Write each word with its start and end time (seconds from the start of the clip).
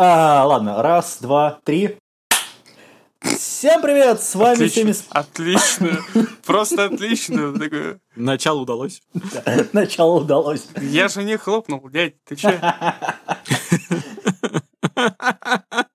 А, 0.00 0.44
ладно, 0.46 0.80
раз, 0.80 1.18
два, 1.20 1.58
три. 1.64 1.98
Всем 3.20 3.82
привет, 3.82 4.22
с 4.22 4.36
вами 4.36 4.54
Отлично, 4.54 4.94
70... 4.94 5.06
отлично, 5.10 5.98
просто 6.46 6.84
отлично. 6.84 7.52
Такое, 7.58 7.98
Начало 8.14 8.60
удалось. 8.60 9.02
Начало 9.72 10.20
удалось. 10.20 10.68
Я 10.80 11.08
же 11.08 11.24
не 11.24 11.36
хлопнул, 11.36 11.90
дядь, 11.90 12.14
ты 12.22 12.36
че? 12.36 12.60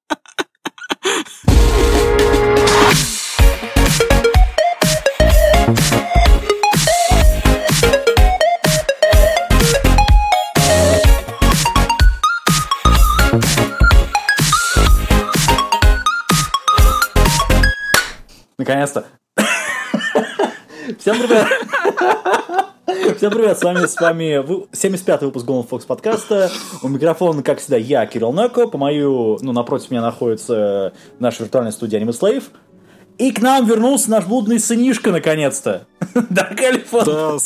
Всем 21.04 21.18
привет. 21.18 21.48
Всем 23.18 23.32
привет, 23.34 23.60
с 23.60 23.62
вами, 23.62 23.86
с 23.88 24.00
вами 24.00 24.38
вы- 24.38 24.68
75-й 24.72 25.26
выпуск 25.26 25.46
Golden 25.46 25.68
Fox 25.68 25.86
подкаста. 25.86 26.50
У 26.82 26.88
микрофона, 26.88 27.44
как 27.44 27.60
всегда, 27.60 27.76
я, 27.76 28.06
Кирилл 28.06 28.32
Неко. 28.32 28.70
По 28.70 28.78
мою, 28.78 29.38
ну, 29.42 29.52
напротив 29.52 29.92
меня 29.92 30.02
находится 30.02 30.94
наша 31.20 31.44
виртуальная 31.44 31.74
студия 31.74 32.00
Anime 32.00 32.18
Slave. 32.18 32.44
И 33.18 33.34
к 33.34 33.42
нам 33.42 33.66
вернулся 33.66 34.12
наш 34.12 34.26
блудный 34.28 34.62
сынишка, 34.62 35.12
наконец-то. 35.12 35.88
Дарк 36.30 36.62
Элефант. 36.62 37.06
Да, 37.06 37.38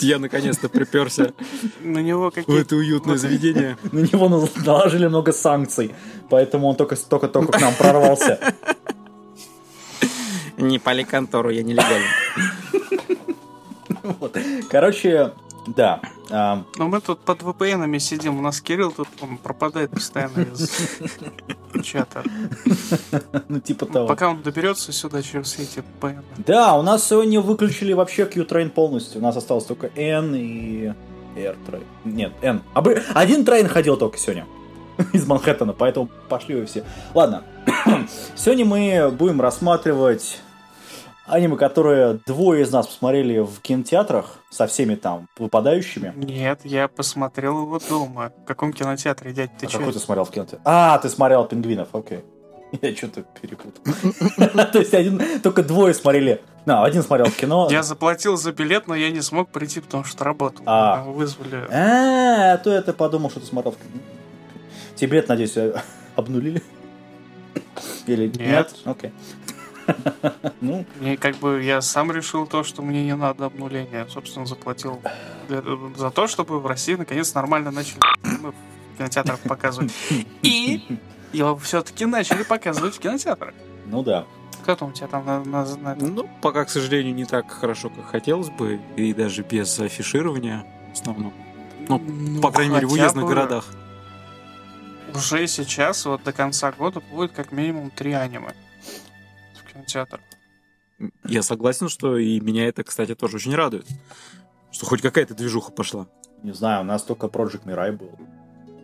я 0.00 0.18
наконец-то 0.18 0.68
приперся 0.68 1.32
На 1.80 2.00
него 2.00 2.30
в 2.30 2.34
какие 2.34 2.60
это 2.60 2.76
уютное 2.76 3.16
заведение. 3.16 3.78
На 3.90 4.00
него 4.00 4.28
нал- 4.28 4.50
наложили 4.66 5.06
много 5.06 5.32
санкций, 5.32 5.94
поэтому 6.28 6.68
он 6.68 6.76
только 6.76 6.94
только 6.96 7.28
только 7.28 7.52
к 7.52 7.60
нам 7.62 7.72
прорвался. 7.74 8.38
Не 10.58 10.78
пали 10.78 11.04
контору, 11.04 11.50
я 11.50 11.62
нелегальный. 11.62 12.08
Вот. 14.20 14.38
Короче, 14.70 15.32
да. 15.66 16.00
а, 16.30 16.64
Ну 16.78 16.88
мы 16.88 17.00
тут 17.00 17.20
под 17.20 17.42
VPN-ами 17.42 17.98
сидим, 17.98 18.38
у 18.38 18.42
нас 18.42 18.60
Кирилл 18.60 18.90
тут 18.90 19.08
он 19.20 19.36
пропадает 19.36 19.90
постоянно 19.90 20.42
из 20.42 20.70
чата. 21.84 22.22
ну, 23.48 23.60
типа 23.60 23.84
того. 23.86 24.06
Пока 24.06 24.30
он 24.30 24.40
доберется 24.42 24.92
сюда 24.92 25.20
через 25.22 25.52
все 25.52 25.62
эти 25.64 25.84
VPN. 26.00 26.24
Да, 26.38 26.74
у 26.78 26.82
нас 26.82 27.06
сегодня 27.06 27.40
выключили 27.40 27.92
вообще 27.92 28.24
Q 28.24 28.32
train 28.32 28.70
полностью. 28.70 29.20
У 29.20 29.24
нас 29.24 29.36
осталось 29.36 29.64
только 29.64 29.90
N 29.94 30.34
и 30.34 30.94
R 31.36 31.56
train. 31.66 31.84
Нет, 32.04 32.32
N. 32.40 32.62
Один 33.14 33.44
трейн 33.44 33.68
ходил 33.68 33.96
только 33.98 34.16
сегодня. 34.16 34.46
Из 35.12 35.26
Манхэттена, 35.26 35.74
поэтому 35.74 36.08
пошли 36.28 36.54
вы 36.54 36.64
все. 36.66 36.84
Ладно. 37.14 37.44
Сегодня 38.36 38.64
мы 38.64 39.10
будем 39.10 39.40
рассматривать 39.40 40.40
аниме, 41.28 41.56
которые 41.56 42.20
двое 42.26 42.62
из 42.62 42.72
нас 42.72 42.86
посмотрели 42.86 43.38
в 43.40 43.60
кинотеатрах 43.60 44.38
со 44.50 44.66
всеми 44.66 44.94
там 44.94 45.28
выпадающими. 45.38 46.12
Нет, 46.16 46.60
я 46.64 46.88
посмотрел 46.88 47.62
его 47.62 47.78
дома. 47.78 48.32
В 48.42 48.46
каком 48.46 48.72
кинотеатре, 48.72 49.32
дядь, 49.32 49.56
ты 49.58 49.66
А 49.66 49.68
че? 49.68 49.78
какой 49.78 49.92
ты 49.92 49.98
смотрел 49.98 50.24
в 50.24 50.30
кинотеатре? 50.30 50.60
А, 50.64 50.98
ты 50.98 51.08
смотрел 51.08 51.44
пингвинов, 51.44 51.88
окей. 51.92 52.24
Я 52.82 52.94
что-то 52.94 53.24
перепутал. 53.40 53.82
То 54.72 54.78
есть 54.78 54.94
один, 54.94 55.40
только 55.40 55.62
двое 55.62 55.94
смотрели. 55.94 56.42
На, 56.66 56.84
один 56.84 57.02
смотрел 57.02 57.26
в 57.26 57.36
кино. 57.36 57.68
Я 57.70 57.82
заплатил 57.82 58.36
за 58.36 58.52
билет, 58.52 58.88
но 58.88 58.94
я 58.94 59.10
не 59.10 59.22
смог 59.22 59.48
прийти, 59.50 59.80
потому 59.80 60.04
что 60.04 60.24
работал. 60.24 60.62
А. 60.66 61.02
Вызвали. 61.04 61.66
А, 61.70 62.52
а 62.52 62.58
то 62.58 62.70
я-то 62.70 62.92
подумал, 62.92 63.30
что 63.30 63.40
ты 63.40 63.46
смотрел 63.46 63.72
в 63.72 63.76
кино. 63.76 64.02
Тебе 64.96 65.12
билет, 65.12 65.28
надеюсь, 65.28 65.56
обнулили? 66.16 66.62
Или 68.06 68.26
Нет. 68.36 68.74
Окей. 68.84 69.12
Ну, 70.60 70.84
Мне 71.00 71.16
как 71.16 71.36
бы 71.36 71.62
я 71.62 71.80
сам 71.80 72.10
решил 72.12 72.46
то, 72.46 72.64
что 72.64 72.82
мне 72.82 73.04
не 73.04 73.14
надо 73.16 73.46
обнуления. 73.46 74.06
Собственно, 74.10 74.44
заплатил 74.46 75.00
для- 75.48 75.62
за 75.96 76.10
то, 76.10 76.26
чтобы 76.26 76.60
в 76.60 76.66
России 76.66 76.94
наконец 76.94 77.32
нормально 77.34 77.70
начали 77.70 77.98
в 78.22 78.52
кинотеатрах 78.98 79.38
показывать. 79.40 79.92
И 80.42 80.82
его 81.32 81.56
все-таки 81.56 82.06
начали 82.06 82.42
показывать 82.42 82.96
в 82.96 82.98
кинотеатрах. 82.98 83.54
ну 83.86 84.02
да. 84.02 84.24
Кто 84.62 84.74
там 84.76 84.88
у 84.90 84.92
тебя 84.92 85.06
там 85.06 85.24
на, 85.24 85.42
на- 85.44 85.76
на? 85.76 85.94
Ну, 85.94 86.28
пока, 86.42 86.64
к 86.64 86.70
сожалению, 86.70 87.14
не 87.14 87.24
так 87.24 87.50
хорошо, 87.50 87.88
как 87.88 88.06
хотелось 88.06 88.50
бы, 88.50 88.78
и 88.96 89.14
даже 89.14 89.42
без 89.42 89.78
афиширования 89.78 90.66
в 90.90 90.98
основном. 91.00 91.32
Ну, 91.88 91.98
Ну, 91.98 92.40
По 92.42 92.50
крайней 92.50 92.74
мере, 92.74 92.86
в 92.86 92.92
уездных 92.92 93.24
бы 93.24 93.30
городах. 93.30 93.64
Уже 95.14 95.46
сейчас, 95.46 96.04
вот 96.04 96.22
до 96.22 96.32
конца 96.32 96.70
года, 96.72 97.00
будет 97.00 97.32
как 97.32 97.50
минимум 97.52 97.90
три 97.90 98.12
аниме 98.12 98.52
кинотеатрах. 99.78 100.20
Я 101.24 101.42
согласен, 101.42 101.88
что 101.88 102.16
и 102.18 102.40
меня 102.40 102.66
это, 102.66 102.82
кстати, 102.82 103.14
тоже 103.14 103.36
очень 103.36 103.54
радует. 103.54 103.86
Что 104.72 104.86
хоть 104.86 105.00
какая-то 105.00 105.34
движуха 105.34 105.72
пошла. 105.72 106.08
Не 106.42 106.52
знаю, 106.52 106.82
у 106.82 106.84
нас 106.84 107.02
только 107.02 107.26
Project 107.26 107.64
Mirai 107.64 107.92
был. 107.92 108.18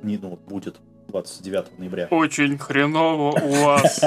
Не, 0.03 0.19
ну, 0.19 0.37
будет 0.37 0.81
29 1.09 1.79
ноября. 1.79 2.09
Очень 2.11 2.59
хреново 2.59 3.39
у 3.39 3.65
вас. 3.65 4.01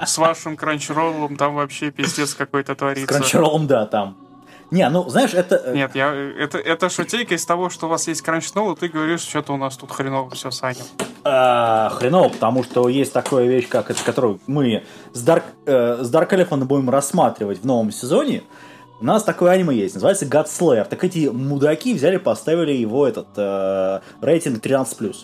С 0.06 0.18
вашим 0.18 0.56
кранчроллом 0.56 1.36
там 1.36 1.54
вообще 1.54 1.90
пиздец 1.90 2.34
какой-то 2.34 2.74
С 2.74 2.78
творится. 2.78 3.06
Кранчеролом, 3.06 3.66
да, 3.66 3.86
там. 3.86 4.25
Не, 4.70 4.88
ну, 4.88 5.08
знаешь, 5.08 5.32
это... 5.32 5.56
э, 5.56 5.74
Нет, 5.74 5.94
я, 5.94 6.12
это, 6.12 6.58
это 6.58 6.88
шутейка 6.88 7.34
из 7.34 7.46
того, 7.46 7.70
что 7.70 7.86
у 7.86 7.88
вас 7.88 8.08
есть 8.08 8.22
кранчнол, 8.22 8.72
и 8.72 8.76
ты 8.76 8.88
говоришь, 8.88 9.20
что-то 9.20 9.52
у 9.52 9.56
нас 9.56 9.76
тут 9.76 9.92
хреново 9.92 10.30
все 10.30 10.50
с 10.50 10.62
Анем. 10.62 10.84
А, 11.24 11.90
хреново, 11.90 12.28
потому 12.30 12.64
что 12.64 12.88
есть 12.88 13.12
такая 13.12 13.46
вещь, 13.46 13.68
как 13.68 13.90
это, 13.90 14.02
которую 14.04 14.40
мы 14.46 14.84
с 15.12 15.24
Dark, 15.24 15.44
э, 15.66 16.02
с 16.02 16.10
будем 16.10 16.90
рассматривать 16.90 17.60
в 17.60 17.64
новом 17.64 17.92
сезоне. 17.92 18.42
У 19.00 19.04
нас 19.04 19.22
такое 19.22 19.52
аниме 19.52 19.76
есть, 19.76 19.94
называется 19.94 20.24
God 20.24 20.46
Slayer. 20.46 20.86
Так 20.88 21.04
эти 21.04 21.28
мудаки 21.28 21.94
взяли, 21.94 22.16
поставили 22.16 22.72
его 22.72 23.06
этот 23.06 23.28
э, 23.36 24.00
рейтинг 24.22 24.64
13+. 24.64 24.96
То 24.96 25.14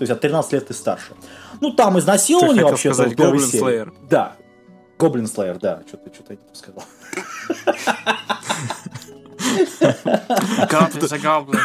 есть 0.00 0.12
от 0.12 0.20
13 0.20 0.52
лет 0.52 0.70
и 0.70 0.74
старше. 0.74 1.14
Ну, 1.60 1.72
там 1.72 1.98
изнасилование 1.98 2.56
хотел 2.56 2.70
вообще 2.70 2.92
сказать 2.92 3.12
в 3.12 3.16
первой 3.16 3.40
серии. 3.40 3.90
Да. 4.08 4.34
Гоблин 4.98 5.24
Slayer, 5.24 5.58
да. 5.60 5.82
Что-то 5.86 6.14
что 6.14 6.24
я 6.32 6.36
не 6.36 6.54
сказал. 6.54 6.84
Is 11.02 11.12
a 11.12 11.18
goblin. 11.18 11.58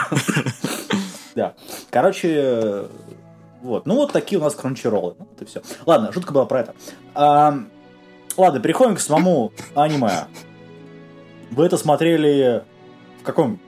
Да. 1.35 1.53
Короче, 1.91 2.87
вот. 3.61 3.85
Ну, 3.85 3.95
вот 3.95 4.11
такие 4.11 4.39
у 4.39 4.43
нас 4.43 4.55
кранчеролы. 4.55 5.15
Ну, 5.19 5.27
вот 5.29 5.41
и 5.41 5.45
все. 5.45 5.61
Ладно, 5.85 6.11
шутка 6.11 6.33
была 6.33 6.45
про 6.45 6.61
это. 6.61 6.75
А, 7.13 7.59
ладно, 8.35 8.59
переходим 8.59 8.95
к 8.95 8.99
самому 8.99 9.51
аниме. 9.75 10.27
Вы 11.51 11.65
это 11.65 11.77
смотрели 11.77 12.63
в 13.21 13.23
каком? 13.23 13.59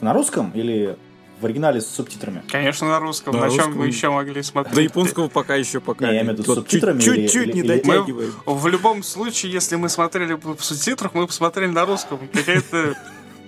На 0.00 0.12
русском 0.14 0.50
или 0.52 0.96
в 1.40 1.44
оригинале 1.46 1.80
с 1.80 1.86
субтитрами? 1.86 2.42
Конечно, 2.48 2.88
на 2.88 2.98
русском. 3.00 3.34
На 3.34 3.42
На, 3.42 3.48
чем 3.48 3.58
русском. 3.58 3.78
мы 3.78 3.86
еще 3.86 4.10
могли 4.10 4.42
смотреть? 4.42 4.74
До 4.74 4.80
японского 4.80 5.28
пока 5.28 5.54
еще 5.56 5.80
пока. 5.80 6.06
Не, 6.08 6.14
я 6.14 6.20
имею 6.22 6.36
в 6.36 6.38
виду 6.40 6.52
с 6.52 6.54
субтитрами 6.54 7.00
Чуть-чуть 7.00 7.54
не 7.54 7.62
дотягиваем. 7.62 8.32
В 8.46 8.66
любом 8.68 9.02
случае, 9.02 9.52
если 9.52 9.76
мы 9.76 9.88
смотрели 9.88 10.34
в 10.34 10.62
субтитрах, 10.62 11.14
мы 11.14 11.26
посмотрели 11.26 11.70
на 11.70 11.86
русском. 11.86 12.18
Какая-то 12.32 12.94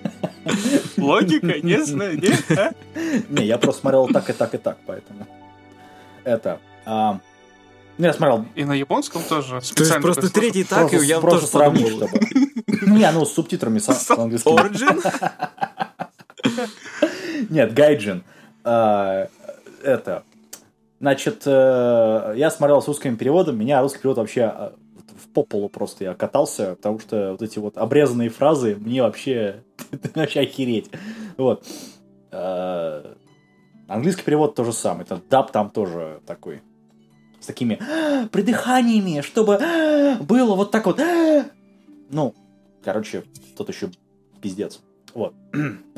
логика, 0.97 1.59
не 1.61 1.83
знаю, 1.85 2.19
нет? 2.19 2.43
а? 2.51 2.71
Не, 3.29 3.45
я 3.45 3.57
просто 3.57 3.81
смотрел 3.81 4.07
так 4.07 4.29
и 4.29 4.33
так 4.33 4.53
и 4.53 4.57
так, 4.57 4.77
поэтому. 4.85 5.27
Это. 6.23 6.59
а, 6.85 7.19
ну, 7.97 8.05
я 8.07 8.13
смотрел 8.13 8.45
И 8.55 8.63
на 8.65 8.73
японском 8.73 9.21
тоже. 9.23 9.49
То 9.49 9.55
есть 9.57 9.67
специально 9.67 10.01
просто 10.01 10.33
третий 10.33 10.63
так, 10.63 10.91
и 10.93 10.97
я 10.97 11.19
просто 11.19 11.51
тоже 11.51 11.71
подумал. 11.71 11.89
чтобы. 11.89 12.19
Не, 12.87 13.11
ну 13.11 13.25
с 13.25 13.33
субтитрами 13.33 13.79
с, 13.79 13.85
с 13.85 14.11
английским. 14.11 14.51
Origin? 14.51 14.99
Нет, 17.49 17.73
Гайджин. 17.73 18.23
А, 18.63 19.27
Это. 19.83 20.23
Значит, 20.99 21.43
э, 21.45 22.33
я 22.37 22.49
смотрел 22.49 22.81
с 22.81 22.87
русским 22.87 23.17
переводом, 23.17 23.57
меня 23.59 23.81
русский 23.81 23.99
перевод 23.99 24.19
вообще 24.19 24.53
э, 24.55 24.71
в 25.17 25.27
пополу 25.33 25.67
просто 25.67 26.05
я 26.05 26.13
катался, 26.13 26.75
потому 26.75 26.97
что 26.99 27.31
вот 27.31 27.41
эти 27.41 27.59
вот 27.59 27.77
обрезанные 27.77 28.29
фразы 28.29 28.77
мне 28.79 29.01
вообще, 29.01 29.63
вообще 30.15 30.39
охереть. 30.39 30.89
Вот. 31.35 31.65
Э, 32.31 33.15
Английский 33.89 34.23
перевод 34.23 34.55
то 34.55 34.63
же 34.63 34.71
самое. 34.71 35.03
Это 35.03 35.21
даб 35.29 35.51
там 35.51 35.69
тоже 35.71 36.21
такой. 36.25 36.61
С 37.41 37.47
такими 37.47 37.79
«А, 37.81 38.27
придыханиями, 38.31 39.19
чтобы 39.19 39.55
а, 39.55 40.17
было 40.21 40.55
вот 40.55 40.71
так 40.71 40.85
вот. 40.85 41.01
а». 41.01 41.45
Ну, 42.09 42.33
короче, 42.83 43.23
тут 43.57 43.69
еще 43.69 43.89
пиздец. 44.41 44.79
Вот. 45.13 45.33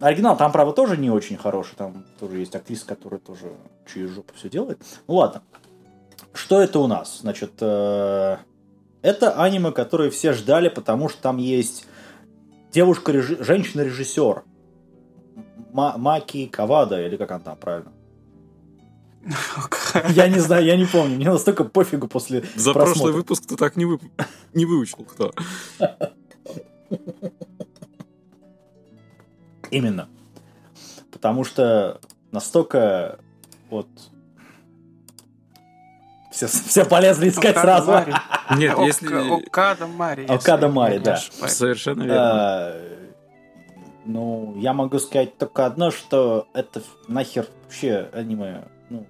Оригинал 0.00 0.36
там, 0.36 0.50
правда, 0.50 0.72
тоже 0.72 0.96
не 0.96 1.10
очень 1.10 1.36
хороший. 1.36 1.74
Там 1.76 2.04
тоже 2.18 2.38
есть 2.38 2.54
актриса, 2.56 2.86
которая 2.86 3.20
тоже 3.20 3.52
через 3.92 4.10
жопу 4.10 4.32
все 4.34 4.48
делает. 4.48 4.80
Ну 5.06 5.14
ладно. 5.14 5.42
Что 6.32 6.60
это 6.60 6.78
у 6.78 6.86
нас? 6.86 7.20
Значит, 7.20 7.52
э, 7.60 8.36
это 9.02 9.32
аниме, 9.42 9.72
которое 9.72 10.10
все 10.10 10.32
ждали, 10.32 10.68
потому 10.68 11.08
что 11.08 11.20
там 11.20 11.36
есть 11.38 11.86
девушка, 12.72 13.12
женщина-режиссер. 13.20 14.42
Ма- 15.72 15.96
Маки 15.98 16.46
Кавада, 16.46 17.04
или 17.06 17.16
как 17.16 17.30
она 17.32 17.40
там 17.40 17.56
правильно? 17.56 17.92
Я 20.14 20.28
не 20.28 20.38
знаю, 20.38 20.64
я 20.64 20.76
не 20.76 20.86
помню. 20.86 21.16
Мне 21.16 21.30
настолько 21.30 21.64
пофигу 21.64 22.08
после 22.08 22.40
За 22.56 22.72
просмотра. 22.72 22.84
прошлый 22.84 23.12
выпуск 23.12 23.44
ты 23.46 23.56
так 23.56 23.76
не, 23.76 23.84
вы... 23.84 23.98
не 24.54 24.64
выучил 24.64 25.04
кто. 25.04 25.32
Именно. 29.70 30.08
Потому 31.10 31.44
что 31.44 32.00
настолько 32.32 33.18
вот 33.68 33.88
все, 36.30 36.46
все 36.46 36.84
полезли 36.84 37.28
искать 37.28 37.56
Окада 37.56 37.62
сразу. 37.62 37.90
Мари. 37.92 38.14
Нет, 38.56 38.78
если... 38.78 39.46
Окада 39.46 39.86
Мари. 39.86 40.26
Окада 40.26 40.68
Мари, 40.68 40.98
да. 40.98 41.16
Совершенно 41.16 42.02
верно. 42.02 42.70
Э, 42.74 42.96
Ну, 44.06 44.54
я 44.56 44.72
могу 44.72 44.98
сказать 44.98 45.36
только 45.38 45.66
одно, 45.66 45.90
что 45.90 46.46
это 46.54 46.82
нахер 47.08 47.46
вообще 47.64 48.08
аниме. 48.12 48.64
Ну, 48.88 49.06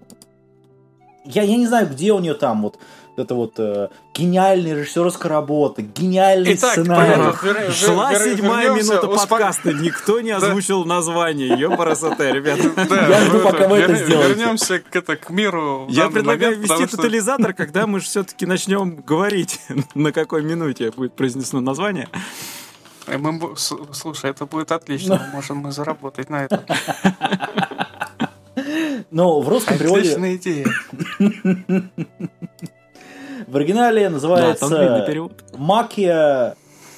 я, 1.25 1.43
я 1.43 1.57
не 1.57 1.67
знаю, 1.67 1.89
где 1.89 2.13
у 2.13 2.19
нее 2.19 2.35
там 2.35 2.63
вот 2.63 2.79
это 3.17 3.35
вот 3.35 3.55
э, 3.59 3.89
гениальная 4.15 4.75
режиссерская 4.75 5.31
работа, 5.31 5.83
гениальный 5.83 6.55
Итак, 6.55 6.73
сценарий. 6.73 7.13
понятно. 7.15 7.73
Шла 7.73 8.13
вер- 8.13 8.25
седьмая 8.25 8.71
минута 8.71 9.07
успо- 9.07 9.29
подкаста, 9.29 9.73
никто 9.73 10.21
не 10.21 10.31
озвучил 10.37 10.85
название. 10.85 11.49
Ёпарасоте, 11.59 12.33
ребята. 12.33 12.71
Да, 12.89 13.09
Я 13.09 13.25
жду, 13.25 13.39
ну 13.39 13.43
пока 13.45 13.69
вы 13.69 13.79
это 13.79 13.95
сделаете. 13.97 14.35
Вернемся 14.35 14.79
к, 14.79 14.95
это, 14.97 15.17
к 15.17 15.31
миру. 15.31 15.87
Я 15.91 16.09
предлагаю 16.09 16.59
ввести 16.59 16.87
тотализатор, 16.87 17.53
когда 17.55 17.87
мы 17.87 18.01
же 18.01 18.07
все-таки 18.07 18.47
начнем 18.47 18.97
говорить, 18.97 19.61
на 19.95 20.13
какой 20.13 20.43
минуте 20.43 20.91
будет 20.91 21.15
произнесено 21.15 21.61
название. 21.61 22.09
Э, 23.07 23.19
мы 23.19 23.55
Слушай, 23.57 24.31
это 24.31 24.47
будет 24.47 24.73
отлично. 24.73 25.31
Можем 25.33 25.59
мы 25.59 25.73
заработать 25.73 26.31
на 26.31 26.45
этом. 26.45 26.61
Но 29.11 29.41
в 29.41 29.49
русском 29.49 29.79
переводе, 29.79 30.11
Отличная 30.13 30.37
идея. 30.37 30.67
В 33.47 33.57
оригинале 33.57 34.05
Да, 34.05 34.11
называется 34.11 35.05
перевод. 35.07 35.33
Макия 35.57 36.57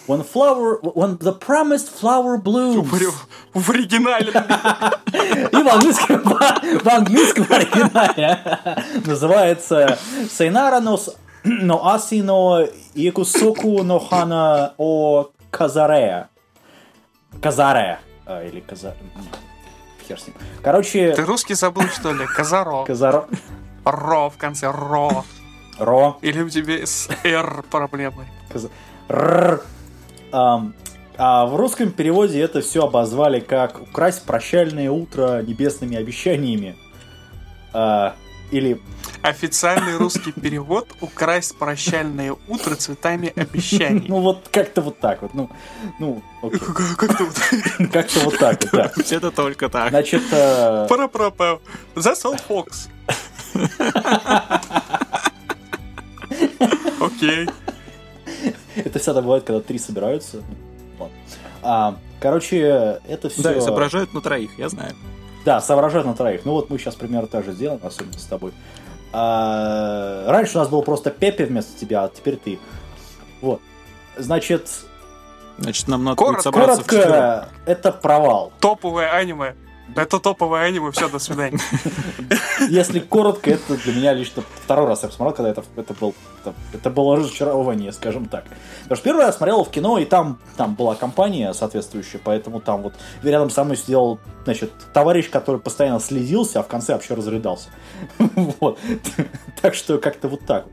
When 0.08 0.26
flower, 0.26 0.80
when 0.82 1.16
the 1.20 1.38
promised 1.38 1.88
flower 2.00 2.36
blooms. 2.42 2.82
В 3.54 3.70
оригинале. 3.70 4.32
И 5.52 5.56
в 5.62 5.68
английском, 5.68 6.22
в 6.24 6.88
английском 6.88 7.46
оригинале 7.48 8.40
называется 9.06 9.96
Сейнара 10.28 10.80
но, 10.80 10.96
с- 10.96 11.14
но 11.44 11.86
аси 11.88 12.20
но 12.20 12.66
якусоку 12.94 13.84
но 13.84 14.00
хана 14.00 14.74
о 14.76 15.28
казаре. 15.52 16.26
Казаре. 17.40 17.98
Или 18.28 18.60
каза... 18.60 18.94
Хер 20.08 20.18
с 20.18 20.26
ним. 20.26 20.36
Короче, 20.64 21.12
Ты 21.14 21.22
русский 21.24 21.54
забыл, 21.54 21.84
что 21.88 22.12
ли? 22.12 22.26
Казаро. 22.26 22.84
казаро... 22.84 23.26
Ро 23.84 24.30
в 24.30 24.36
конце. 24.36 24.66
Ро. 24.70 25.24
Ро. 25.84 26.18
Или 26.22 26.42
у 26.42 26.48
тебя 26.48 26.86
с 26.86 27.08
Р 27.24 27.64
проблемы? 27.70 28.26
Ам, 30.32 30.74
а 31.16 31.46
в 31.46 31.56
русском 31.56 31.90
переводе 31.90 32.40
это 32.40 32.62
все 32.62 32.84
обозвали 32.84 33.40
как 33.40 33.80
«Украсть 33.82 34.24
прощальное 34.24 34.90
утро 34.90 35.42
небесными 35.42 35.96
обещаниями». 35.96 36.76
А, 37.74 38.14
или 38.50 38.80
Официальный 39.22 39.96
русский 39.98 40.32
перевод 40.32 40.88
«Украсть 41.00 41.56
прощальное 41.56 42.34
утро 42.48 42.74
цветами 42.74 43.32
обещаний». 43.36 44.06
Ну 44.08 44.20
вот 44.20 44.48
как-то 44.50 44.82
вот 44.82 44.98
так 44.98 45.22
вот. 45.22 45.32
Ну, 45.32 45.48
ну. 46.00 46.20
Как-то 46.96 47.24
вот. 47.24 47.88
как-то 47.92 48.20
вот 48.20 48.38
так 48.38 48.60
вот, 48.64 48.72
да. 48.72 48.92
Это 49.10 49.30
только 49.30 49.68
так. 49.68 49.90
Значит, 49.90 50.22
э, 50.32 50.86
Пара-пара-па. 50.88 51.60
That's 51.94 52.24
all, 52.24 52.36
Fox. 52.48 52.88
Окей. 57.00 57.48
это 58.76 58.98
всегда 58.98 59.20
бывает, 59.20 59.44
когда 59.44 59.60
три 59.60 59.78
собираются. 59.78 60.42
А, 61.62 61.96
короче, 62.20 63.00
это 63.08 63.28
все... 63.28 63.42
Да, 63.42 63.52
и 63.54 63.60
соображают 63.60 64.14
на 64.14 64.20
троих, 64.20 64.50
я 64.58 64.68
знаю. 64.68 64.94
Да, 65.44 65.60
соображают 65.60 66.06
на 66.06 66.14
троих. 66.14 66.44
Ну 66.44 66.52
вот 66.52 66.70
мы 66.70 66.78
сейчас 66.78 66.94
примерно 66.94 67.26
так 67.26 67.44
же 67.44 67.52
сделаем, 67.52 67.80
особенно 67.82 68.18
с 68.18 68.24
тобой. 68.24 68.52
А, 69.12 70.24
раньше 70.26 70.56
у 70.56 70.60
нас 70.60 70.68
был 70.68 70.82
просто 70.82 71.10
Пепе 71.10 71.44
вместо 71.44 71.78
тебя, 71.78 72.04
а 72.04 72.08
теперь 72.08 72.36
ты. 72.36 72.58
Вот. 73.40 73.60
Значит, 74.16 74.68
Значит, 75.58 75.88
нам 75.88 76.04
надо 76.04 76.16
Коротко, 76.16 76.50
будет 76.50 76.62
собраться 76.62 76.84
коротко, 76.84 77.48
это 77.66 77.92
провал. 77.92 78.52
Топовое 78.60 79.10
аниме. 79.10 79.54
Это 79.96 80.18
топовое 80.18 80.62
аниме, 80.64 80.90
все, 80.90 81.08
до 81.08 81.18
свидания. 81.18 81.58
Если 82.68 82.98
коротко, 83.00 83.50
это 83.50 83.76
для 83.76 83.92
меня 83.94 84.14
лично 84.14 84.42
второй 84.64 84.86
раз 84.86 85.02
я 85.02 85.08
посмотрел, 85.08 85.34
когда 85.36 85.50
это, 85.50 85.64
это, 85.76 85.94
был, 85.94 86.14
это, 86.40 86.54
это 86.72 86.90
было 86.90 87.16
разочарование, 87.16 87.92
скажем 87.92 88.26
так. 88.26 88.44
Потому 88.84 88.96
что 88.96 89.04
первый 89.04 89.24
раз 89.24 89.36
смотрел 89.36 89.64
в 89.64 89.70
кино, 89.70 89.98
и 89.98 90.04
там, 90.04 90.38
там 90.56 90.74
была 90.74 90.94
компания 90.94 91.52
соответствующая, 91.52 92.18
поэтому 92.22 92.60
там 92.60 92.82
вот 92.82 92.94
рядом 93.22 93.50
со 93.50 93.64
мной 93.64 93.76
сидел, 93.76 94.18
значит, 94.44 94.72
товарищ, 94.92 95.28
который 95.30 95.60
постоянно 95.60 96.00
следился, 96.00 96.60
а 96.60 96.62
в 96.62 96.68
конце 96.68 96.94
вообще 96.94 97.14
разрыдался. 97.14 97.68
Вот. 98.60 98.78
Так 99.60 99.74
что 99.74 99.98
как-то 99.98 100.28
вот 100.28 100.44
так 100.46 100.64
вот. 100.64 100.72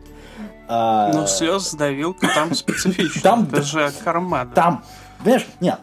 А, 0.68 1.12
Ну, 1.13 1.25
слез, 1.27 1.74
давилка 1.74 2.27
там 2.33 2.54
специфично. 2.54 3.21
Там 3.21 3.44
Это 3.44 3.56
да- 3.57 3.62
же 3.63 3.92
карман. 4.04 4.51
Там, 4.51 4.83
понимаешь, 5.24 5.48
нет. 5.60 5.80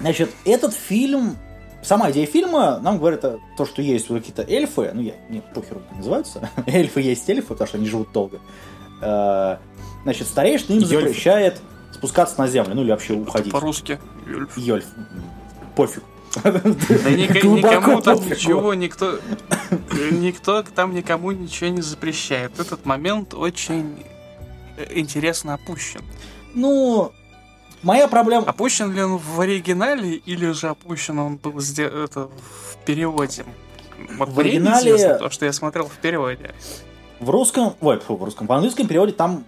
Значит, 0.00 0.30
этот 0.44 0.72
фильм, 0.72 1.36
сама 1.82 2.10
идея 2.10 2.26
фильма 2.26 2.78
нам 2.80 2.98
говорит 2.98 3.24
о- 3.24 3.38
то, 3.56 3.66
что 3.66 3.82
есть 3.82 4.08
вот 4.10 4.18
какие-то 4.20 4.42
эльфы, 4.42 4.90
ну, 4.94 5.00
я, 5.00 5.14
мне 5.28 5.40
похеру 5.40 5.80
как 5.88 5.96
называются, 5.98 6.50
эльфы 6.66 7.00
есть 7.00 7.28
эльфы, 7.28 7.48
потому 7.48 7.68
что 7.68 7.78
они 7.78 7.86
живут 7.86 8.12
долго. 8.12 8.38
Э, 9.02 9.56
Значит, 10.02 10.28
старейшина 10.28 10.76
им 10.76 10.82
Ёльфы. 10.82 11.08
запрещает 11.08 11.60
спускаться 11.92 12.38
на 12.38 12.48
землю, 12.48 12.74
ну, 12.74 12.82
или 12.82 12.90
вообще 12.90 13.12
уходить. 13.12 13.52
По-русски. 13.52 13.98
Юльф. 14.26 14.56
Ёльф. 14.56 14.86
Пофиг. 15.76 16.02
Да 16.42 16.50
никому 17.10 18.00
там 18.00 18.16
ничего, 18.16 18.72
никто, 18.74 19.18
никто 20.12 20.62
там 20.62 20.94
никому 20.94 21.32
ничего 21.32 21.70
не 21.70 21.82
запрещает. 21.82 22.58
Этот 22.60 22.86
момент 22.86 23.34
очень 23.34 24.04
э, 24.76 24.86
интересно 24.98 25.54
опущен. 25.54 26.00
Ну, 26.54 27.12
моя 27.82 28.08
проблема... 28.08 28.46
Опущен 28.46 28.92
ли 28.92 29.02
он 29.02 29.16
в 29.18 29.40
оригинале 29.40 30.14
или 30.14 30.50
же 30.52 30.68
опущен 30.68 31.18
он 31.18 31.36
был 31.36 31.58
это, 31.58 32.28
в 32.28 32.76
переводе? 32.84 33.44
Вот 34.16 34.28
В 34.30 34.38
оригинале- 34.40 35.18
то, 35.18 35.30
что 35.30 35.46
я 35.46 35.52
смотрел 35.52 35.86
в 35.86 35.98
переводе. 35.98 36.54
В 37.18 37.28
русском, 37.28 37.74
ой, 37.80 38.00
в 38.00 38.24
русском, 38.24 38.46
в 38.46 38.52
английском 38.52 38.88
переводе 38.88 39.12
там, 39.12 39.44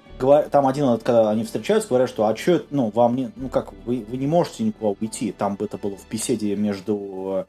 там 0.51 0.67
один, 0.67 0.99
когда 0.99 1.31
они 1.31 1.43
встречаются, 1.45 1.89
говорят, 1.89 2.11
что 2.11 2.27
а 2.27 2.37
что, 2.37 2.63
ну, 2.71 2.91
вам 2.95 3.17
не, 3.17 3.33
ну 3.37 3.49
как, 3.49 3.73
вы, 3.87 4.05
вы 4.07 4.17
не 4.19 4.27
можете 4.27 4.65
никуда 4.65 4.95
уйти. 5.01 5.33
Там 5.33 5.57
бы 5.57 5.65
это 5.65 5.79
было 5.79 5.97
в 5.97 6.07
беседе 6.11 6.55
между 6.55 7.47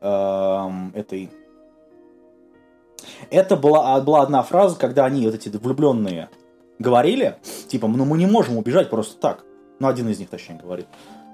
эм, 0.00 0.92
этой... 0.94 1.30
Это 3.30 3.56
была, 3.56 3.94
а, 3.94 4.00
была 4.00 4.22
одна 4.22 4.42
фраза, 4.42 4.76
когда 4.76 5.06
они, 5.06 5.24
вот 5.24 5.34
эти 5.34 5.48
влюбленные, 5.48 6.28
говорили, 6.78 7.36
типа, 7.68 7.88
ну 7.88 8.04
мы 8.04 8.18
не 8.18 8.26
можем 8.26 8.58
убежать 8.58 8.90
просто 8.90 9.18
так. 9.18 9.44
Ну, 9.78 9.88
один 9.88 10.08
из 10.08 10.18
них, 10.18 10.28
точнее, 10.28 10.58
говорит. 10.62 10.86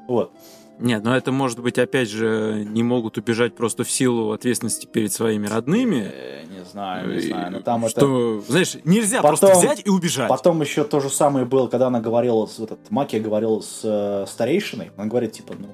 Вот. 0.09 0.33
Нет, 0.79 1.05
но 1.05 1.17
это 1.17 1.31
может 1.31 1.61
быть, 1.61 1.79
опять 1.79 2.09
же, 2.09 2.67
не 2.69 2.83
могут 2.83 3.17
убежать 3.19 3.55
просто 3.55 3.85
в 3.85 3.91
силу 3.91 4.33
ответственности 4.33 4.87
перед 4.87 5.13
своими 5.13 5.47
родными. 5.47 6.11
Э, 6.13 6.45
не 6.45 6.65
знаю, 6.65 7.15
не 7.15 7.21
знаю, 7.21 7.53
но 7.53 7.61
там 7.61 7.85
это... 7.85 7.91
что, 7.91 8.41
знаешь, 8.41 8.77
нельзя 8.85 9.23
Потом- 9.23 9.39
просто 9.39 9.59
взять 9.59 9.83
и 9.87 9.91
убежать. 9.91 10.29
Потом 10.29 10.61
еще 10.61 10.83
то 10.85 11.01
же 11.01 11.11
самое 11.11 11.45
было, 11.45 11.69
когда 11.69 11.87
она 11.87 12.01
говорила, 12.01 12.47
с, 12.47 12.59
этот 12.59 12.91
Макия 12.91 13.21
говорила 13.21 13.61
с 13.61 13.81
э, 13.85 14.25
старейшиной. 14.27 14.91
Она 14.97 15.07
говорит, 15.07 15.33
типа, 15.33 15.55
ну, 15.57 15.69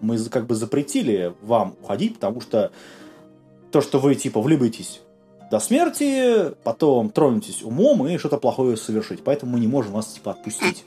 мы 0.00 0.18
как 0.26 0.46
бы 0.46 0.54
запретили 0.54 1.34
вам 1.42 1.74
уходить, 1.82 2.14
потому 2.14 2.40
что 2.40 2.70
то, 3.72 3.80
что 3.80 3.98
вы, 3.98 4.14
типа, 4.14 4.40
влюбитесь 4.40 5.00
до 5.50 5.58
смерти, 5.60 6.54
потом 6.62 7.10
тронетесь 7.10 7.62
умом 7.62 8.06
и 8.06 8.18
что-то 8.18 8.38
плохое 8.38 8.76
совершить. 8.76 9.24
Поэтому 9.24 9.52
мы 9.52 9.60
не 9.60 9.66
можем 9.66 9.92
вас, 9.92 10.06
типа, 10.06 10.32
отпустить. 10.32 10.84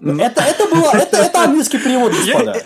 Ну, 0.00 0.18
Это, 0.18 0.42
это 0.42 0.66
было, 0.68 0.90
это, 0.92 1.16
это 1.18 1.44
английский 1.44 1.78
перевод, 1.78 2.12
господа. 2.12 2.62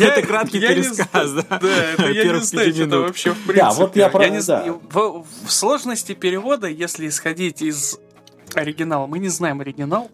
Это 0.00 0.22
краткий 0.22 0.58
я 0.58 0.68
не 0.74 0.82
пересказ, 0.82 1.28
знаю- 1.28 1.46
да, 1.50 1.58
Да, 1.58 1.68
это 1.92 2.10
я 2.10 2.24
не 2.32 2.40
знаю, 2.40 2.66
пяти 2.72 2.84
что 2.86 3.00
вообще 3.02 3.30
в 3.32 3.38
принципе. 3.44 3.60
Да, 3.60 3.70
вот 3.72 3.96
я 3.96 4.08
про- 4.08 4.28
не 4.28 4.36
да. 4.36 4.42
знаю. 4.42 4.82
В, 4.90 5.24
в 5.46 5.50
сложности 5.52 6.14
перевода, 6.14 6.66
если 6.66 7.06
исходить 7.08 7.62
из 7.62 7.98
оригинала, 8.54 9.06
мы 9.06 9.18
не 9.18 9.28
знаем 9.28 9.60
оригинал. 9.60 10.10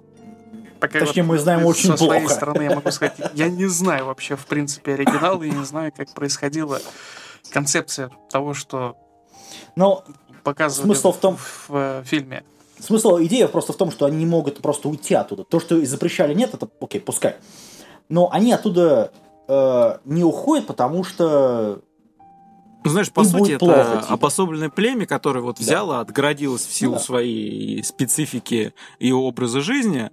Пока 0.81 0.99
Точнее, 1.01 1.23
вот 1.25 1.33
мы 1.35 1.39
знаем 1.39 1.61
со 1.61 1.67
очень 1.67 1.97
своей 1.99 2.21
плохо. 2.23 2.35
стороны 2.35 2.63
я 2.63 2.75
могу 2.75 2.91
сказать, 2.91 3.15
я 3.35 3.49
не 3.49 3.67
знаю 3.67 4.07
вообще 4.07 4.35
в 4.37 4.47
принципе 4.47 4.95
оригинал, 4.95 5.43
и 5.43 5.51
не 5.51 5.65
знаю, 5.65 5.93
как 5.95 6.13
происходила 6.15 6.81
концепция 7.53 8.11
того, 8.31 8.55
что 8.55 8.97
Но 9.77 10.05
показывали 10.43 10.87
Смысл 10.87 11.13
в 11.13 11.19
том- 11.19 11.37
в, 11.37 11.71
э, 11.71 12.03
фильме. 12.07 12.45
Смысл, 12.81 13.19
идея 13.21 13.47
просто 13.49 13.73
в 13.73 13.77
том, 13.77 13.91
что 13.91 14.07
они 14.07 14.17
не 14.17 14.27
могут 14.27 14.59
просто 14.61 14.89
уйти 14.89 15.15
оттуда. 15.15 15.45
То, 15.45 15.61
что 15.61 15.85
запрещали 15.85 16.35
нет, 16.35 16.55
это 16.55 16.69
окей, 16.81 17.01
пускай. 17.01 17.37
Но 18.09 18.31
они 18.33 18.53
оттуда 18.53 19.13
э, 19.49 19.99
не 20.05 20.25
уходят, 20.25 20.67
потому 20.67 21.05
что 21.05 21.81
Ну, 22.85 22.91
знаешь, 22.91 23.13
по 23.13 23.23
сути, 23.25 23.53
это 23.53 23.59
плохо, 23.59 24.01
типа. 24.03 24.15
обособленное 24.15 24.71
племя, 24.71 25.07
которое 25.07 25.41
вот 25.43 25.57
Да. 25.59 25.63
взяло, 25.63 26.01
отгородилось 26.01 26.67
в 26.67 26.73
силу 26.73 26.93
Ну 26.95 26.99
да. 26.99 27.05
своей 27.05 27.85
специфики 27.85 28.73
и 28.99 29.13
образа 29.13 29.61
жизни, 29.61 30.11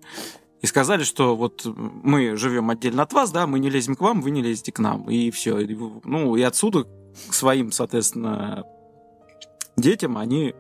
и 0.62 0.66
сказали, 0.68 1.04
что 1.04 1.36
вот 1.36 1.64
мы 1.66 2.36
живем 2.36 2.70
отдельно 2.70 3.04
от 3.04 3.14
вас, 3.14 3.32
да, 3.32 3.48
мы 3.48 3.60
не 3.60 3.70
лезем 3.70 3.96
к 3.96 4.02
вам, 4.02 4.22
вы 4.22 4.32
не 4.32 4.42
лезете 4.42 4.72
к 4.72 4.80
нам, 4.80 5.10
и 5.10 5.32
все. 5.32 5.56
Ну, 6.04 6.36
и 6.36 6.42
отсюда 6.42 6.84
к 7.30 7.34
своим, 7.34 7.72
соответственно, 7.72 8.66
детям 9.78 10.18
они 10.18 10.54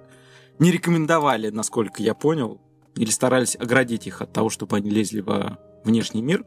не 0.59 0.71
рекомендовали, 0.71 1.49
насколько 1.49 2.01
я 2.01 2.13
понял, 2.13 2.59
или 2.95 3.09
старались 3.11 3.55
оградить 3.55 4.07
их 4.07 4.21
от 4.21 4.33
того, 4.33 4.49
чтобы 4.49 4.77
они 4.77 4.89
лезли 4.89 5.21
во 5.21 5.59
внешний 5.83 6.21
мир, 6.21 6.45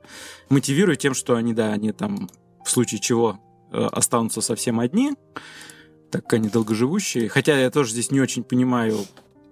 мотивируя 0.49 0.97
тем, 0.97 1.15
что 1.15 1.37
они, 1.37 1.53
да, 1.55 1.73
они 1.73 1.93
там 1.93 2.29
в 2.65 2.71
случае 2.71 3.01
чего 3.01 3.39
э, 3.73 3.83
останутся 3.93 4.41
совсем 4.41 4.81
одни, 4.81 5.13
так 6.11 6.25
как 6.25 6.35
они 6.35 6.49
долгоживущие. 6.49 7.29
Хотя 7.29 7.59
я 7.59 7.71
тоже 7.71 7.93
здесь 7.93 8.11
не 8.11 8.21
очень 8.21 8.43
понимаю, 8.43 8.99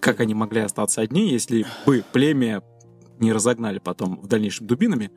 как 0.01 0.21
они 0.21 0.35
могли 0.35 0.61
остаться 0.61 1.01
одни, 1.01 1.31
если 1.31 1.67
бы 1.87 2.05
племя 2.13 2.63
не 3.21 3.33
разогнали 3.33 3.79
потом 3.79 4.21
в 4.21 4.27
дальнейшем 4.27 4.67
дубинами, 4.67 5.11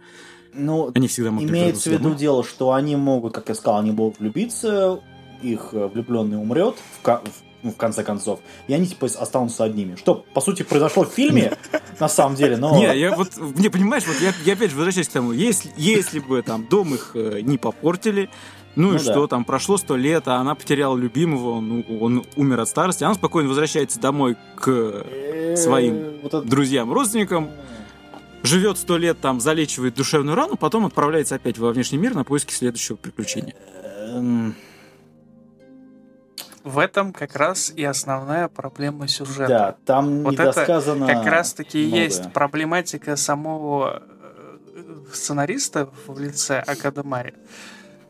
Ну, 0.53 0.91
они 0.93 1.07
всегда 1.07 1.31
могли 1.31 1.49
имеется 1.49 1.89
в 1.89 1.93
виду 1.93 2.03
домой. 2.03 2.17
дело, 2.17 2.43
что 2.43 2.71
они 2.73 2.95
могут, 2.95 3.33
как 3.33 3.49
я 3.49 3.55
сказал, 3.55 3.79
они 3.79 3.91
будут 3.91 4.19
влюбиться, 4.19 5.01
их 5.41 5.69
э, 5.73 5.87
влюбленный 5.87 6.37
умрет 6.37 6.75
в, 7.03 7.07
в- 7.07 7.50
ну, 7.63 7.71
в 7.71 7.77
конце 7.77 8.03
концов, 8.03 8.39
и 8.67 8.73
они 8.73 8.87
типа 8.87 9.05
останутся 9.05 9.63
одними. 9.63 9.95
Что, 9.95 10.25
по 10.33 10.41
сути, 10.41 10.63
произошло 10.63 11.03
в 11.05 11.09
фильме, 11.09 11.57
на 11.99 12.09
самом 12.09 12.35
деле, 12.35 12.57
но... 12.57 12.75
Не, 12.77 12.97
я 12.97 13.15
вот, 13.15 13.29
не 13.55 13.69
понимаешь, 13.69 14.03
вот 14.07 14.17
я, 14.21 14.33
я 14.45 14.53
опять 14.53 14.71
же 14.71 14.75
возвращаюсь 14.77 15.09
к 15.09 15.11
тому, 15.11 15.31
если, 15.31 15.71
если 15.77 16.19
бы 16.19 16.41
там 16.41 16.65
дом 16.67 16.93
их 16.93 17.11
э, 17.15 17.41
не 17.41 17.57
попортили, 17.57 18.29
ну, 18.75 18.89
Ну 18.91 18.95
и 18.95 18.97
да. 18.99 19.11
что, 19.11 19.27
там 19.27 19.43
прошло 19.43 19.77
сто 19.77 19.97
лет, 19.97 20.27
а 20.29 20.35
она 20.37 20.55
потеряла 20.55 20.95
любимого, 20.97 21.59
ну, 21.59 21.83
он 21.99 22.23
умер 22.37 22.61
от 22.61 22.69
старости, 22.69 23.03
она 23.03 23.15
спокойно 23.15 23.49
возвращается 23.49 23.99
домой 23.99 24.37
к 24.55 24.69
Э, 24.69 25.55
своим 25.57 26.19
вот 26.23 26.33
это- 26.33 26.41
друзьям, 26.47 26.91
родственникам, 26.93 27.49
живет 28.43 28.77
сто 28.77 28.97
лет 28.97 29.19
там, 29.19 29.41
залечивает 29.41 29.95
душевную 29.95 30.35
рану, 30.35 30.55
потом 30.55 30.85
отправляется 30.85 31.35
опять 31.35 31.57
во 31.57 31.71
внешний 31.71 31.97
мир 31.97 32.15
на 32.15 32.23
поиски 32.23 32.53
следующего 32.53 32.95
приключения. 32.95 33.53
В 36.63 36.77
этом 36.77 37.11
как 37.11 37.35
раз 37.35 37.73
и 37.75 37.83
основная 37.83 38.47
проблема 38.47 39.07
сюжета. 39.07 39.47
Да, 39.47 39.75
там 39.85 40.23
Вот 40.23 40.35
это 40.35 40.43
недосказано 40.43 41.07
Как 41.07 41.25
раз-таки 41.25 41.83
и 41.83 41.87
есть 41.87 42.31
проблематика 42.33 43.15
самого 43.15 44.03
э, 44.03 44.97
сценариста 45.11 45.89
в 46.07 46.19
лице 46.19 46.59
Академари. 46.59 47.33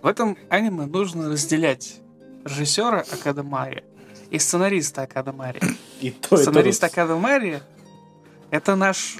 В 0.01 0.07
этом 0.07 0.37
аниме 0.49 0.85
нужно 0.85 1.29
разделять 1.29 2.01
режиссера 2.43 3.05
Академари 3.11 3.83
и 4.29 4.39
сценариста 4.39 5.03
Академари. 5.03 5.61
И 6.01 6.11
то, 6.11 6.35
и 6.35 6.37
то. 6.37 6.37
Сценарист 6.37 6.83
Академари— 6.83 7.61
это 8.51 8.75
наш 8.75 9.17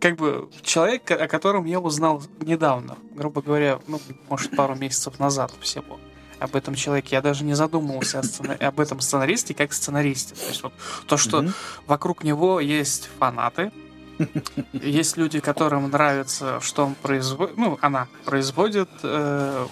как 0.00 0.16
бы 0.16 0.48
человек, 0.62 1.10
о 1.10 1.26
котором 1.28 1.64
я 1.64 1.80
узнал 1.80 2.22
недавно, 2.40 2.96
грубо 3.14 3.42
говоря, 3.42 3.80
ну, 3.86 4.00
может, 4.28 4.54
пару 4.56 4.74
месяцев 4.74 5.18
назад 5.18 5.52
всего. 5.60 5.98
Об 6.40 6.56
этом 6.56 6.74
человеке 6.74 7.16
я 7.16 7.22
даже 7.22 7.44
не 7.44 7.54
задумывался 7.54 8.18
о 8.20 8.22
сцена- 8.22 8.54
об 8.54 8.80
этом 8.80 9.00
сценаристе 9.00 9.54
как 9.54 9.72
сценаристе. 9.72 10.34
То 10.34 10.48
есть 10.48 10.62
вот 10.62 10.72
то, 11.06 11.16
что 11.16 11.42
Мгм. 11.42 11.54
вокруг 11.86 12.24
него 12.24 12.60
есть 12.60 13.10
фанаты, 13.18 13.70
есть 14.72 15.16
люди, 15.16 15.40
которым 15.40 15.90
нравится, 15.90 16.60
что 16.60 16.86
он 16.86 16.94
производит, 16.94 17.56
ну, 17.56 17.78
она 17.80 18.08
производит, 18.24 18.88
э, 19.02 19.66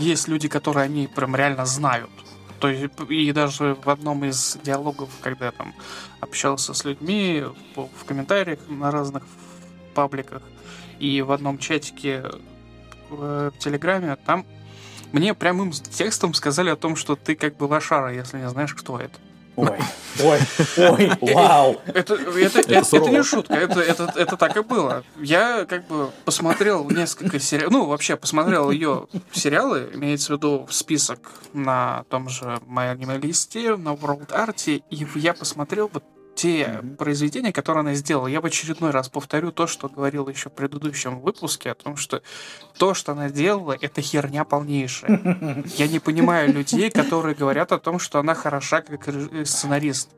есть 0.00 0.28
люди, 0.28 0.48
которые 0.48 0.84
они 0.84 1.06
прям 1.06 1.36
реально 1.36 1.66
знают. 1.66 2.10
То 2.60 2.68
есть, 2.68 2.92
и 3.08 3.30
даже 3.32 3.76
в 3.84 3.90
одном 3.90 4.24
из 4.24 4.56
диалогов, 4.64 5.10
когда 5.20 5.46
я 5.46 5.50
там 5.52 5.74
общался 6.20 6.72
с 6.72 6.84
людьми 6.84 7.44
в, 7.76 8.04
комментариях 8.06 8.58
на 8.68 8.90
разных 8.90 9.24
пабликах 9.94 10.42
и 10.98 11.20
в 11.22 11.30
одном 11.32 11.58
чатике 11.58 12.24
в, 13.10 13.50
в 13.50 13.58
Телеграме, 13.58 14.16
там 14.24 14.46
мне 15.14 15.32
прямым 15.32 15.70
текстом 15.70 16.34
сказали 16.34 16.70
о 16.70 16.76
том, 16.76 16.96
что 16.96 17.14
ты 17.14 17.36
как 17.36 17.56
бы 17.56 17.64
лошара, 17.64 18.12
если 18.12 18.38
не 18.38 18.48
знаешь, 18.48 18.74
кто 18.74 18.98
это. 18.98 19.16
Ой, 19.54 19.78
ой, 20.20 20.40
ой, 20.76 21.10
вау. 21.32 21.80
Это, 21.86 22.14
это, 22.14 22.58
это, 22.58 22.72
это 22.72 22.84
сурово. 22.84 23.08
не 23.10 23.22
шутка, 23.22 23.54
это, 23.54 23.80
это, 23.80 24.12
это 24.16 24.36
так 24.36 24.56
и 24.56 24.62
было. 24.62 25.04
Я 25.20 25.66
как 25.66 25.86
бы 25.86 26.10
посмотрел 26.24 26.90
несколько 26.90 27.38
сериалов, 27.38 27.72
ну, 27.72 27.86
вообще 27.86 28.16
посмотрел 28.16 28.72
ее 28.72 29.06
сериалы, 29.30 29.88
имеется 29.94 30.32
в 30.32 30.36
виду 30.38 30.66
список 30.68 31.30
на 31.52 32.04
том 32.10 32.28
же 32.28 32.58
моем 32.66 33.12
листе, 33.22 33.76
на 33.76 33.90
World 33.90 34.30
Art, 34.30 34.82
и 34.90 35.06
я 35.14 35.32
посмотрел 35.32 35.88
вот 35.92 36.02
те 36.34 36.66
Мгм. 36.82 36.96
произведения, 36.96 37.52
которые 37.52 37.80
она 37.80 37.94
сделала. 37.94 38.26
Я 38.26 38.40
в 38.40 38.46
очередной 38.46 38.90
раз 38.90 39.08
повторю 39.08 39.52
то, 39.52 39.66
что 39.66 39.88
говорил 39.88 40.28
еще 40.28 40.50
в 40.50 40.52
предыдущем 40.52 41.20
выпуске, 41.20 41.70
о 41.70 41.74
том, 41.74 41.96
что 41.96 42.22
то, 42.78 42.94
что 42.94 43.12
она 43.12 43.30
делала, 43.30 43.76
это 43.80 44.00
херня 44.02 44.44
полнейшая. 44.44 45.64
Я 45.76 45.88
не 45.88 46.00
понимаю 46.00 46.52
людей, 46.52 46.90
которые 46.90 47.34
говорят 47.34 47.72
о 47.72 47.78
том, 47.78 47.98
что 47.98 48.18
она 48.18 48.34
хороша 48.34 48.80
как 48.82 49.06
ре- 49.08 49.44
сценарист. 49.46 50.08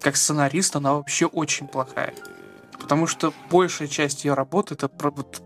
Как 0.00 0.16
сценарист 0.16 0.76
она 0.76 0.94
вообще 0.94 1.26
очень 1.26 1.66
плохая. 1.68 2.14
Потому 2.80 3.06
что 3.06 3.34
большая 3.50 3.88
часть 3.88 4.24
ее 4.24 4.34
работы 4.34 4.74
это 4.74 4.88
вот 5.02 5.42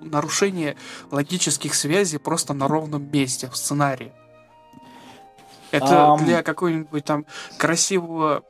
нарушение 0.00 0.76
логических 1.10 1.74
связей 1.74 2.18
просто 2.18 2.54
на 2.54 2.68
ровном 2.68 3.10
месте 3.10 3.48
в 3.48 3.56
сценарии. 3.56 4.12
Это 5.70 6.12
Ам. 6.12 6.24
для 6.24 6.42
какой-нибудь 6.42 7.04
там 7.04 7.24
красивого 7.58 8.42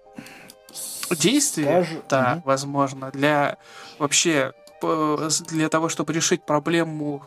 действия, 1.11 1.83
Скажи- 1.85 2.03
да, 2.09 2.33
Мгм. 2.35 2.43
возможно, 2.45 3.11
для 3.11 3.59
вообще 3.99 4.53
для 5.49 5.69
того, 5.69 5.89
чтобы 5.91 6.13
решить 6.15 6.43
проблему 6.45 7.23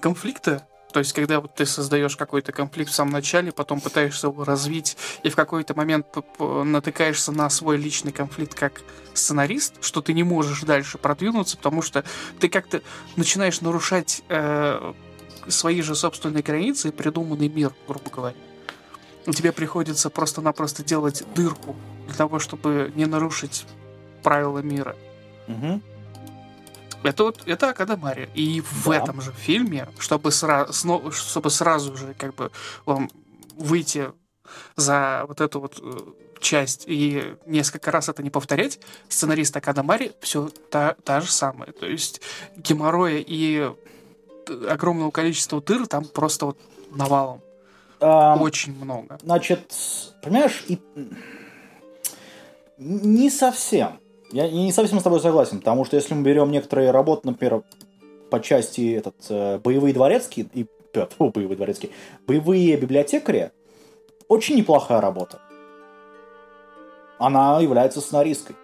конфликта, 0.00 0.66
то 0.92 0.98
есть 0.98 1.12
когда 1.12 1.40
вот 1.40 1.54
ты 1.54 1.64
создаешь 1.66 2.16
какой-то 2.16 2.50
конфликт 2.50 2.90
в 2.90 2.94
самом 2.94 3.12
начале, 3.12 3.52
потом 3.52 3.80
пытаешься 3.80 4.26
его 4.26 4.42
развить, 4.42 4.96
и 5.22 5.28
в 5.28 5.36
какой-то 5.36 5.74
момент 5.74 6.06
натыкаешься 6.38 7.30
на 7.30 7.48
свой 7.50 7.76
личный 7.76 8.10
конфликт 8.10 8.54
как 8.54 8.80
сценарист, 9.14 9.84
что 9.84 10.00
ты 10.02 10.14
не 10.14 10.24
можешь 10.24 10.62
дальше 10.62 10.98
продвинуться, 10.98 11.56
потому 11.58 11.80
что 11.82 12.02
ты 12.40 12.48
как-то 12.48 12.80
начинаешь 13.14 13.60
нарушать 13.60 14.22
э, 14.28 14.92
свои 15.46 15.82
же 15.82 15.94
собственные 15.94 16.42
границы 16.42 16.88
и 16.88 16.90
придуманный 16.90 17.48
мир, 17.48 17.72
грубо 17.86 18.10
говоря. 18.10 18.36
Тебе 19.34 19.52
приходится 19.52 20.08
просто-напросто 20.10 20.84
делать 20.84 21.24
дырку 21.34 21.74
для 22.06 22.14
того, 22.14 22.38
чтобы 22.38 22.92
не 22.94 23.06
нарушить 23.06 23.66
правила 24.22 24.58
мира. 24.60 24.96
Мгм. 25.48 25.82
Это 27.02 27.24
вот 27.24 27.42
это 27.46 27.70
Академария. 27.70 28.28
И 28.34 28.60
в 28.60 28.84
Да. 28.88 28.96
этом 28.96 29.20
же 29.20 29.32
фильме, 29.32 29.88
чтобы, 29.98 30.30
сра- 30.30 30.70
сно- 30.72 31.10
чтобы 31.12 31.50
сразу 31.50 31.96
же 31.96 32.14
как 32.14 32.34
бы 32.34 32.50
вам 32.84 33.10
выйти 33.56 34.12
за 34.76 35.24
вот 35.28 35.40
эту 35.40 35.60
вот 35.60 35.78
э, 35.82 35.98
часть 36.40 36.84
и 36.86 37.34
несколько 37.46 37.90
раз 37.90 38.08
это 38.08 38.22
не 38.22 38.30
повторять, 38.30 38.78
сценарист 39.08 39.56
Академари 39.56 40.12
все 40.20 40.48
та, 40.70 40.94
та 41.04 41.20
же 41.20 41.30
самая. 41.32 41.72
То 41.72 41.86
есть 41.86 42.20
геморроя 42.56 43.18
и 43.26 43.70
огромного 44.68 45.10
количества 45.10 45.60
дыр 45.60 45.86
там 45.88 46.04
просто 46.04 46.46
вот 46.46 46.58
навалом. 46.90 47.40
Ам, 48.00 48.42
Очень 48.42 48.76
много. 48.76 49.18
Значит, 49.22 49.72
понимаешь, 50.22 50.64
и... 50.68 50.78
не 52.78 53.30
совсем. 53.30 54.00
Я, 54.32 54.44
я 54.44 54.50
не 54.64 54.72
совсем 54.72 55.00
с 55.00 55.02
тобой 55.02 55.20
согласен, 55.20 55.58
потому 55.60 55.84
что 55.84 55.96
если 55.96 56.14
мы 56.14 56.22
берем 56.22 56.50
некоторые 56.50 56.90
работы, 56.90 57.28
например, 57.28 57.62
по 58.30 58.40
части 58.40 58.94
этот, 58.94 59.14
э, 59.28 59.58
боевые 59.58 59.94
дворецкие, 59.94 60.46
и, 60.52 60.66
фу, 61.16 61.30
боевые 61.30 61.56
дворецкие, 61.56 61.92
боевые 62.26 62.76
библиотекари, 62.76 63.52
очень 64.28 64.56
неплохая 64.56 65.00
работа. 65.00 65.40
Она 67.18 67.60
является 67.60 68.00
сценаристкой 68.00 68.56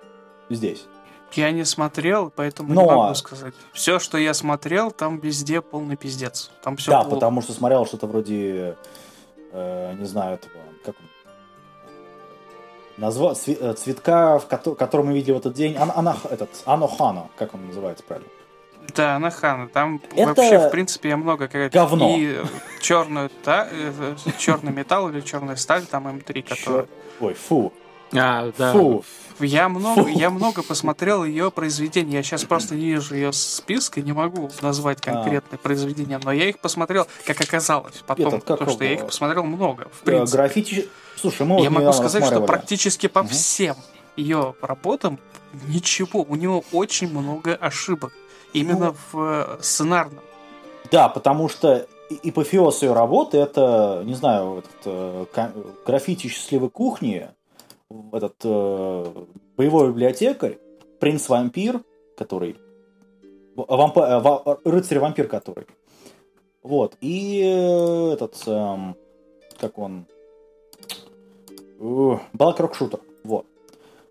здесь. 0.51 0.85
Я 1.33 1.51
не 1.51 1.65
смотрел, 1.65 2.31
поэтому 2.35 2.75
Но- 2.75 2.83
не 2.83 2.87
могу 2.89 3.15
сказать. 3.15 3.55
Все, 3.73 3.99
что 3.99 4.19
я 4.19 4.35
смотрел, 4.35 4.91
там 4.91 5.19
везде 5.19 5.63
полный 5.63 5.97
пиздец. 5.97 6.51
Там 6.63 6.77
все 6.77 6.91
да, 6.91 7.05
потому 7.05 7.41
что 7.41 7.53
смотрел 7.53 7.87
что-то 7.87 8.07
вроде, 8.07 8.77
э, 9.53 9.95
не 9.99 10.05
знаю, 10.07 10.35
этого, 10.35 10.53
как 10.85 10.95
он, 10.99 11.07
Назва... 12.99 13.35
э, 13.47 13.75
цветка, 13.75 14.39
в 14.39 14.47
кото- 14.49 14.75
который 14.75 15.07
мы 15.07 15.15
видели 15.15 15.33
в 15.35 15.39
этот 15.39 15.55
день, 15.55 15.77
Ана, 15.77 15.93
Ана- 15.97 16.17
этот, 16.31 16.51
Ано 16.67 16.87
Хано, 16.89 17.29
как 17.37 17.55
он 17.55 17.67
называется 17.67 18.05
правильно? 18.07 18.29
Да, 18.97 19.19
Нахана. 19.21 19.69
Там 19.69 20.01
Это 20.17 20.27
вообще, 20.35 20.59
в 20.59 20.71
принципе, 20.71 21.11
я 21.11 21.17
много 21.17 21.47
как 21.49 21.71
говно. 21.71 22.17
И 22.19 22.37
черную, 22.81 23.31
та, 23.45 23.69
черный 24.39 24.73
металл 24.73 25.09
или 25.09 25.21
черная 25.21 25.55
сталь, 25.57 25.85
там 25.87 26.09
М3, 26.09 26.43
который... 26.43 26.57
Чё- 26.57 26.87
Ой, 27.21 27.35
фу. 27.35 27.73
А, 28.15 28.53
да. 28.59 28.73
Фу. 28.73 29.05
Я 29.41 29.69
много, 29.69 30.03
Фу. 30.05 30.09
я 30.09 30.31
много 30.31 30.63
посмотрел 30.63 31.25
ее 31.25 31.51
произведений. 31.51 32.13
Я 32.15 32.23
сейчас 32.23 32.45
просто 32.45 32.75
не 32.75 32.87
вижу 32.87 33.15
ее 33.15 33.33
списка, 33.33 34.01
не 34.03 34.13
могу 34.13 34.51
назвать 34.61 35.01
конкретные 35.01 35.59
произведения, 35.59 36.21
но 36.23 36.31
я 36.33 36.49
их 36.49 36.59
посмотрел, 36.59 37.07
как 37.27 37.41
оказалось, 37.41 38.03
потом, 38.07 38.29
Этот, 38.29 38.45
как 38.45 38.59
потому 38.59 38.71
что 38.77 38.85
я 38.85 38.93
их 38.93 39.07
посмотрел 39.07 39.45
много, 39.45 39.89
в 39.91 40.03
Э, 40.03 40.05
принципе. 40.05 40.37
Граффити... 40.39 40.89
Слушай, 41.17 41.47
мы 41.47 41.57
вот 41.57 41.63
я 41.65 41.71
могу 41.71 41.93
сказать, 41.93 42.25
что 42.25 42.41
практически 42.43 43.07
по 43.09 43.23
Мгм. 43.23 43.31
всем 43.31 43.77
ее 44.17 44.55
работам 44.61 45.19
ничего, 45.69 46.23
у 46.23 46.37
него 46.37 46.63
очень 46.73 47.09
много 47.11 47.55
ошибок. 47.55 48.13
Именно 48.53 48.87
Ну. 48.93 48.97
в 49.13 49.57
э, 49.59 49.63
сценарном. 49.63 50.21
Да, 50.91 51.09
потому 51.09 51.49
что 51.49 51.87
и- 52.11 52.29
апофеоз 52.29 52.83
ее 52.83 52.93
работы 52.93 53.39
это, 53.39 54.03
не 54.05 54.15
знаю, 54.15 54.59
этот, 54.59 54.83
э, 54.85 55.25
граффити 55.87 56.27
счастливой 56.27 56.69
кухни, 56.69 57.31
этот 58.13 58.35
э, 58.45 59.25
боевой 59.57 59.89
библиотекарь, 59.89 60.59
принц-вампир, 61.01 61.83
который... 62.17 62.57
в- 63.57 63.63
вампа- 63.63 64.07
э, 64.07 64.21
ва- 64.21 64.61
рыцарь-вампир, 64.65 65.29
который. 65.29 65.67
Вот. 66.63 66.97
И 67.01 67.43
э, 67.45 68.13
этот... 68.13 68.37
эм, 68.47 68.97
как 69.59 69.79
он... 69.79 70.07
Балкрок 72.33 72.75
шутер. 72.75 73.01
Вот. 73.25 73.47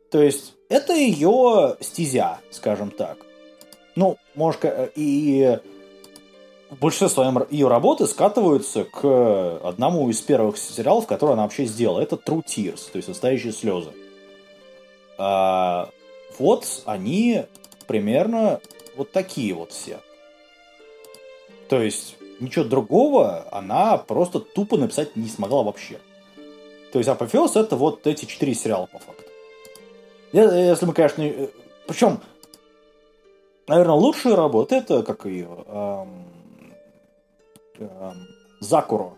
То 0.09 0.21
есть, 0.21 0.55
это 0.67 0.93
ее 0.93 1.77
стезя, 1.79 2.39
скажем 2.49 2.91
так. 2.91 3.17
Ну, 3.95 4.17
может, 4.35 4.65
и 4.95 5.59
в 6.71 6.79
большинстве 6.79 7.09
своем 7.09 7.45
ее 7.49 7.67
работы 7.67 8.07
скатываются 8.07 8.85
к 8.85 9.59
одному 9.61 10.09
из 10.09 10.21
первых 10.21 10.57
сериалов, 10.57 11.05
который 11.05 11.33
она 11.33 11.43
вообще 11.43 11.65
сделала. 11.65 11.99
Это 11.99 12.15
True 12.15 12.43
Tears, 12.43 12.89
то 12.91 12.95
есть 12.95 13.09
настоящие 13.09 13.51
слезы. 13.51 13.91
А, 15.17 15.89
вот 16.39 16.65
они 16.85 17.43
примерно 17.87 18.61
вот 18.95 19.11
такие 19.11 19.53
вот 19.53 19.73
все. 19.73 19.99
То 21.67 21.81
есть 21.81 22.15
ничего 22.39 22.63
другого 22.63 23.45
она 23.51 23.97
просто 23.97 24.39
тупо 24.39 24.77
написать 24.77 25.15
не 25.17 25.27
смогла 25.27 25.63
вообще. 25.63 25.99
То 26.93 26.99
есть 26.99 27.09
Апофеоз 27.09 27.57
это 27.57 27.75
вот 27.75 28.07
эти 28.07 28.23
четыре 28.25 28.53
сериала 28.55 28.85
по 28.85 28.97
факту. 28.99 29.23
Е- 30.31 30.67
Если 30.69 30.85
мы, 30.85 30.93
конечно, 30.93 31.21
не- 31.21 31.49
причем, 31.85 32.21
наверное, 33.67 33.95
лучшая 33.95 34.37
работа 34.37 34.75
это 34.75 35.03
как 35.03 35.25
ее 35.25 35.49
эм, 35.67 36.30
эм, 37.85 38.27
Закуро, 38.59 39.13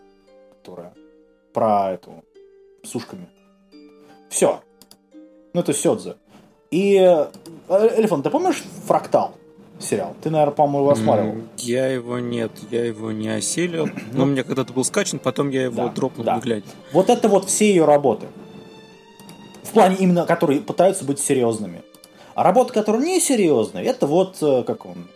которая 0.50 0.92
про 1.52 1.92
эту 1.92 2.24
с 2.82 2.94
ушками. 2.94 3.28
Все. 4.28 4.60
Ну, 5.52 5.60
это 5.60 5.72
Сёдзе. 5.72 6.16
И 6.70 6.96
э, 6.96 7.26
Элефант, 7.96 8.24
ты 8.24 8.30
помнишь 8.30 8.64
Фрактал 8.86 9.34
сериал? 9.78 10.14
Ты, 10.22 10.30
наверное, 10.30 10.54
по-моему, 10.54 10.80
его 10.80 10.90
осматривал. 10.90 11.36
Я 11.58 11.86
его 11.86 12.18
нет, 12.18 12.50
я 12.70 12.84
его 12.84 13.12
не 13.12 13.28
осилил. 13.28 13.88
Но 14.12 14.24
у 14.24 14.26
меня 14.26 14.42
когда-то 14.42 14.72
был 14.72 14.84
скачан, 14.84 15.18
потом 15.18 15.50
я 15.50 15.64
его 15.64 15.84
Да, 15.84 15.88
дропнул 15.88 16.24
да. 16.24 16.38
глядя. 16.38 16.66
Вот 16.92 17.10
это 17.10 17.28
вот 17.28 17.46
все 17.48 17.68
ее 17.68 17.84
работы. 17.84 18.26
В 19.62 19.70
плане 19.70 19.96
именно, 19.98 20.26
которые 20.26 20.60
пытаются 20.60 21.04
быть 21.04 21.18
серьезными. 21.20 21.82
А 22.34 22.42
работы, 22.42 22.72
которые 22.72 23.04
не 23.04 23.20
серьезные, 23.20 23.84
это 23.84 24.06
вот, 24.06 24.36
э, 24.42 24.64
как 24.64 24.86
он, 24.86 25.08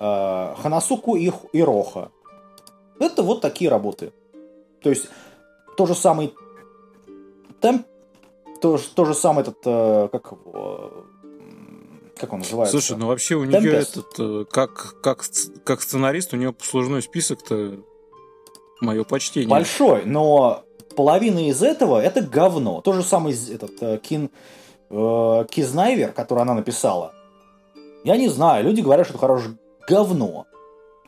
э, 0.00 0.54
Ханасуку 0.62 1.16
и, 1.16 1.30
и 1.52 1.62
Роха. 1.62 2.10
Это 3.02 3.22
вот 3.22 3.40
такие 3.40 3.70
работы. 3.70 4.12
То 4.82 4.90
есть, 4.90 5.08
то 5.76 5.86
же 5.86 5.94
самый 5.94 6.34
темп, 7.60 7.86
то, 8.60 8.76
же- 8.76 8.88
то 8.94 9.04
же 9.04 9.14
самое 9.14 9.42
этот, 9.42 9.58
э, 9.64 10.08
как 10.12 10.32
его, 10.32 11.04
как 12.16 12.32
он 12.32 12.40
называется? 12.40 12.72
Слушай, 12.72 12.98
ну 12.98 13.06
вообще 13.06 13.34
у 13.36 13.44
нее 13.44 13.60
Tempest. 13.60 13.90
этот, 14.00 14.06
э, 14.18 14.44
как, 14.50 15.00
как, 15.02 15.24
как 15.64 15.82
сценарист, 15.82 16.32
у 16.32 16.36
нее 16.36 16.52
послужной 16.52 17.02
список-то 17.02 17.78
мое 18.80 19.04
почтение. 19.04 19.48
Большой, 19.48 20.04
но 20.04 20.64
половина 20.96 21.48
из 21.48 21.62
этого 21.62 22.00
это 22.00 22.20
говно. 22.20 22.80
То 22.80 22.92
же 22.92 23.02
самое 23.02 23.34
этот 23.52 23.82
э, 23.82 23.98
Кин 23.98 24.30
э, 24.90 25.44
Кизнайвер, 25.50 26.12
который 26.12 26.40
она 26.42 26.54
написала. 26.54 27.14
Я 28.04 28.16
не 28.16 28.28
знаю, 28.28 28.64
люди 28.64 28.80
говорят, 28.80 29.06
что 29.06 29.14
это 29.14 29.20
хорошее 29.20 29.56
говно. 29.88 30.46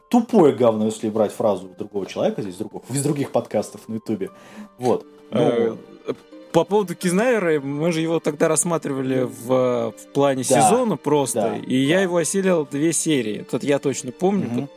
Тупое 0.09 0.55
говно, 0.55 0.87
если 0.87 1.09
брать 1.09 1.33
фразу 1.33 1.69
другого 1.79 2.07
человека 2.07 2.43
здесь, 2.43 2.57
другого, 2.57 2.85
из 2.89 3.03
других 3.03 3.33
подкастов 3.33 3.89
на 3.89 3.95
Ютубе. 3.95 4.31
Вот. 4.79 5.07
Ну, 5.31 5.41
Э, 5.41 5.77
По 6.53 6.63
поводу 6.65 6.95
Кизнайера, 6.95 7.61
мы 7.61 7.91
же 7.91 8.01
его 8.01 8.21
тогда 8.21 8.47
рассматривали 8.47 9.23
в, 9.23 9.91
в 9.91 10.07
плане 10.13 10.45
Да, 10.49 10.61
сезона 10.63 10.97
просто, 10.97 11.41
да, 11.41 11.57
и 11.57 11.77
я 11.77 11.97
да. 11.97 12.03
его 12.03 12.19
осилил 12.19 12.65
две 12.71 12.93
серии. 12.93 13.41
Это 13.41 13.67
я 13.67 13.81
точно 13.81 14.13
помню, 14.13 14.49
вот, 14.51 14.71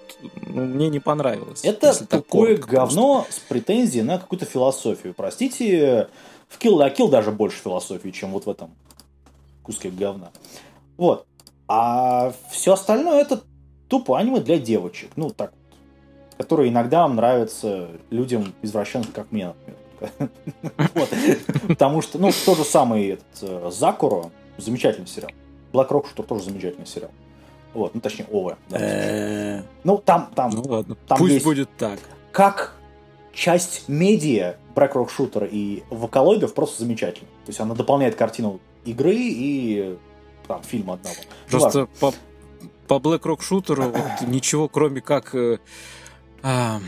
ну, 0.47 0.65
мне 0.65 0.89
не 0.89 0.99
понравилось. 0.99 1.63
Это 1.63 2.05
такое 2.07 2.57
говно 2.57 3.27
с 3.29 3.37
претензией 3.39 4.03
на 4.03 4.17
какую-то 4.17 4.45
философию. 4.45 5.13
Простите, 5.15 6.09
в 6.47 6.59
Kill 6.59 6.77
la 6.77 6.95
Kill 6.95 7.09
даже 7.09 7.31
больше 7.31 7.59
философии, 7.59 8.09
чем 8.09 8.31
вот 8.31 8.47
в 8.47 8.49
этом 8.49 8.71
куске 9.61 9.89
говна. 9.91 10.31
Вот. 10.95 11.27
А 11.67 12.33
все 12.49 12.73
остальное 12.73 13.21
это 13.21 13.43
тупо 13.87 14.17
аниме 14.17 14.39
для 14.39 14.57
девочек. 14.57 15.11
Ну, 15.15 15.29
так. 15.29 15.53
Которые 16.37 16.69
иногда 16.69 17.07
нравятся 17.07 17.89
людям 18.09 18.53
извращенцам, 18.61 19.11
как 19.11 19.31
мне, 19.31 19.53
например. 19.99 20.29
Потому 21.67 22.01
что, 22.01 22.19
ну, 22.19 22.31
то 22.45 22.55
же 22.55 22.63
самое 22.63 23.13
этот, 23.13 23.25
э, 23.41 23.71
Закуро, 23.71 24.29
замечательный 24.57 25.07
сериал. 25.07 25.31
Black 25.73 25.89
Rock 25.89 26.05
Shooter 26.05 26.23
тоже 26.23 26.43
замечательный 26.43 26.85
сериал. 26.85 27.11
Вот, 27.73 27.95
ну, 27.95 28.01
точнее, 28.01 28.25
ОВА. 28.31 28.57
Ну, 29.83 29.97
там, 29.97 30.31
там 30.35 30.51
Ну 30.51 30.83
Там 31.07 31.17
пусть 31.17 31.43
будет 31.43 31.69
так. 31.77 31.99
как 32.31 32.75
часть 33.33 33.87
медиа 33.87 34.55
Black 34.75 35.09
шутера 35.09 35.47
и 35.49 35.83
вокалоидов 35.89 36.53
просто 36.53 36.83
замечательно. 36.83 37.29
То 37.45 37.49
есть 37.49 37.59
она 37.59 37.75
дополняет 37.75 38.15
картину 38.15 38.59
игры 38.85 39.15
и 39.15 39.97
там, 40.47 40.63
фильма 40.63 40.95
одного. 40.95 41.15
Ну. 41.51 41.59
Просто 41.59 41.87
по, 41.99 42.13
по 42.87 42.95
Black 42.95 43.21
Rock 43.21 43.41
шутеру 43.41 43.83
вот 43.83 44.27
ничего, 44.27 44.67
кроме 44.67 45.01
как 45.01 45.35
э, 45.35 45.59
а, 46.41 46.79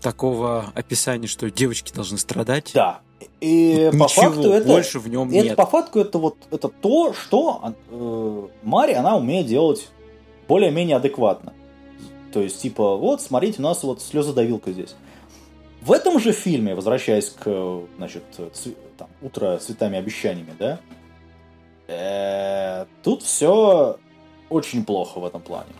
такого 0.00 0.72
описания, 0.74 1.26
что 1.26 1.50
девочки 1.50 1.92
должны 1.92 2.18
страдать. 2.18 2.72
Да. 2.74 3.00
И 3.40 3.88
по 3.90 3.96
Ничего 3.96 4.08
факту 4.08 4.52
это... 4.52 4.66
больше 4.66 4.98
в 4.98 5.08
нем 5.08 5.28
это 5.28 5.44
нет. 5.44 5.56
по 5.56 5.66
факту 5.66 6.00
это 6.00 6.18
вот 6.18 6.36
это 6.50 6.68
то, 6.68 7.12
что 7.14 7.74
э, 7.90 8.48
Мари, 8.62 8.92
она 8.92 9.16
умеет 9.16 9.46
делать 9.46 9.88
более-менее 10.46 10.96
адекватно. 10.96 11.54
То 12.32 12.40
есть, 12.40 12.60
типа, 12.60 12.96
вот, 12.96 13.22
смотрите, 13.22 13.60
у 13.60 13.62
нас 13.62 13.82
вот 13.82 14.02
слезодавилка 14.02 14.72
здесь. 14.72 14.94
В 15.80 15.92
этом 15.92 16.18
же 16.18 16.32
фильме, 16.32 16.74
возвращаясь 16.74 17.30
к, 17.30 17.42
э, 17.46 17.86
значит, 17.96 18.24
цве- 18.38 18.76
там, 18.98 19.08
утро 19.22 19.56
цветами 19.58 19.98
обещаниями, 19.98 20.54
да, 20.58 20.80
э, 21.86 22.86
тут 23.02 23.22
все 23.22 23.98
очень 24.50 24.84
плохо 24.84 25.18
в 25.18 25.24
этом 25.24 25.40
плане. 25.40 25.72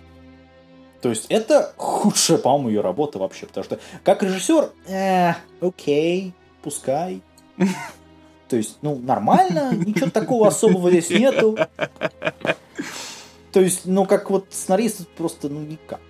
То 1.00 1.10
есть 1.10 1.26
это 1.28 1.74
худшая, 1.76 2.38
по-моему, 2.38 2.68
ее 2.70 2.80
работа 2.80 3.18
вообще, 3.18 3.46
потому 3.46 3.64
что 3.64 3.78
как 4.04 4.22
режиссер, 4.22 4.70
э, 4.88 5.32
окей, 5.60 6.32
пускай. 6.62 7.20
То 8.48 8.56
есть, 8.56 8.78
ну, 8.82 8.96
нормально, 8.96 9.74
ничего 9.74 10.10
такого 10.10 10.48
особого 10.48 10.90
здесь 10.90 11.10
нету. 11.10 11.58
То 13.52 13.60
есть, 13.60 13.82
ну, 13.84 14.04
как 14.06 14.30
вот 14.30 14.46
сценарист 14.50 15.08
просто, 15.08 15.48
ну, 15.48 15.60
никак. 15.60 16.00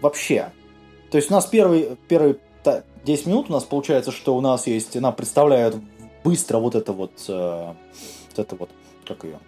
Вообще. 0.00 0.52
То 1.10 1.18
есть 1.18 1.30
у 1.30 1.34
нас 1.34 1.46
первый, 1.46 1.96
первый 2.08 2.38
та- 2.62 2.82
10 3.04 3.26
минут 3.26 3.48
у 3.48 3.52
нас 3.52 3.64
получается, 3.64 4.10
что 4.10 4.36
у 4.36 4.40
нас 4.40 4.66
есть, 4.66 4.94
нам 4.96 5.14
представляют 5.14 5.76
быстро 6.24 6.58
вот 6.58 6.74
это 6.74 6.92
вот, 6.92 7.12
э, 7.28 7.74
вот 8.30 8.38
это 8.38 8.56
вот, 8.56 8.70
как 9.06 9.24
ее, 9.24 9.38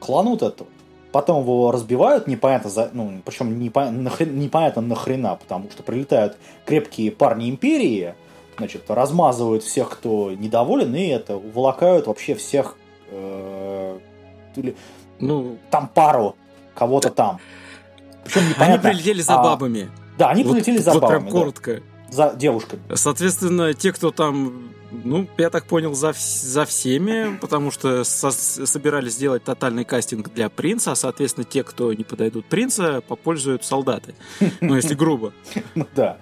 клан 0.00 0.26
вот 0.28 0.42
этого. 0.42 0.68
Потом 1.12 1.40
его 1.42 1.70
разбивают, 1.72 2.26
непонятно, 2.26 2.68
за, 2.70 2.90
ну, 2.92 3.20
причем 3.24 3.58
непо- 3.58 3.90
нахрен- 3.90 4.32
непонятно 4.34 4.82
нахрена, 4.82 5.36
потому 5.36 5.70
что 5.70 5.82
прилетают 5.82 6.36
крепкие 6.66 7.10
парни 7.10 7.48
империи, 7.48 8.14
значит, 8.58 8.90
размазывают 8.90 9.62
всех, 9.62 9.88
кто 9.90 10.32
недоволен, 10.32 10.94
и 10.94 11.06
это, 11.06 11.36
уволакают 11.36 12.06
вообще 12.06 12.34
всех, 12.34 12.76
э, 13.10 13.98
Ну, 15.20 15.56
там 15.70 15.88
пару 15.88 16.36
кого-то 16.74 17.10
там. 17.10 17.38
Причем 18.24 18.40
они 18.40 18.48
непонятно. 18.50 18.90
прилетели 18.90 19.20
за 19.22 19.34
а, 19.40 19.42
бабами. 19.42 19.90
Да, 20.18 20.28
они 20.28 20.44
Вот- 20.44 20.52
прилетели 20.52 20.78
за 20.78 20.92
вот 20.92 21.02
бабами, 21.02 21.18
прям 21.20 21.24
да. 21.26 21.30
коротко. 21.38 21.80
за 22.10 22.34
девушками. 22.36 22.82
Соответственно, 22.94 23.72
те, 23.74 23.92
кто 23.92 24.10
там, 24.10 24.70
ну, 24.90 25.28
я 25.36 25.50
так 25.50 25.64
понял, 25.66 25.94
за, 25.94 26.14
за 26.16 26.64
всеми, 26.64 27.36
потому 27.40 27.70
что 27.70 28.04
со- 28.04 28.30
собирались 28.30 29.14
сделать 29.14 29.44
тотальный 29.44 29.84
кастинг 29.84 30.32
для 30.32 30.48
принца, 30.48 30.92
а, 30.92 30.96
соответственно, 30.96 31.44
те, 31.44 31.62
кто 31.62 31.92
не 31.92 32.04
подойдут 32.04 32.46
принца, 32.46 33.02
попользуют 33.06 33.64
солдаты. 33.64 34.14
Ну, 34.60 34.76
если 34.76 34.94
грубо. 34.94 35.32
Ну 35.74 35.86
да. 35.94 36.18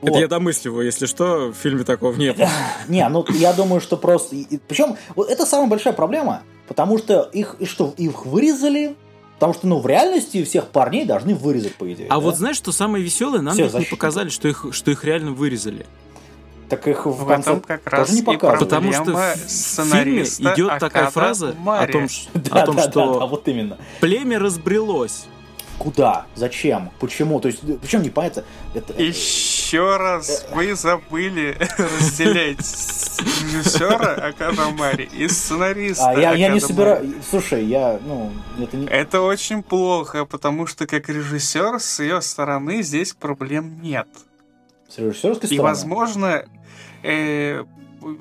Это 0.00 0.12
Вот. 0.12 0.20
я 0.20 0.28
домысливаю, 0.28 0.84
если 0.86 1.06
что, 1.06 1.48
в 1.48 1.54
фильме 1.54 1.82
такого 1.82 2.14
не 2.14 2.32
было. 2.32 2.48
Не, 2.88 3.08
ну 3.08 3.24
я 3.30 3.52
думаю, 3.52 3.80
что 3.80 3.96
просто... 3.96 4.36
Причем, 4.68 4.96
вот 5.16 5.28
это 5.28 5.44
самая 5.44 5.68
большая 5.68 5.92
проблема, 5.92 6.42
потому 6.68 6.98
что 6.98 7.22
их, 7.32 7.56
и 7.58 7.64
что, 7.64 7.94
их 7.96 8.24
вырезали, 8.24 8.94
потому 9.34 9.54
что, 9.54 9.66
ну, 9.66 9.80
в 9.80 9.86
реальности 9.88 10.44
всех 10.44 10.68
парней 10.68 11.04
должны 11.04 11.34
вырезать, 11.34 11.74
по 11.74 11.92
идее. 11.92 12.06
А 12.10 12.14
да? 12.14 12.20
вот 12.20 12.36
знаешь, 12.36 12.56
что 12.56 12.70
самое 12.70 13.02
веселое? 13.02 13.40
Нам 13.40 13.56
ведь 13.56 13.74
не 13.74 13.86
показали, 13.86 14.28
что 14.28 14.46
их, 14.46 14.66
что 14.70 14.92
их 14.92 15.02
реально 15.04 15.32
вырезали. 15.32 15.84
Так 16.68 16.86
их 16.86 17.06
в 17.06 17.10
В 17.12 17.26
конце 17.26 17.50
этом 17.52 17.62
как 17.62 17.86
раз 17.86 18.08
тоже 18.08 18.12
не 18.14 18.20
и 18.20 18.24
показывают. 18.24 18.60
Потому 18.60 18.92
что 18.92 19.04
в 19.14 19.36
фильме 19.90 20.22
идет 20.22 20.68
такая 20.78 21.04
Акада 21.04 21.10
фраза 21.10 21.48
о 21.50 21.54
Мари. 21.60 21.92
том, 21.92 22.08
ш- 22.08 22.28
Да, 22.34 22.62
о 22.62 22.66
том 22.66 22.76
да, 22.76 22.84
да, 22.84 22.90
что 22.90 23.18
да, 23.20 23.26
вот 23.26 23.48
именно. 23.48 23.78
племя 24.00 24.38
разбрелось. 24.38 25.26
Куда? 25.78 26.26
Зачем? 26.34 26.90
Почему? 26.98 27.38
То 27.40 27.46
есть, 27.48 27.60
причем 27.80 28.02
непонятно. 28.02 28.42
Это, 28.74 29.00
Еще 29.00 29.96
раз, 29.96 30.44
вы 30.52 30.74
забыли 30.74 31.56
разделять 31.78 32.58
режиссера 33.42 34.14
Акада 34.14 34.70
Мари 34.70 35.08
и 35.16 35.28
сценариста 35.28 36.10
а, 36.10 36.18
я, 36.20 36.32
я 36.34 36.48
не 36.48 36.58
собираю... 36.60 37.14
Слушай, 37.30 37.64
я, 37.64 38.00
ну, 38.04 38.32
это 38.60 38.76
не... 38.76 38.86
Это 38.86 39.20
очень 39.20 39.62
плохо, 39.62 40.24
потому 40.24 40.66
что 40.66 40.86
как 40.86 41.08
режиссер 41.08 41.78
с 41.80 42.00
ее 42.00 42.20
стороны 42.22 42.82
здесь 42.82 43.12
проблем 43.12 43.80
нет. 43.80 44.08
С 44.88 44.98
режиссерской 44.98 45.48
И, 45.48 45.54
стороны. 45.54 45.62
возможно, 45.62 46.44
э, 47.08 47.64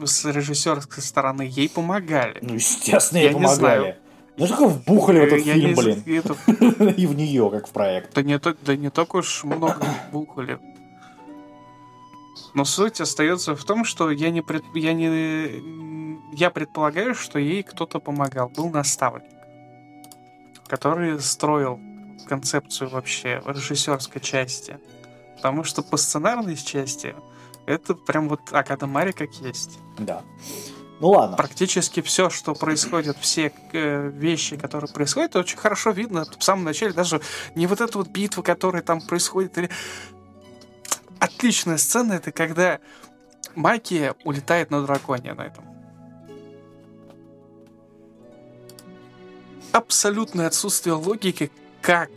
с 0.05 0.25
режиссерской 0.25 1.03
стороны 1.03 1.41
ей 1.43 1.69
помогали. 1.69 2.39
Ну, 2.41 2.55
естественно, 2.55 3.19
Я 3.19 3.25
ей 3.25 3.33
не 3.35 3.41
помогали. 3.41 3.79
знаю. 3.79 3.95
Ну, 4.37 4.45
что 4.47 4.67
вбухали 4.67 5.19
в 5.19 5.23
этот 5.23 5.45
Я 5.45 5.53
фильм, 5.55 5.69
не 5.69 5.73
блин. 5.75 6.03
это- 6.05 6.83
И 7.01 7.05
в 7.07 7.15
нее, 7.15 7.49
как 7.49 7.67
в 7.67 7.71
проект. 7.71 8.13
Да 8.13 8.21
не, 8.21 8.39
да 8.39 8.75
не 8.75 8.89
только 8.89 9.17
уж 9.17 9.43
много 9.43 9.83
бухали. 10.11 10.59
Но 12.53 12.65
суть 12.65 13.01
остается 13.01 13.55
в 13.55 13.63
том, 13.63 13.83
что 13.83 14.09
я 14.11 14.29
не, 14.31 14.41
пред- 14.41 14.63
я 14.75 14.93
не 14.93 15.61
я 16.35 16.49
предполагаю, 16.49 17.15
что 17.15 17.39
ей 17.39 17.63
кто-то 17.63 17.99
помогал, 17.99 18.49
был 18.49 18.69
наставник, 18.69 19.23
который 20.67 21.19
строил 21.19 21.79
концепцию 22.27 22.89
вообще 22.89 23.41
режиссерской 23.45 24.21
части. 24.21 24.77
Потому 25.35 25.63
что 25.63 25.81
по 25.83 25.97
сценарной 25.97 26.55
части 26.57 27.15
это 27.67 27.93
прям 27.93 28.29
вот 28.29 28.41
Акада 28.51 28.87
Мари 28.87 29.11
как 29.11 29.31
есть. 29.35 29.77
Да. 29.99 30.23
Ну 30.99 31.09
ладно. 31.09 31.37
Практически 31.37 32.01
все, 32.01 32.29
что 32.29 32.55
происходит, 32.55 33.17
все 33.17 33.51
э, 33.73 34.09
вещи, 34.09 34.57
которые 34.57 34.91
происходят, 34.91 35.35
очень 35.35 35.57
хорошо 35.57 35.91
видно 35.91 36.25
в 36.25 36.43
самом 36.43 36.63
начале. 36.63 36.93
Даже 36.93 37.21
не 37.55 37.67
вот 37.67 37.81
эта 37.81 37.97
вот 37.97 38.07
битва, 38.07 38.41
которая 38.41 38.81
там 38.81 39.01
происходит. 39.01 39.57
Или... 39.57 39.69
Отличная 41.19 41.77
сцена 41.77 42.13
это 42.13 42.31
когда 42.31 42.79
Маки 43.53 44.13
улетает 44.23 44.71
на 44.71 44.81
драконе 44.83 45.33
на 45.33 45.41
этом. 45.41 45.65
Абсолютное 49.73 50.47
отсутствие 50.47 50.95
логики, 50.95 51.51
как 51.81 52.09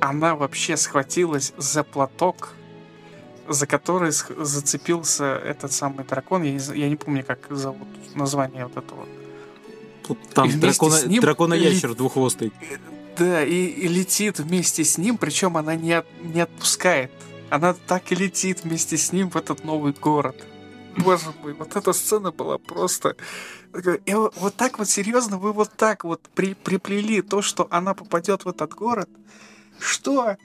она 0.00 0.36
вообще 0.36 0.76
схватилась 0.76 1.54
за 1.56 1.82
платок, 1.82 2.52
за 3.48 3.66
который 3.66 4.10
зацепился 4.10 5.36
этот 5.36 5.72
самый 5.72 6.04
дракон. 6.04 6.42
Я 6.42 6.52
не, 6.52 6.78
я 6.78 6.88
не 6.88 6.96
помню, 6.96 7.24
как 7.24 7.46
зовут 7.50 7.88
название 8.14 8.66
вот 8.66 8.76
этого. 8.76 9.06
Там 10.34 10.60
дракона, 10.60 11.06
ним 11.06 11.20
дракона-ящер 11.22 11.94
двуххвостый. 11.94 12.52
Да, 13.18 13.44
и, 13.44 13.66
и 13.66 13.88
летит 13.88 14.38
вместе 14.38 14.84
с 14.84 14.98
ним, 14.98 15.18
причем 15.18 15.56
она 15.56 15.76
не, 15.76 15.92
от- 15.92 16.06
не 16.22 16.40
отпускает. 16.40 17.10
Она 17.48 17.74
так 17.74 18.10
и 18.10 18.14
летит 18.14 18.64
вместе 18.64 18.96
с 18.96 19.12
ним 19.12 19.30
в 19.30 19.36
этот 19.36 19.64
новый 19.64 19.92
город. 19.92 20.36
Боже 20.96 21.32
мой, 21.42 21.54
вот 21.54 21.76
эта 21.76 21.92
сцена 21.92 22.32
была 22.32 22.58
просто... 22.58 23.16
И 24.06 24.14
вот 24.14 24.34
вот 24.36 24.54
так 24.54 24.78
вот 24.78 24.88
серьезно, 24.88 25.38
вы 25.38 25.52
вот 25.52 25.70
так 25.76 26.04
вот 26.04 26.20
при, 26.34 26.54
приплели 26.54 27.22
то, 27.22 27.42
что 27.42 27.66
она 27.70 27.94
попадет 27.94 28.44
в 28.44 28.48
этот 28.48 28.72
город. 28.74 29.08
Что? 29.80 30.36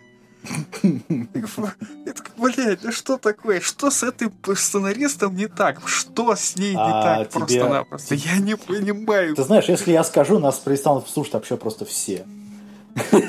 Блядь, 2.37 2.81
да 2.81 2.91
что 2.91 3.17
такое? 3.17 3.59
Что 3.59 3.91
с 3.91 4.03
этим 4.03 4.31
сценаристом 4.55 5.35
не 5.35 5.47
так? 5.47 5.87
Что 5.87 6.35
с 6.35 6.55
ней 6.55 6.71
не 6.71 6.77
А 6.79 7.01
так? 7.03 7.29
тебе- 7.29 7.39
Просто-напросто. 7.39 8.15
Я 8.15 8.37
не 8.37 8.55
понимаю. 8.55 9.35
Ты 9.35 9.43
знаешь, 9.43 9.65
если 9.65 9.91
я 9.91 10.03
скажу, 10.03 10.39
нас 10.39 10.57
перестанут 10.59 11.09
слушать 11.09 11.33
вообще 11.33 11.57
просто 11.57 11.85
все. 11.85 12.25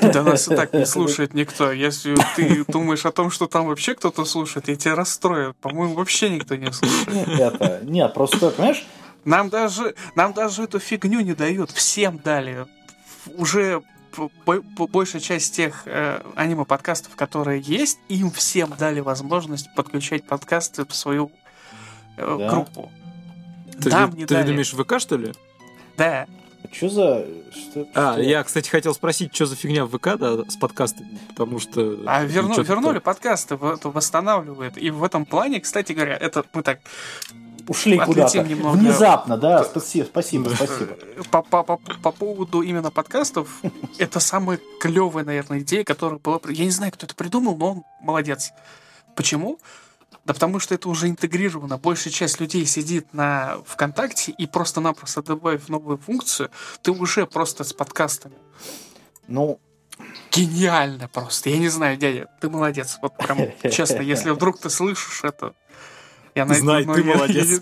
Да 0.01 0.23
нас 0.23 0.47
и 0.49 0.55
так 0.55 0.73
не 0.73 0.85
слушает 0.85 1.33
никто. 1.33 1.71
Если 1.71 2.15
ты 2.35 2.65
думаешь 2.67 3.05
о 3.05 3.11
том, 3.11 3.29
что 3.31 3.47
там 3.47 3.67
вообще 3.67 3.93
кто-то 3.95 4.25
слушает, 4.25 4.67
я 4.67 4.75
тебя 4.75 4.95
расстрою. 4.95 5.55
По-моему, 5.61 5.95
вообще 5.95 6.29
никто 6.29 6.55
не 6.55 6.71
слушает. 6.71 7.27
Это, 7.39 7.79
нет, 7.83 8.13
просто, 8.13 8.49
понимаешь, 8.49 8.85
Нам 9.23 9.49
даже, 9.49 9.93
нам 10.15 10.33
даже 10.33 10.63
эту 10.63 10.79
фигню 10.79 11.19
не 11.21 11.33
дают. 11.35 11.69
Всем 11.71 12.17
дали. 12.23 12.65
Уже 13.37 13.83
большая 14.91 15.21
часть 15.21 15.55
тех 15.55 15.83
э, 15.85 16.21
аниме-подкастов, 16.35 17.15
которые 17.15 17.61
есть, 17.61 17.99
им 18.09 18.31
всем 18.31 18.73
дали 18.77 18.99
возможность 18.99 19.73
подключать 19.75 20.25
подкасты 20.25 20.85
в 20.85 20.93
свою 20.95 21.31
э, 22.17 22.35
Да? 22.39 22.49
группу. 22.49 22.91
Ты, 23.81 23.89
Нам 23.89 24.11
не 24.13 24.25
ты 24.25 24.35
дали. 24.35 24.47
думаешь, 24.47 24.71
ВК, 24.73 24.99
что 24.99 25.17
ли? 25.17 25.33
Да. 25.97 26.27
что 26.71 26.89
за... 26.89 27.25
Что, 27.51 27.87
А, 27.95 28.13
что? 28.13 28.21
я, 28.21 28.43
кстати, 28.43 28.69
хотел 28.69 28.93
спросить, 28.93 29.33
что 29.35 29.45
за 29.45 29.55
фигня 29.55 29.85
в 29.85 29.97
ВК, 29.97 30.17
да, 30.17 30.43
с 30.47 30.55
подкастами, 30.55 31.17
потому 31.29 31.59
что... 31.59 31.99
А 32.05 32.23
верну- 32.25 32.55
чё-то- 32.55 32.67
вернули 32.67 32.99
подкасты, 32.99 33.55
в- 33.55 33.65
это 33.73 33.89
восстанавливает. 33.89 34.77
И 34.77 34.89
в 34.91 35.03
этом 35.03 35.25
плане, 35.25 35.59
кстати 35.59 35.93
говоря, 35.93 36.15
это 36.15 36.45
мы 36.53 36.61
так 36.63 36.79
Ушли 37.67 37.99
куда-то. 37.99 38.43
немного. 38.43 38.75
Внезапно, 38.77 39.37
да, 39.37 39.63
спасибо, 39.63 40.05
спасибо, 40.05 40.49
спасибо. 40.49 40.95
По, 41.31 41.41
по, 41.41 41.63
по, 41.63 41.77
по 41.77 42.11
поводу 42.11 42.61
именно 42.61 42.91
подкастов, 42.91 43.61
это 43.97 44.19
самая 44.19 44.59
клевая, 44.79 45.25
наверное, 45.25 45.59
идея, 45.59 45.83
которая 45.83 46.19
была... 46.19 46.39
Я 46.49 46.65
не 46.65 46.71
знаю, 46.71 46.91
кто 46.91 47.05
это 47.05 47.15
придумал, 47.15 47.55
но 47.57 47.71
он 47.71 47.83
молодец. 48.01 48.51
Почему? 49.15 49.59
Да 50.25 50.33
потому 50.33 50.59
что 50.59 50.75
это 50.75 50.87
уже 50.87 51.07
интегрировано. 51.07 51.77
Большая 51.77 52.13
часть 52.13 52.39
людей 52.39 52.65
сидит 52.65 53.13
на 53.13 53.57
ВКонтакте 53.65 54.31
и 54.31 54.45
просто-напросто 54.45 55.23
добавив 55.23 55.67
новую 55.69 55.97
функцию, 55.97 56.51
ты 56.83 56.91
уже 56.91 57.25
просто 57.25 57.63
с 57.63 57.73
подкастами. 57.73 58.35
Ну, 59.27 59.59
Гениально 60.31 61.07
просто. 61.07 61.49
Я 61.49 61.57
не 61.57 61.67
знаю, 61.67 61.97
дядя, 61.97 62.27
ты 62.39 62.49
молодец. 62.49 62.97
Вот 63.01 63.17
прям 63.17 63.37
честно, 63.71 64.01
если 64.01 64.29
вдруг 64.31 64.59
ты 64.59 64.69
слышишь 64.69 65.23
это, 65.23 65.53
я 66.35 66.45
на- 66.45 66.53
Знай, 66.53 66.85
ты 66.85 67.01
я- 67.01 67.15
молодец. 67.15 67.45
я 67.47 67.53
не- 67.53 67.61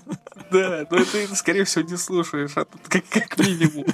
Да, 0.52 0.88
но 0.90 1.06
ты, 1.06 1.28
скорее 1.36 1.64
всего, 1.66 1.86
не 1.88 1.98
слушаешь, 1.98 2.52
а 2.56 2.66
тут 2.66 2.82
как, 2.88 3.04
как 3.10 3.38
минимум. 3.38 3.86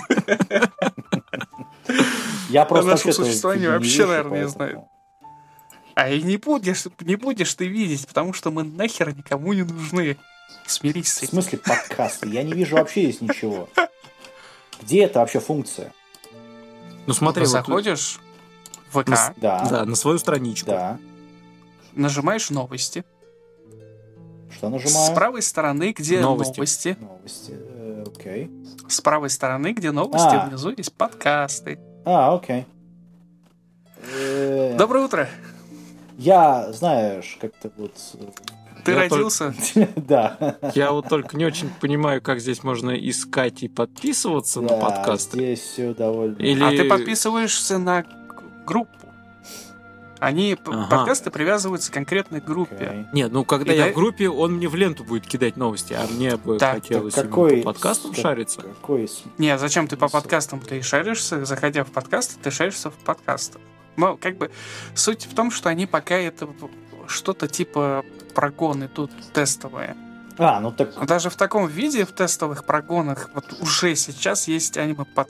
я 2.50 2.66
просто 2.66 2.92
нашем 2.92 3.08
вообще-то 3.08 3.26
существовании 3.26 3.68
вообще, 3.68 4.06
наверное, 4.06 4.44
не 4.44 4.50
знаю. 4.50 4.88
А 5.96 6.10
и 6.10 6.22
не 6.22 6.38
будешь, 6.38 6.84
не 7.02 7.16
будешь 7.16 7.54
ты 7.56 7.68
видеть, 7.68 8.06
потому 8.08 8.34
что 8.34 8.52
мы 8.52 8.64
нахер 8.64 9.16
никому 9.16 9.54
не 9.54 9.64
нужны. 9.64 10.18
Смирись 10.68 11.14
с 11.14 11.20
В 11.20 11.24
этим. 11.24 11.30
смысле 11.34 11.58
подкасты? 11.60 12.28
Я 12.30 12.44
не 12.44 12.54
вижу 12.54 12.76
вообще 12.76 13.04
здесь 13.04 13.22
ничего. 13.22 13.70
Где 14.82 15.04
это 15.04 15.20
вообще 15.20 15.40
функция? 15.40 15.94
Ну 17.08 17.14
смотри, 17.14 17.44
Ты 17.46 17.50
вот, 17.50 17.54
заходишь 17.54 18.20
в 18.92 19.02
ВК, 19.04 19.10
с- 19.16 19.32
Да, 19.38 19.66
да, 19.70 19.86
на 19.86 19.96
свою 19.96 20.18
страничку. 20.18 20.68
да. 20.72 20.98
нажимаешь 21.94 22.50
новости. 22.50 23.06
Что 24.56 24.68
С 24.70 24.72
нажимаю? 24.72 25.16
правой 25.16 25.42
стороны, 25.42 25.94
где 25.98 26.20
Новости. 26.22 26.58
новости. 26.58 26.98
Новости. 27.00 27.54
э, 27.58 28.04
Окей. 28.08 28.52
С 28.88 29.02
правой 29.02 29.30
стороны, 29.30 29.74
где 29.74 29.92
новости, 29.92 30.36
А. 30.36 30.48
внизу 30.48 30.74
есть 30.76 30.94
подкасты. 30.94 31.80
А, 32.06 32.34
окей. 32.36 32.66
Э, 34.14 34.76
Доброе 34.78 35.06
утро. 35.06 35.28
Я, 36.18 36.72
знаешь, 36.72 37.38
как-то 37.42 37.72
вот... 37.78 37.94
Ты 38.86 38.92
Я 38.92 38.98
родился. 39.00 39.54
Да. 39.96 40.58
Я 40.76 40.92
вот 40.92 41.10
только 41.10 41.36
не 41.36 41.46
очень 41.46 41.70
понимаю, 41.82 42.22
как 42.22 42.40
здесь 42.40 42.64
можно 42.64 42.92
искать 42.92 43.64
и 43.64 43.68
подписываться 43.68 44.62
на 44.62 44.78
подкасты. 44.78 45.38
Здесь 45.38 45.60
все 45.62 45.94
довольно... 45.94 46.38
Или- 46.38 46.64
А 46.64 46.70
ты 46.70 46.88
подписываешься 46.88 47.78
на 47.80 48.06
группу. 48.66 48.92
Они, 50.20 50.58
Ага. 50.66 50.88
подкасты 50.90 51.30
привязываются 51.30 51.92
к 51.92 51.94
конкретной 51.94 52.40
группе. 52.40 52.76
Окей. 52.88 53.06
Нет, 53.14 53.32
ну 53.32 53.44
когда 53.44 53.74
И 53.74 53.78
я 53.78 53.86
да- 53.86 53.92
в 53.92 53.96
группе, 53.96 54.30
он 54.30 54.54
мне 54.54 54.68
в 54.68 54.76
ленту 54.76 55.04
будет 55.04 55.28
кидать 55.28 55.58
новости, 55.58 55.94
а 55.94 56.08
мне 56.10 56.38
бы 56.38 56.58
Так, 56.58 56.76
хотелось 56.76 57.14
Так 57.14 57.26
именно 57.26 57.36
какой... 57.36 57.58
по 57.58 57.64
подкастам 57.74 58.12
как- 58.12 58.22
шариться. 58.22 58.62
Какой... 58.62 59.10
Не, 59.38 59.58
зачем 59.58 59.88
ты 59.88 59.98
по 59.98 60.08
подкастам 60.08 60.60
ты 60.62 60.82
шаришься, 60.82 61.44
заходя 61.46 61.84
в 61.84 61.92
подкасты, 61.92 62.36
ты 62.42 62.50
шаришься 62.52 62.90
в 62.92 62.96
подкастах. 62.96 63.62
Но 63.98 64.18
как 64.18 64.38
бы 64.38 64.52
суть 64.94 65.26
в 65.26 65.36
том, 65.36 65.52
что 65.52 65.70
они 65.70 65.86
пока 65.86 66.16
это 66.16 66.48
что-то 67.08 67.48
типа 67.48 68.04
прогоны 68.34 68.88
тут 68.88 69.12
тестовые. 69.34 69.96
А, 70.38 70.60
ну 70.60 70.72
так... 70.72 71.06
Даже 71.06 71.30
в 71.30 71.36
таком 71.36 71.68
виде, 71.68 72.04
в 72.06 72.12
тестовых 72.12 72.66
прогонах, 72.66 73.30
вот 73.34 73.46
уже 73.62 73.96
сейчас 73.96 74.48
есть 74.48 74.78
аниме 74.78 75.06
под... 75.06 75.30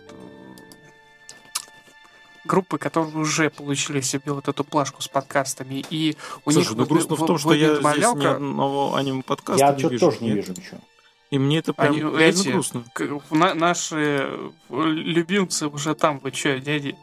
группы, 2.45 2.77
которые 2.77 3.15
уже 3.17 3.49
получили 3.49 4.01
себе 4.01 4.31
вот 4.33 4.47
эту 4.47 4.63
плашку 4.63 5.01
с 5.01 5.07
подкастами, 5.07 5.83
и 5.89 6.15
у 6.45 6.51
Слушай, 6.51 6.57
них 6.59 6.71
ну 6.71 6.77
вот 6.77 6.87
грустно 6.89 7.15
в 7.15 7.19
вы- 7.19 7.27
том, 7.27 7.37
что 7.37 7.53
я 7.53 7.67
выйдет 7.69 7.81
здесь 7.81 7.81
ни 7.81 7.83
малявка, 7.83 8.35
одного 8.35 8.95
аниме-подкаста 8.95 9.59
Я 9.65 9.71
не 9.73 9.79
что-то 9.79 9.93
вижу. 9.93 10.05
тоже 10.05 10.17
не 10.21 10.27
Мне- 10.31 10.35
вижу 10.41 10.51
ничего. 10.53 10.77
И 11.31 11.39
мне 11.39 11.57
это 11.57 11.73
прям 11.73 11.91
Они, 11.91 11.99
реально 12.01 12.19
эти, 12.21 12.49
грустно. 12.49 12.83
к- 12.93 13.21
на- 13.31 13.53
наши 13.55 14.29
любимцы 14.69 15.67
уже 15.67 15.95
там, 15.95 16.19
вы 16.19 16.31
чё, 16.31 16.59
дяди? 16.59 16.95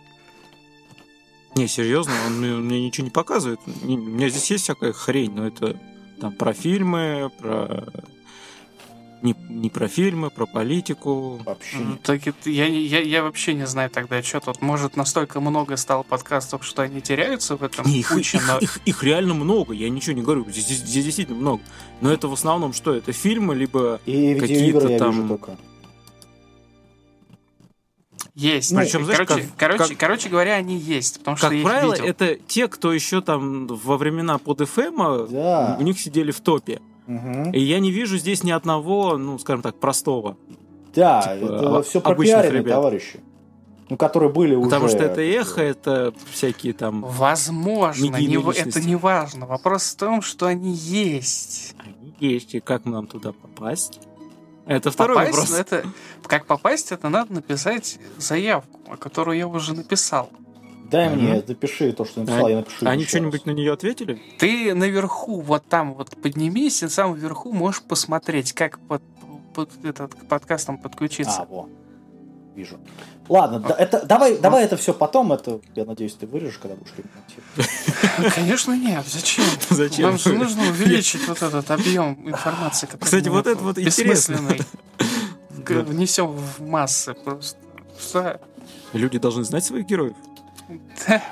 Не, 1.57 1.69
серьезно, 1.69 2.13
он 2.27 2.39
мне, 2.41 2.51
мне 2.55 2.87
ничего 2.87 3.05
не 3.05 3.11
показывает. 3.11 3.61
Не- 3.83 3.99
у 3.99 4.01
меня 4.03 4.29
здесь 4.31 4.51
есть 4.51 4.65
всякая 4.65 4.93
хрень, 4.93 5.33
но 5.35 5.47
это 5.47 5.79
там 6.21 6.33
про 6.33 6.53
фильмы, 6.55 7.31
про... 7.39 7.85
Не, 9.23 9.37
не 9.49 9.71
про 9.71 9.87
фильмы, 9.87 10.31
про 10.31 10.47
политику. 10.47 11.41
Вообще 11.45 11.77
Ну. 11.79 11.97
Так 12.03 12.27
это- 12.27 12.51
я, 12.51 12.67
я, 12.67 12.99
я 13.01 13.23
вообще 13.23 13.55
не 13.55 13.67
знаю 13.69 13.89
тогда, 13.89 14.21
что 14.23 14.41
тут. 14.41 14.61
Может, 14.61 14.97
настолько 14.97 15.41
много 15.41 15.77
стало 15.77 16.03
подкастов, 16.03 16.65
что 16.65 16.83
они 16.83 17.01
теряются 17.01 17.57
в 17.57 17.63
этом 17.63 17.87
Не, 17.87 18.01
их, 18.01 18.09
куче, 18.09 18.39
их- 18.39 18.49
но- 18.49 18.59
их- 18.59 18.81
их 18.85 19.03
реально 19.05 19.35
много, 19.35 19.75
я 19.75 19.89
ничего 19.91 20.17
не 20.17 20.23
говорю, 20.23 20.45
здесь, 20.51 20.67
здесь- 20.81 21.05
действительно 21.05 21.39
много. 21.39 21.63
Но 22.01 22.13
это 22.13 22.27
в 22.27 22.33
основном 22.33 22.73
что? 22.73 22.93
Это 22.95 23.13
фильмы, 23.13 23.55
либо... 23.55 24.01
Какие-то 24.05 24.99
там-. 24.99 25.39
Есть. 28.35 28.73
Ну, 28.73 28.81
Причем, 28.81 29.05
знаешь, 29.05 29.19
короче, 29.27 29.43
как- 29.47 29.57
короче, 29.59 29.89
как- 29.91 29.99
короче 29.99 30.29
говоря, 30.31 30.55
они 30.55 30.77
есть, 30.79 31.19
потому 31.19 31.37
что 31.37 31.47
Как 31.47 31.53
я 31.53 31.59
их 31.61 31.65
правило, 31.67 31.93
видел. 31.93 32.07
это 32.07 32.35
те, 32.47 32.67
кто 32.67 32.93
еще 32.93 33.21
там 33.21 33.67
во 33.67 33.99
времена 33.99 34.39
под 34.39 34.63
FM 34.63 35.29
Да. 35.31 35.77
у 35.79 35.83
них 35.83 36.01
сидели 36.01 36.31
в 36.31 36.41
топе. 36.41 36.81
И 37.07 37.61
я 37.61 37.81
не 37.81 37.91
вижу 37.91 38.17
здесь 38.17 38.45
ни 38.45 38.51
одного, 38.51 39.17
ну, 39.17 39.39
скажем 39.39 39.63
так, 39.63 39.77
простого. 39.77 40.37
Да, 40.95 41.23
типа, 41.23 41.53
это 41.53 41.79
а- 41.79 41.83
все 41.83 42.01
пропиаренные 42.01 42.61
ребят. 42.61 42.75
товарищи. 42.75 43.21
Ну, 43.89 43.97
которые 43.97 44.33
были 44.33 44.55
уже... 44.55 44.71
Потому 44.71 44.89
что 44.89 44.99
это 44.99 45.21
эхо, 45.21 45.61
это 45.61 46.15
всякие 46.31 46.73
там... 46.73 47.03
Возможно, 47.03 48.17
не, 48.17 48.37
это 48.59 48.81
не 48.81 48.97
важно. 48.97 49.47
Вопрос 49.47 49.91
в 49.91 49.97
том, 49.97 50.23
что 50.23 50.47
они 50.47 50.73
есть. 50.73 51.75
Они 51.85 52.15
есть, 52.19 52.55
и 52.55 52.61
как 52.61 52.85
нам 52.85 53.07
туда 53.07 53.33
попасть? 53.33 54.01
Это 54.67 54.91
второй 54.91 55.17
попасть, 55.17 55.33
вопрос. 55.33 55.51
ну, 55.51 55.57
это, 55.57 55.87
как 56.27 56.47
попасть, 56.47 56.93
это 56.93 57.09
надо 57.09 57.35
написать 57.35 57.99
заявку, 58.17 58.79
которую 58.99 59.37
я 59.37 59.49
уже 59.49 59.75
написал. 59.75 60.31
Дай 60.93 61.09
Мгм. 61.09 61.25
мне, 61.25 61.43
запиши 61.47 61.91
то, 61.93 62.05
что 62.05 62.21
написал, 62.21 62.47
А- 62.47 62.51
я 62.51 62.57
напишу. 62.57 62.87
Они 62.87 63.05
что-нибудь 63.07 63.47
на 63.47 63.53
нее 63.53 63.73
ответили? 63.73 64.21
Ты 64.39 64.75
наверху, 64.75 65.41
вот 65.41 65.65
там 65.67 65.95
вот 65.95 66.11
поднимись, 66.21 66.83
и 66.83 66.89
сам 66.89 67.15
вверху 67.15 67.51
можешь 67.51 67.81
посмотреть, 67.83 68.53
как 68.53 68.79
под, 68.81 69.03
под 69.55 69.71
этот, 69.85 70.15
к 70.15 70.27
подкастам 70.27 70.77
подключиться. 70.77 71.43
А, 71.43 71.47
во. 71.47 71.69
Вижу. 72.55 72.79
Ладно, 73.31 73.61
да, 73.61 73.75
это, 73.75 74.05
давай, 74.05 74.37
давай 74.37 74.65
это 74.65 74.77
все 74.77 74.93
потом. 74.93 75.33
Это, 75.33 75.61
я 75.75 75.87
надеюсь, 75.87 76.13
ты 76.13 76.27
вырежешь, 76.27 76.59
когда 76.59 76.77
будешь 76.77 76.93
ремонтировать. 76.99 78.35
Конечно, 78.35 78.77
нет. 78.77 79.07
Зачем? 79.07 79.45
Зачем? 79.71 80.11
Нам 80.11 80.19
же 80.19 80.35
нужно 80.35 80.63
увеличить 80.65 81.27
вот 81.27 81.41
этот 81.41 81.71
объем 81.71 82.19
информации, 82.29 82.85
который 82.85 83.05
Кстати, 83.05 83.29
мы 83.29 83.37
вот 83.37 83.47
это 83.47 83.63
вот 83.63 83.79
интересно. 83.79 84.39
Внесем 85.49 86.27
в 86.27 86.61
массы 86.61 87.15
просто. 87.15 88.41
Люди 88.93 89.19
должны 89.19 89.45
знать 89.45 89.65
своих 89.65 89.87
героев. 89.87 90.17
Да, 91.07 91.23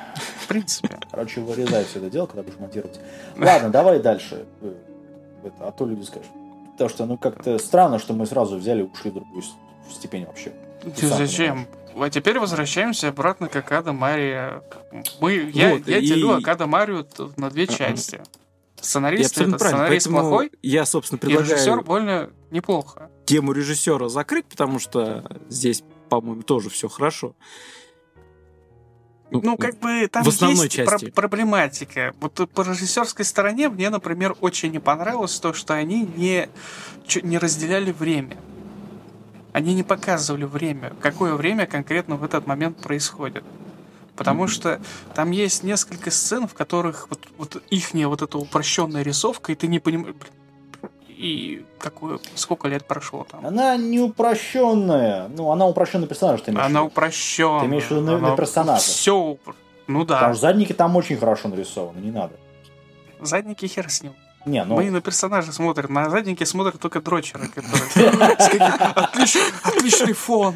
в 0.43 0.47
принципе. 0.49 0.99
Короче, 1.11 1.41
вырезай 1.41 1.85
все 1.85 1.99
это 1.99 2.11
дело, 2.11 2.27
когда 2.27 2.43
будешь 2.43 2.59
монтировать. 2.59 3.01
Ладно, 3.37 3.71
давай 3.71 4.01
дальше. 4.01 4.47
Э, 4.61 4.75
это, 5.45 5.69
а 5.69 5.73
то 5.73 5.87
люди 5.87 6.05
скажут. 6.05 6.31
Потому 6.73 6.91
что, 6.91 7.07
ну, 7.07 7.19
как-то 7.19 7.59
странно, 7.59 7.99
что 7.99 8.15
мы 8.15 8.27
сразу 8.27 8.57
взяли 8.57 8.81
и 8.81 8.85
ушли 8.85 9.11
в 9.11 9.15
другую 9.15 9.43
степень 9.91 10.25
вообще. 10.27 10.53
Ты 10.97 11.07
Зачем? 11.07 11.67
А 11.97 12.09
теперь 12.09 12.39
возвращаемся 12.39 13.09
обратно 13.09 13.49
к 13.49 13.57
Акада 13.57 13.93
Мария. 13.93 14.63
Мы, 15.21 15.51
я, 15.53 15.75
Вот, 15.75 15.89
я 15.89 15.99
и- 15.99 16.07
делю 16.07 16.37
Акада 16.37 16.67
Марию 16.67 17.07
на 17.37 17.51
две 17.51 17.67
части. 17.67 18.17
И 18.17 18.83
Сценарист 18.83 19.39
это 19.39 19.59
сценарист 19.59 20.09
плохой, 20.09 20.53
я, 20.63 20.87
собственно, 20.87 21.19
и 21.23 21.27
режиссер 21.27 21.57
предлагаю 21.57 21.83
больно 21.85 22.31
неплохо. 22.51 23.11
тему 23.27 23.53
режиссера 23.53 24.09
закрыть, 24.09 24.47
потому 24.47 24.79
что 24.79 25.23
здесь, 25.51 25.85
по-моему, 26.09 26.43
тоже 26.43 26.71
все 26.71 26.89
хорошо. 26.89 27.35
Ну, 29.31 29.57
как 29.57 29.79
бы 29.79 30.09
там 30.09 30.25
в 30.25 30.29
основной 30.29 30.67
есть 30.67 30.77
про- 30.77 30.99
части. 30.99 31.11
проблематика. 31.11 32.15
Вот 32.21 32.35
по 32.53 32.63
режиссерской 32.63 33.25
стороне 33.25 33.69
мне, 33.69 33.91
например, 33.91 34.37
очень 34.41 34.73
не 34.73 34.79
понравилось 34.81 35.39
то, 35.39 35.53
что 35.53 35.75
они 35.75 36.03
не, 36.17 36.49
не 37.23 37.39
разделяли 37.39 37.93
время. 37.93 38.37
Они 39.53 39.75
не 39.75 39.83
показывали 39.83 40.45
время, 40.45 40.93
какое 41.01 41.35
время 41.35 41.67
конкретно 41.67 42.17
в 42.17 42.25
этот 42.25 42.47
момент 42.47 42.79
происходит. 42.83 43.43
Потому 44.17 44.43
Мгм. 44.45 44.49
что 44.49 44.81
там 45.15 45.31
есть 45.31 45.63
несколько 45.65 46.11
сцен, 46.11 46.47
в 46.47 46.55
которых 46.55 47.07
вот, 47.11 47.27
вот 47.39 47.63
ихняя 47.71 48.07
вот 48.07 48.23
эта 48.23 48.37
упрощенная 48.39 49.03
рисовка, 49.03 49.53
и 49.53 49.55
ты 49.55 49.67
не 49.67 49.79
понимаешь, 49.81 50.15
блин, 50.15 50.33
и 51.21 51.65
какое, 51.79 52.19
сколько 52.35 52.69
лет 52.69 52.87
прошло 52.87 53.27
там. 53.31 53.45
Она 53.47 53.77
не 53.77 54.01
упрощенная. 54.01 55.29
Ну, 55.29 55.51
она 55.51 55.67
упрощенный 55.67 56.07
персонаж, 56.07 56.41
ты 56.41 56.51
имеешь 56.51 56.65
Она 56.67 56.83
упрощенная. 56.83 57.61
Ты 57.61 57.67
имеешь 57.67 57.85
в 57.85 57.91
виду 57.91 58.01
на- 58.03 58.19
на 58.19 58.37
персонажа? 58.37 58.81
Все, 58.81 59.37
ну 59.87 60.05
да. 60.05 60.15
Потому 60.15 60.35
что 60.35 60.41
задники 60.41 60.73
там 60.73 60.97
очень 60.97 61.19
хорошо 61.19 61.49
нарисованы, 61.49 61.99
не 62.01 62.11
надо. 62.11 62.35
Задники 63.21 63.67
хер 63.67 63.91
с 63.91 64.03
ним. 64.03 64.15
Не, 64.47 64.65
ну... 64.65 64.77
Мы 64.77 64.91
на 64.91 65.03
персонажа 65.03 65.53
смотрим, 65.53 65.93
на 65.93 66.09
задники 66.09 66.45
смотрят 66.45 66.81
только 66.81 67.03
дрочеры, 67.03 67.49
которые... 67.49 68.35
Отличный 69.65 70.15
фон. 70.15 70.55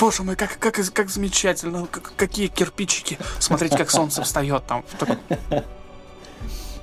Боже 0.00 0.24
мой, 0.24 0.34
как, 0.34 0.58
как, 0.58 0.74
как 0.92 1.08
замечательно, 1.08 1.86
как- 1.86 2.12
какие 2.16 2.48
кирпичики. 2.48 3.18
Смотреть, 3.38 3.76
как 3.76 3.88
солнце 3.90 4.22
встает 4.22 4.64
там. 4.66 4.84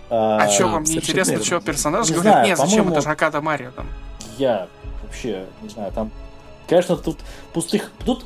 А, 0.09 0.37
А 0.41 0.49
что, 0.49 0.67
вам 0.67 0.83
не 0.83 0.95
интересно, 0.95 1.31
верно. 1.31 1.45
что 1.45 1.59
персонаж 1.59 2.07
Не 2.07 2.13
говорит? 2.15 2.31
знаю, 2.33 2.47
Нет, 2.47 2.57
зачем, 2.57 2.89
это 2.91 3.01
же 3.01 3.09
Акада 3.09 3.41
Марио 3.41 3.71
там. 3.71 3.87
Я 4.37 4.67
вообще 5.03 5.45
не 5.61 5.69
знаю, 5.69 5.91
там, 5.91 6.11
конечно, 6.67 6.95
тут 6.97 7.19
пустых, 7.53 7.91
тут, 8.05 8.25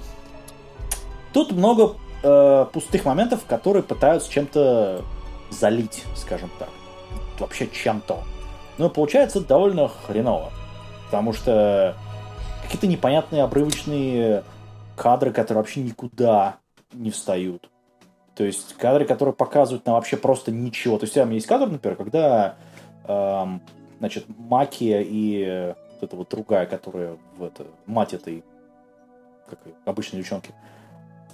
тут 1.33 1.51
много 1.51 1.95
э, 2.23 2.65
пустых 2.71 3.03
моментов, 3.05 3.41
которые 3.47 3.83
пытаются 3.83 4.31
чем-то 4.31 5.01
залить, 5.49 6.03
скажем 6.15 6.49
так, 6.59 6.69
вообще 7.39 7.67
чем-то. 7.67 8.23
Но 8.77 8.89
получается 8.89 9.39
довольно 9.41 9.89
хреново, 10.07 10.51
потому 11.05 11.33
что 11.33 11.95
какие-то 12.63 12.87
непонятные 12.87 13.43
обрывочные 13.43 14.43
кадры, 14.95 15.31
которые 15.31 15.61
вообще 15.63 15.81
никуда 15.81 16.55
не 16.93 17.11
встают. 17.11 17.69
То 18.35 18.43
есть 18.43 18.73
кадры, 18.77 19.05
которые 19.05 19.33
показывают 19.33 19.85
нам 19.85 19.95
вообще 19.95 20.17
просто 20.17 20.51
ничего. 20.51 20.97
То 20.97 21.03
есть 21.03 21.13
там 21.13 21.29
есть 21.31 21.45
кадр, 21.45 21.67
например, 21.67 21.95
когда 21.95 22.55
эм, 23.07 23.61
значит, 23.99 24.25
Макия 24.27 25.01
и 25.01 25.43
э, 25.47 25.67
вот 25.93 26.03
эта 26.03 26.15
вот 26.15 26.29
другая, 26.29 26.65
которая 26.65 27.17
в 27.37 27.43
это, 27.43 27.65
мать 27.85 28.13
этой 28.13 28.43
как 29.47 29.59
обычной 29.85 30.19
девчонки, 30.19 30.51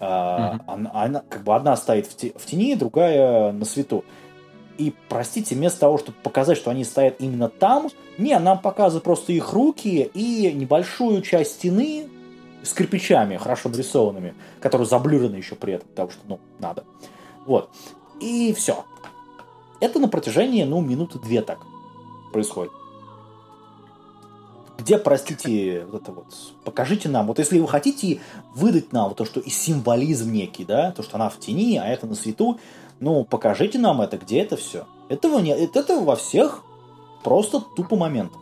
а, 0.01 0.53
Мгм. 0.53 0.61
она, 0.67 0.91
она- 0.93 1.23
как 1.29 1.43
бы 1.43 1.55
одна 1.55 1.75
стоит 1.77 2.07
в, 2.07 2.15
те- 2.15 2.33
в 2.35 2.45
тени, 2.45 2.75
другая 2.75 3.51
на 3.51 3.65
свету. 3.65 4.03
И, 4.77 4.93
простите, 5.09 5.55
вместо 5.55 5.81
того, 5.81 5.97
чтобы 5.97 6.17
показать, 6.23 6.57
что 6.57 6.71
они 6.71 6.85
стоят 6.85 7.15
именно 7.19 7.49
там, 7.49 7.89
не, 8.17 8.37
нам 8.39 8.59
показывают 8.59 9.03
просто 9.03 9.33
их 9.33 9.51
руки 9.51 10.09
и 10.13 10.51
небольшую 10.53 11.21
часть 11.21 11.55
стены 11.55 12.07
с 12.63 12.73
кирпичами, 12.73 13.37
хорошо 13.37 13.69
нарисованными, 13.69 14.33
которые 14.59 14.87
заблюрены 14.87 15.35
еще 15.35 15.55
при 15.55 15.73
этом, 15.73 15.87
потому 15.89 16.11
что, 16.11 16.19
ну, 16.27 16.39
надо. 16.59 16.83
Вот. 17.45 17.69
И 18.19 18.53
все. 18.53 18.85
Это 19.79 19.99
на 19.99 20.07
протяжении, 20.07 20.63
ну, 20.63 20.81
минуты 20.81 21.19
две 21.19 21.41
так 21.41 21.59
происходит. 22.33 22.71
Где, 24.77 24.97
простите, 24.97 25.85
вот 25.91 26.03
это 26.03 26.11
вот, 26.11 26.25
покажите 26.63 27.09
нам, 27.09 27.27
вот 27.27 27.39
если 27.39 27.59
вы 27.59 27.67
хотите 27.67 28.19
выдать 28.55 28.91
нам 28.93 29.09
вот 29.09 29.17
то, 29.17 29.25
что 29.25 29.39
и 29.39 29.49
символизм 29.49 30.31
некий, 30.31 30.65
да, 30.65 30.91
то, 30.91 31.03
что 31.03 31.15
она 31.15 31.29
в 31.29 31.39
тени, 31.39 31.77
а 31.77 31.85
это 31.85 32.07
на 32.07 32.15
свету, 32.15 32.59
ну, 32.99 33.23
покажите 33.23 33.79
нам 33.79 34.01
это, 34.01 34.17
где 34.17 34.39
это 34.39 34.57
все. 34.57 34.85
Этого 35.09 35.39
не, 35.39 35.51
это, 35.51 35.79
это 35.79 35.99
во 35.99 36.15
всех 36.15 36.63
просто 37.23 37.61
тупо 37.75 37.95
момент. 37.95 38.33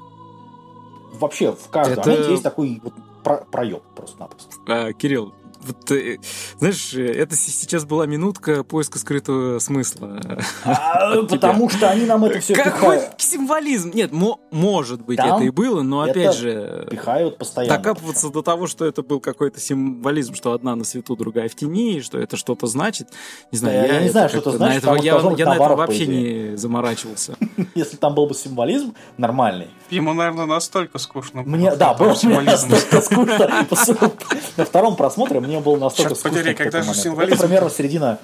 Вообще, 1.13 1.51
в 1.51 1.69
каждом 1.69 1.99
Это- 1.99 2.09
моменте 2.09 2.31
есть 2.31 2.43
такой 2.43 2.81
вот 2.83 2.93
про- 3.23 3.45
проеб 3.51 3.81
просто-напросто. 3.95 4.51
А, 4.67 4.93
Кирилл, 4.93 5.33
вот, 5.61 5.91
э, 5.91 6.17
знаешь, 6.59 6.93
это 6.93 7.35
сейчас 7.35 7.85
была 7.85 8.05
минутка 8.05 8.63
поиска 8.63 8.99
скрытого 8.99 9.59
смысла. 9.59 10.19
А, 10.63 11.11
тебя. 11.15 11.27
потому 11.27 11.69
что 11.69 11.89
они 11.89 12.05
нам 12.05 12.25
это 12.25 12.39
все 12.39 12.53
Какой 12.53 12.71
пихают, 12.97 13.21
символизм? 13.21 13.91
Нет, 13.93 14.11
мо- 14.11 14.39
может 14.51 15.01
быть, 15.01 15.17
Там 15.17 15.37
это 15.37 15.45
и 15.45 15.49
было, 15.49 15.81
но 15.81 16.05
это 16.05 16.19
опять 16.19 16.35
же, 16.35 16.87
пихают 16.89 17.37
постоянно. 17.37 17.77
докапываться 17.77 18.29
до 18.29 18.41
того, 18.41 18.67
что 18.67 18.85
это 18.85 19.01
был 19.03 19.19
какой-то 19.19 19.59
символизм, 19.59 20.33
что 20.35 20.53
одна 20.53 20.75
на 20.75 20.83
свету, 20.83 21.15
другая 21.15 21.49
в 21.49 21.55
тени, 21.55 22.01
что 22.01 22.17
это 22.17 22.37
что-то 22.37 22.67
значит. 22.67 23.09
Не 23.51 23.57
знаю, 23.57 23.87
Да, 23.87 23.93
я 23.95 24.01
не 24.01 24.09
знаю, 24.09 24.27
это 24.27 24.39
что 24.39 24.49
это 24.49 24.57
значит, 24.57 24.83
на 24.83 24.97
этого, 24.97 25.15
потому 25.15 25.37
я, 25.37 25.45
на 25.45 25.55
по 25.55 25.75
вообще 25.75 26.07
не 26.07 26.57
заморачивался. 26.57 27.35
Если 27.75 27.97
там 27.97 28.15
был 28.15 28.27
бы 28.27 28.33
символизм 28.33 28.93
нормальный. 29.17 29.67
Ему, 29.89 30.13
наверное, 30.13 30.45
настолько 30.45 30.97
скучно. 30.97 31.43
Мне, 31.43 31.75
да, 31.75 31.93
было 31.93 32.15
мне 32.23 32.41
настолько 32.41 33.01
скучно. 33.01 33.65
На 34.57 34.65
втором 34.65 34.95
просмотре 34.95 35.39
мне 35.39 35.56
мне 35.57 35.65
было 35.65 35.77
настолько 35.77 36.15
Черт 36.15 36.19
скучно 36.19 36.51
в 36.51 36.55
когда 36.55 36.81
же 36.81 36.93
символизм? 36.93 37.33
Это 37.33 37.43
примерно 37.43 37.69
середина... 37.69 38.19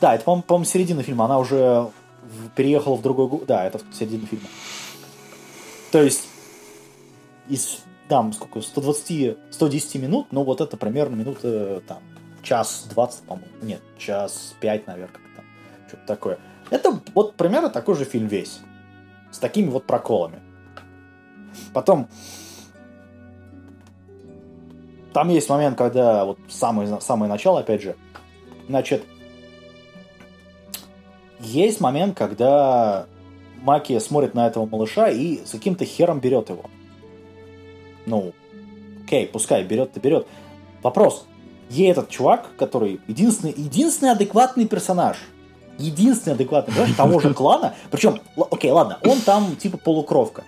Да, 0.00 0.14
это, 0.14 0.24
по-моему, 0.24 0.42
по-моему, 0.42 0.64
середина 0.64 1.02
фильма. 1.02 1.24
Она 1.26 1.38
уже 1.38 1.90
переехала 2.56 2.96
в 2.96 3.02
другой... 3.02 3.28
го- 3.28 3.44
Да, 3.46 3.64
это 3.64 3.80
середина 3.92 4.26
фильма. 4.26 4.46
То 5.92 6.02
есть, 6.02 6.26
из, 7.48 7.78
там, 8.08 8.32
сколько, 8.32 8.60
120, 8.60 9.38
110 9.50 9.94
минут, 9.96 10.28
ну, 10.30 10.42
вот 10.42 10.60
это 10.60 10.76
примерно 10.76 11.14
минуты, 11.14 11.80
там, 11.86 11.98
час 12.42 12.86
20, 12.90 13.22
по-моему. 13.24 13.48
Нет, 13.62 13.80
час 13.98 14.54
5, 14.60 14.86
наверное, 14.86 15.12
как 15.12 15.22
там. 15.36 15.44
Что-то 15.88 16.06
такое. 16.06 16.38
Это 16.70 17.00
вот 17.14 17.34
примерно 17.34 17.70
такой 17.70 17.94
же 17.94 18.04
фильм 18.04 18.26
весь. 18.26 18.60
С 19.30 19.38
такими 19.38 19.68
вот 19.68 19.86
проколами. 19.86 20.40
Потом... 21.72 22.08
Там 25.14 25.28
есть 25.28 25.48
момент, 25.48 25.78
когда 25.78 26.24
вот 26.24 26.38
самое, 26.48 27.00
самое 27.00 27.30
начало, 27.30 27.60
опять 27.60 27.82
же, 27.82 27.94
значит, 28.68 29.04
есть 31.38 31.80
момент, 31.80 32.18
когда 32.18 33.06
Маки 33.62 33.96
смотрит 34.00 34.34
на 34.34 34.48
этого 34.48 34.66
малыша 34.66 35.08
и 35.08 35.46
с 35.46 35.50
каким-то 35.50 35.84
хером 35.84 36.18
берет 36.18 36.50
его. 36.50 36.64
Ну, 38.06 38.32
окей, 39.04 39.28
пускай 39.28 39.62
берет-то 39.62 40.00
берет. 40.00 40.26
Вопрос. 40.82 41.26
Ей 41.70 41.92
этот 41.92 42.10
чувак, 42.10 42.50
который 42.58 43.00
единственный, 43.06 43.54
единственный 43.56 44.10
адекватный 44.10 44.66
персонаж, 44.66 45.16
единственный 45.78 46.34
адекватный 46.34 46.74
персонаж 46.74 46.96
того 46.96 47.20
же 47.20 47.32
клана, 47.34 47.74
причем, 47.92 48.18
окей, 48.50 48.72
ладно, 48.72 48.98
он 49.04 49.20
там 49.20 49.54
типа 49.54 49.78
полукровка. 49.78 50.42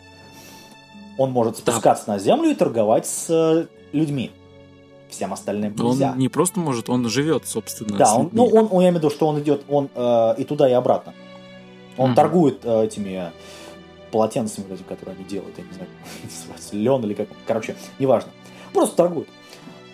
Он 1.18 1.30
может 1.30 1.56
спускаться 1.56 2.08
на 2.08 2.18
землю 2.18 2.50
и 2.50 2.54
торговать 2.54 3.06
с 3.06 3.30
э, 3.30 3.66
людьми. 3.92 4.32
Всем 5.08 5.32
остальным 5.32 5.74
нельзя. 5.76 6.12
Он 6.12 6.18
не 6.18 6.28
просто 6.28 6.58
может, 6.60 6.88
он 6.90 7.08
живет, 7.08 7.46
собственно. 7.46 7.96
Да, 7.96 8.14
он, 8.14 8.28
ну, 8.32 8.44
он, 8.46 8.68
он, 8.70 8.82
я 8.82 8.88
имею 8.88 8.94
в 8.94 8.96
виду, 8.98 9.10
что 9.10 9.28
он 9.28 9.38
идет 9.40 9.62
он, 9.68 9.88
э, 9.94 10.34
и 10.38 10.44
туда, 10.44 10.68
и 10.68 10.72
обратно. 10.72 11.14
Он 11.96 12.08
Мгм. 12.08 12.16
торгует 12.16 12.58
э, 12.64 12.84
этими 12.84 13.28
э, 13.28 13.30
полотенцами, 14.10 14.66
вот 14.68 14.80
которые 14.88 15.16
они 15.16 15.24
делают, 15.24 15.56
я 15.58 15.64
не 15.64 15.72
знаю, 15.72 15.88
лен 16.72 17.04
или 17.04 17.14
как, 17.14 17.28
короче, 17.46 17.76
неважно. 17.98 18.30
Просто 18.72 18.96
торгует. 18.96 19.28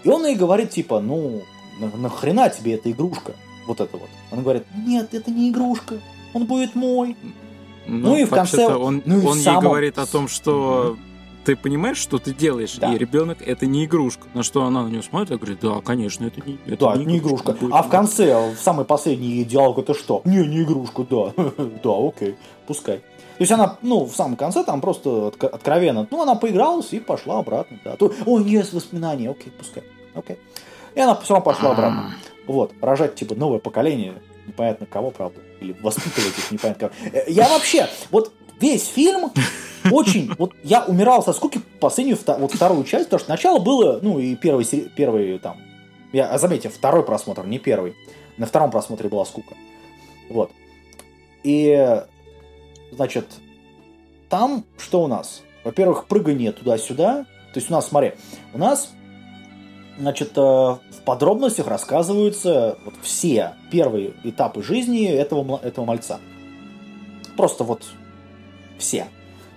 И 0.03 0.09
он 0.09 0.25
ей 0.27 0.35
говорит, 0.35 0.70
типа, 0.70 1.01
ну, 1.01 1.42
на- 1.79 1.96
нахрена 1.96 2.48
тебе 2.51 2.75
эта 2.75 2.90
игрушка? 2.90 3.35
Вот 3.68 3.81
это 3.81 3.96
вот. 3.96 4.09
Он 4.33 4.42
говорит, 4.42 4.64
нет, 4.75 5.14
это 5.14 5.31
не 5.31 5.51
игрушка, 5.51 5.98
он 6.35 6.46
будет 6.46 6.75
мой. 6.75 7.16
ну 7.87 8.16
и 8.16 8.25
в 8.25 8.31
конце- 8.31 8.66
Он, 8.66 9.03
ну 9.05 9.20
и 9.20 9.27
он 9.27 9.37
ей 9.37 9.44
самом- 9.44 9.64
говорит 9.64 9.98
о 9.98 10.07
том, 10.07 10.27
что 10.29 10.96
ты 11.44 11.57
понимаешь, 11.57 11.96
что 11.98 12.18
ты 12.18 12.33
делаешь, 12.33 12.74
Да. 12.76 12.92
и 12.92 12.98
ребенок 12.98 13.38
это 13.46 13.66
не 13.66 13.85
игрушка. 13.85 14.26
На 14.35 14.42
что 14.42 14.64
она 14.64 14.83
на 14.85 14.88
него 14.88 15.02
смотрит 15.02 15.33
и 15.33 15.37
говорит, 15.37 15.59
да, 15.61 15.81
конечно, 15.81 16.24
это 16.26 16.40
не, 16.46 16.59
это 16.66 16.76
да, 16.87 16.96
не 16.96 17.18
игрушка. 17.18 17.52
будет 17.52 17.72
А 17.72 17.83
в 17.83 17.88
конце, 17.88 18.52
в 18.55 18.59
самый 18.59 18.85
последний 18.85 19.44
диалог, 19.44 19.78
это 19.78 19.94
что? 19.94 20.22
Не, 20.24 20.46
не 20.46 20.62
игрушка, 20.62 21.05
да. 21.09 21.33
да, 21.83 21.90
окей, 22.09 22.37
пускай. 22.66 22.98
То 22.98 23.44
есть 23.44 23.52
она, 23.52 23.78
ну, 23.83 24.05
в 24.05 24.14
самом 24.14 24.37
конце 24.37 24.62
там 24.62 24.81
просто 24.81 25.09
отк- 25.11 25.46
откровенно, 25.48 26.07
ну, 26.11 26.22
она 26.22 26.35
поигралась 26.35 26.92
и 26.92 27.00
пошла 27.00 27.38
обратно, 27.38 27.78
да. 27.85 27.96
То, 27.96 28.12
Ой, 28.26 28.44
есть 28.44 28.72
воспоминания, 28.72 29.31
окей, 29.31 29.52
пускай, 29.59 29.83
окей. 30.14 30.37
И 30.94 31.00
она 31.00 31.14
все 31.16 31.35
равно 31.35 31.44
пошла 31.44 31.70
обратно. 31.72 32.14
Вот, 32.46 32.72
рожать, 32.81 33.14
типа, 33.14 33.35
новое 33.35 33.59
поколение, 33.59 34.14
непонятно 34.46 34.87
кого, 34.87 35.11
правда, 35.11 35.40
или 35.61 35.74
воспитывать 35.81 36.37
их, 36.38 36.50
непонятно 36.50 36.88
кого. 36.88 37.11
Э, 37.16 37.24
Я 37.31 37.48
вообще, 37.48 37.88
вот 38.11 38.33
весь 38.62 38.87
фильм 38.87 39.33
очень, 39.90 40.33
вот 40.38 40.55
я 40.62 40.85
умирал 40.85 41.22
со 41.22 41.33
скуки 41.33 41.61
последнюю, 41.81 42.18
вот 42.38 42.53
вторую 42.53 42.85
часть, 42.85 43.07
потому 43.07 43.20
что 43.20 43.31
начало 43.31 43.59
было, 43.59 43.98
ну, 44.01 44.18
и 44.18 44.35
первый, 44.37 44.64
первый 44.64 45.38
там, 45.38 45.59
я, 46.12 46.29
а 46.31 46.38
заметьте, 46.38 46.68
второй 46.68 47.05
просмотр, 47.05 47.46
не 47.46 47.59
первый. 47.59 47.96
На 48.37 48.46
втором 48.46 48.70
просмотре 48.70 49.09
была 49.09 49.25
скука. 49.25 49.55
Вот. 50.29 50.51
И, 51.42 52.03
значит, 52.92 53.27
там 54.29 54.64
что 54.79 55.03
у 55.03 55.07
нас? 55.07 55.42
Во-первых, 55.64 56.07
прыгание 56.07 56.53
туда-сюда. 56.53 57.25
То 57.53 57.59
есть 57.59 57.70
у 57.70 57.72
нас, 57.72 57.88
смотри, 57.88 58.12
у 58.53 58.59
нас, 58.59 58.92
значит, 59.98 60.37
э, 60.37 60.40
в 60.40 61.03
подробностях 61.05 61.66
рассказываются 61.66 62.79
вот 62.85 62.94
все 63.03 63.55
первые 63.70 64.14
этапы 64.25 64.62
жизни 64.62 65.07
этого, 65.07 65.61
этого 65.62 65.85
мальца. 65.85 66.20
Просто 67.37 67.64
вот 67.64 67.85
все. 68.83 69.07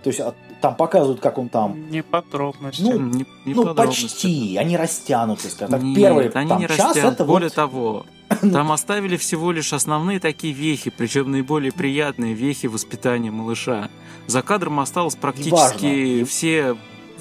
То 0.04 0.10
есть 0.10 0.20
а, 0.20 0.34
там 0.62 0.76
показывают, 0.76 1.20
как 1.20 1.38
он 1.38 1.50
там 1.50 1.90
Не 1.90 2.04
подробности. 2.04 2.82
Ну, 2.82 3.00
Не- 3.00 3.26
не 3.46 3.54
ну, 3.54 3.74
почти. 3.76 4.56
Они 4.58 4.78
растянуты, 4.78 5.50
скажем 5.50 5.72
так. 5.74 5.82
Нет, 5.82 5.96
Первый 5.98 6.30
они 6.30 6.50
там, 6.50 6.60
не 6.62 6.68
час 6.68 6.80
растянут. 6.96 7.14
это 7.16 7.26
Более 7.26 7.48
вот... 7.50 7.56
того, 7.56 8.06
там 8.42 8.72
оставили 8.72 9.18
всего 9.18 9.52
лишь 9.52 9.74
основные 9.74 10.20
такие 10.20 10.54
вехи, 10.54 10.92
причем 10.96 11.32
наиболее 11.32 11.72
приятные 11.72 12.34
вехи 12.34 12.68
воспитания 12.68 13.32
малыша. 13.32 13.90
За 14.28 14.42
кадром 14.42 14.80
осталось 14.80 15.16
практически 15.16 15.86
Неважно. 15.86 16.26
все, 16.26 16.76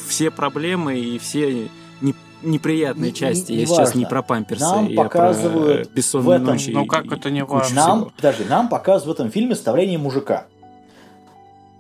все 0.07 0.31
проблемы 0.31 0.99
и 0.99 1.19
все 1.19 1.69
не- 2.01 2.15
неприятные 2.43 3.11
Не- 3.13 3.17
части. 3.17 3.53
не- 3.53 3.59
Я 3.61 3.67
сейчас 3.67 3.79
неважно. 3.79 3.99
не 3.99 4.07
про 4.07 4.23
памперсы, 4.23 4.65
Нам 4.65 4.89
я 4.89 5.03
показывают 5.03 5.89
про 5.89 5.95
бессонные 5.95 6.27
в 6.27 6.31
этом- 6.43 6.47
ночи. 6.55 6.71
Ну 6.71 6.87
как 6.87 7.11
это 7.13 7.31
не 7.31 7.45
важно? 7.45 7.75
Нам, 7.77 8.11
подожди, 8.17 8.45
нам 8.45 8.69
показывают 8.69 9.19
в 9.19 9.21
этом 9.23 9.33
фильме 9.33 9.55
ставление 9.55 9.99
мужика. 9.99 10.47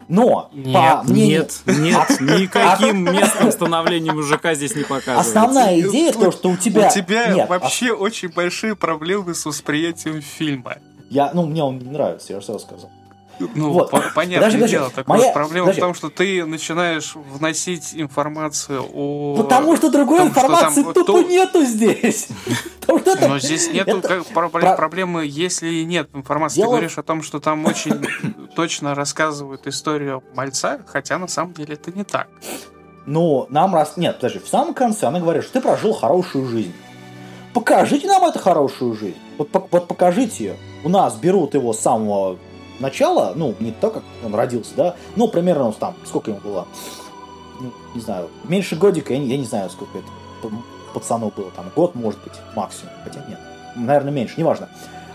Но, 0.08 0.50
Нет, 0.52 0.74
по 0.74 1.02
мнению... 1.04 1.40
Нет, 1.40 1.62
нет, 1.66 2.20
никаким 2.20 3.04
местом 3.04 3.50
становления 3.52 4.12
мужика 4.12 4.54
здесь 4.54 4.74
не 4.74 4.82
показывается. 4.82 5.20
Основная 5.20 5.80
идея 5.80 6.12
то, 6.12 6.30
что 6.30 6.50
у 6.50 6.56
тебя... 6.56 6.88
У 6.88 6.92
тебя 6.94 7.28
Нет, 7.28 7.48
вообще 7.48 7.92
очень 7.92 8.28
большие 8.28 8.76
проблемы 8.76 9.34
с 9.34 9.44
восприятием 9.46 10.20
фильма. 10.20 10.72
а- 10.76 10.78
Я, 11.10 11.30
ну, 11.34 11.46
мне 11.46 11.62
он 11.62 11.78
не 11.78 11.90
нравится, 11.90 12.32
я 12.32 12.40
же 12.40 12.46
сразу 12.46 12.60
сказал. 12.60 12.90
Ну, 13.38 13.72
Вот. 13.72 13.90
по- 13.90 14.00
понятное 14.14 14.38
Подожди, 14.50 14.56
подожди. 14.58 14.76
дело. 14.76 14.90
Так 14.94 15.08
Моя- 15.08 15.32
проблема 15.32 15.66
подожди. 15.66 15.80
в 15.80 15.84
том, 15.84 15.94
что 15.94 16.08
ты 16.10 16.44
начинаешь 16.44 17.14
вносить 17.14 17.90
информацию 17.94 18.84
о... 18.94 19.36
Потому 19.36 19.76
что 19.76 19.90
другой 19.90 20.18
том, 20.18 20.30
что 20.30 20.40
там 20.40 20.50
информации 20.52 20.82
тупо 20.84 21.04
то- 21.04 21.22
нету 21.22 21.64
здесь. 21.64 22.28
Но 22.86 23.38
здесь 23.38 23.70
нету 23.72 24.00
как 24.02 24.24
про- 24.26 24.48
про- 24.48 24.76
проблемы, 24.76 25.24
если 25.26 25.82
нет 25.82 26.08
информации. 26.12 26.60
Ты 26.60 26.66
говоришь 26.66 26.98
о 26.98 27.02
том, 27.02 27.22
что 27.22 27.40
там 27.40 27.64
очень 27.64 27.94
точно 28.56 28.94
рассказывают 28.94 29.66
историю 29.66 30.22
мальца, 30.34 30.80
хотя 30.86 31.18
на 31.18 31.28
самом 31.28 31.54
деле 31.54 31.74
это 31.74 31.90
не 31.92 32.04
так. 32.04 32.28
Ну, 33.06 33.46
нам 33.50 33.74
раз... 33.74 33.96
Нет, 33.96 34.16
подожди, 34.16 34.38
в 34.38 34.48
самом 34.48 34.74
конце 34.74 35.06
она 35.06 35.20
говорит, 35.20 35.44
что 35.44 35.54
ты 35.54 35.60
прожил 35.60 35.92
хорошую 35.92 36.46
жизнь. 36.48 36.72
Покажите 37.52 38.06
нам 38.08 38.24
эту 38.24 38.38
хорошую 38.38 38.94
жизнь. 38.94 39.16
Вот, 39.38 39.50
пок- 39.50 39.68
вот 39.70 39.88
покажите 39.88 40.44
ее. 40.44 40.56
У 40.84 40.88
нас 40.88 41.14
берут 41.16 41.54
его 41.54 41.72
самого 41.72 42.38
начала, 42.80 43.32
ну, 43.34 43.54
не 43.60 43.72
то, 43.72 43.90
как 43.90 44.02
он 44.24 44.34
родился, 44.34 44.72
да, 44.76 44.96
ну, 45.16 45.28
примерно 45.28 45.72
там, 45.72 45.94
сколько 46.04 46.30
ему 46.30 46.40
было, 46.40 46.66
ну, 47.60 47.72
не 47.94 48.00
знаю, 48.00 48.28
меньше 48.44 48.76
годика, 48.76 49.12
я 49.12 49.18
не, 49.18 49.26
я 49.28 49.38
не 49.38 49.44
знаю, 49.44 49.70
сколько 49.70 49.98
это 49.98 50.08
пацану 50.92 51.32
было, 51.36 51.50
там, 51.50 51.70
год, 51.74 51.94
может 51.94 52.22
быть, 52.22 52.34
максимум, 52.54 52.92
хотя 53.04 53.24
нет, 53.28 53.38
наверное, 53.76 54.12
меньше, 54.12 54.34
неважно. 54.38 54.68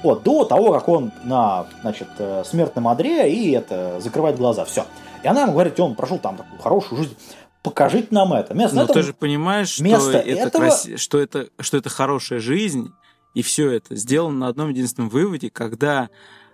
Вот, 0.03 0.23
до 0.23 0.45
того, 0.45 0.71
как 0.71 0.87
он 0.87 1.11
на, 1.25 1.67
значит, 1.81 2.07
э, 2.19 2.43
смертном 2.45 2.87
одре 2.87 3.29
и 3.33 3.51
это, 3.51 3.99
закрывает 3.99 4.37
глаза, 4.37 4.63
все. 4.63 4.85
И 5.23 5.27
она 5.27 5.41
ему 5.41 5.51
говорит, 5.53 5.77
он 5.79 5.95
прожил 5.95 6.17
там 6.19 6.37
такую 6.37 6.61
хорошую 6.61 7.03
жизнь, 7.03 7.17
покажите 7.63 8.07
нам 8.11 8.31
это. 8.33 8.53
Вместо 8.53 8.75
Но 8.77 8.83
этого- 8.83 8.93
ты 9.01 9.03
же 9.03 9.13
понимаешь, 9.13 9.69
что 9.71 9.83
вместо 9.83 10.17
это, 10.19 10.29
этого- 10.47 10.63
краси- 10.67 10.95
что, 10.97 11.19
это, 11.19 11.47
что 11.59 11.75
это 11.77 11.89
хорошая 11.89 12.39
жизнь, 12.39 12.93
и 13.33 13.41
все 13.41 13.69
это 13.71 13.95
сделано 13.97 14.37
на 14.39 14.47
одном 14.47 14.69
единственном 14.69 15.09
выводе, 15.09 15.49
когда 15.49 16.09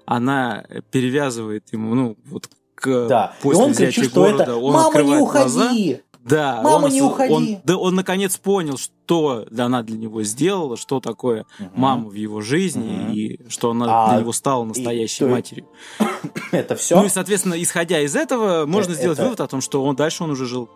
она 0.06 0.63
перевязывает 0.91 1.72
ему, 1.74 1.96
ну, 1.96 2.18
вот 2.26 2.50
к, 2.76 3.08
да. 3.08 3.34
И 3.39 3.44
после 3.44 3.63
он 3.63 3.72
взятия 3.72 4.02
кричит, 4.04 4.13
города, 4.13 4.44
это 4.44 4.56
он 4.58 4.74
«Мама, 4.74 4.84
не 4.84 4.88
открывает 5.00 5.24
глаза. 5.32 5.65
уходи!» 5.65 6.02
Да, 6.26 6.62
Мама, 6.63 6.86
он, 6.86 6.91
не 6.91 7.02
уходи. 7.04 7.32
Он, 7.34 7.58
да, 7.63 7.78
он 7.78 7.94
наконец 7.94 8.36
понял, 8.38 8.78
что 8.80 9.46
она 9.56 9.84
для 9.84 9.96
него 9.96 10.24
сделала, 10.24 10.76
что 10.76 11.00
такое 11.00 11.46
Мгм. 11.60 11.70
мама 11.76 12.10
в 12.10 12.13
его 12.15 12.41
жизни, 12.41 12.82
Мгм. 13.04 13.13
и 13.13 13.39
что 13.50 13.70
она 13.72 13.86
А, 14.06 14.10
для 14.10 14.22
него 14.22 14.32
стала 14.32 14.63
настоящей 14.63 15.20
то- 15.26 15.28
матерью. 15.30 15.68
Это 16.52 16.76
все. 16.76 16.96
Ну 17.00 17.06
и, 17.06 17.10
соответственно, 17.10 17.62
исходя 17.62 18.00
из 18.02 18.15
этого, 18.15 18.65
можно 18.65 18.94
Э, 18.94 18.96
сделать 18.96 19.20
это- 19.20 19.26
вывод 19.26 19.41
о 19.41 19.48
том, 19.48 19.62
что 19.62 19.84
он 19.84 19.96
дальше 19.96 20.24
он 20.24 20.32
уже 20.32 20.48
жил 20.48 20.68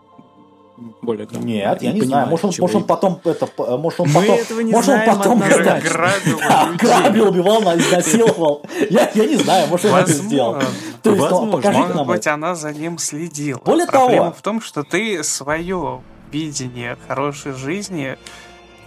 более 1.01 1.25
грамотно 1.25 1.47
Нет, 1.47 1.81
я 1.81 1.91
не 1.91 1.99
понимает, 2.01 2.07
знаю. 2.07 2.27
Может, 2.29 2.45
он, 2.45 2.51
может, 2.59 2.75
он 2.77 2.83
потом 2.83 3.19
это, 3.23 3.45
п- 3.47 3.77
может, 3.77 3.99
он 3.99 4.07
Мы 4.09 4.13
потом, 4.21 4.35
этого 4.39 4.59
не 4.61 4.71
может, 4.71 4.89
он 4.89 4.95
знаем 4.95 5.17
потом 5.17 5.31
однозначно. 5.43 5.69
это- 5.71 5.89
Грабил 5.89 6.39
Да, 6.49 6.69
грабил, 6.77 7.29
убивал, 7.29 7.61
на- 7.61 7.77
изнасиловал. 7.77 8.65
Я, 8.89 9.09
я 9.13 9.25
не 9.25 9.35
знаю, 9.37 9.67
может, 9.67 9.85
он 9.91 9.99
это 9.99 10.11
сделал. 10.13 10.53
То 10.53 10.61
есть, 10.65 11.05
ну, 11.05 11.15
Возможно. 11.21 11.51
покажите 11.51 11.79
Может 11.81 11.95
нам 11.95 12.07
быть, 12.07 12.19
это. 12.21 12.33
она 12.33 12.55
за 12.55 12.73
ним 12.73 12.97
следила. 12.97 13.59
Более 13.65 13.87
Проблема 13.87 14.25
того- 14.25 14.35
в 14.37 14.41
том, 14.41 14.61
что 14.61 14.83
ты 14.83 15.23
свое 15.23 16.01
видение 16.31 16.97
хорошей 17.07 17.53
жизни 17.53 18.17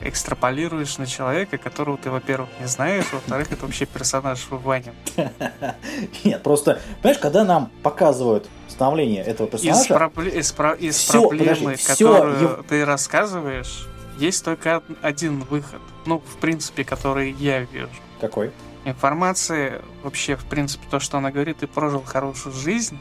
экстраполируешь 0.04 0.98
на 0.98 1.06
человека, 1.06 1.58
которого 1.58 1.96
ты, 1.98 2.10
во-первых, 2.10 2.48
не 2.60 2.66
знаешь, 2.66 3.06
во-вторых, 3.12 3.50
это 3.52 3.64
вообще 3.66 3.86
персонаж 3.86 4.46
Ваня. 4.50 4.94
Нет, 6.24 6.42
просто, 6.42 6.80
понимаешь, 7.02 7.18
когда 7.20 7.44
нам 7.44 7.70
показывают 7.82 8.48
становление 8.68 9.22
этого 9.22 9.46
Из, 9.48 9.52
персонажа, 9.62 9.94
пробле- 9.94 10.38
из 10.38 10.52
про- 10.52 10.72
из 10.74 10.96
Всё, 10.96 11.28
проблемы, 11.28 11.54
подожди, 11.72 11.84
которую 11.86 12.40
ев- 12.42 12.64
ты 12.68 12.84
рассказываешь, 12.84 13.86
есть 14.18 14.44
только 14.44 14.82
один 15.02 15.40
выход. 15.40 15.80
Ну, 16.06 16.18
в 16.18 16.36
принципе, 16.38 16.84
который 16.84 17.32
я 17.32 17.60
вижу. 17.60 17.88
Какой? 18.20 18.50
Информация, 18.84 19.80
вообще, 20.02 20.36
в 20.36 20.44
принципе, 20.44 20.84
то, 20.90 20.98
что 21.00 21.18
она 21.18 21.30
говорит, 21.30 21.58
ты 21.58 21.66
прожил 21.66 22.02
хорошую 22.02 22.54
жизнь. 22.54 22.98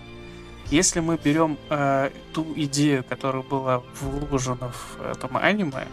Если 0.70 1.00
мы 1.02 1.18
берем 1.22 1.58
э, 1.70 2.12
ту 2.34 2.48
идею, 2.56 3.04
которая 3.04 3.42
была 3.44 3.82
вложена 4.00 4.72
в 4.72 5.02
этом 5.12 5.36
аниме, 5.38 5.86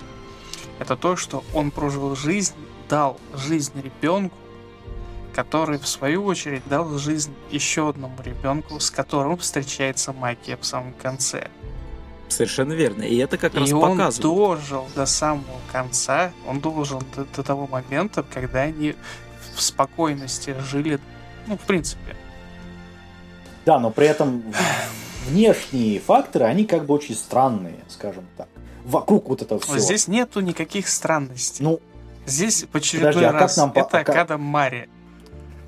это 0.78 0.96
то, 0.96 1.16
что 1.16 1.44
он 1.54 1.70
прожил 1.70 2.14
жизнь, 2.14 2.54
дал 2.88 3.18
жизнь 3.34 3.80
ребенку, 3.80 4.36
который, 5.34 5.78
в 5.78 5.86
свою 5.86 6.24
очередь, 6.24 6.62
дал 6.68 6.98
жизнь 6.98 7.32
еще 7.50 7.88
одному 7.88 8.16
ребенку, 8.22 8.80
с 8.80 8.90
которым 8.90 9.36
встречается 9.38 10.12
магия 10.12 10.56
в 10.56 10.64
самом 10.64 10.92
конце. 10.94 11.48
Совершенно 12.28 12.72
верно. 12.72 13.02
И 13.02 13.16
это 13.16 13.38
как 13.38 13.54
и 13.54 13.58
раз 13.58 13.72
он 13.72 13.96
показывает. 13.96 14.22
дожил 14.22 14.86
до 14.94 15.06
самого 15.06 15.60
конца, 15.72 16.32
он 16.46 16.60
дожил 16.60 17.02
до, 17.16 17.24
до 17.24 17.42
того 17.42 17.66
момента, 17.66 18.22
когда 18.22 18.62
они 18.62 18.94
в 19.54 19.62
спокойности 19.62 20.54
жили, 20.70 21.00
ну, 21.46 21.56
в 21.56 21.62
принципе. 21.62 22.16
Да, 23.64 23.78
но 23.78 23.90
при 23.90 24.06
этом 24.06 24.42
внешние 25.26 26.00
факторы, 26.00 26.44
они 26.44 26.64
как 26.64 26.86
бы 26.86 26.94
очень 26.94 27.14
странные, 27.14 27.78
скажем 27.88 28.26
так. 28.36 28.48
Вокруг 28.88 29.28
вот 29.28 29.42
этого 29.42 29.60
всего. 29.60 29.78
Здесь 29.78 30.08
нету 30.08 30.40
никаких 30.40 30.88
странностей. 30.88 31.64
Ну, 31.64 31.80
Здесь 32.26 32.66
очередной 32.72 33.12
Подожди, 33.12 33.24
а 33.26 33.32
как 33.32 33.40
раз 33.40 33.56
нам 33.56 33.72
по- 33.72 33.78
это 33.78 33.98
а 33.98 34.04
как- 34.04 34.08
Акада 34.10 34.38
Мари. 34.38 34.88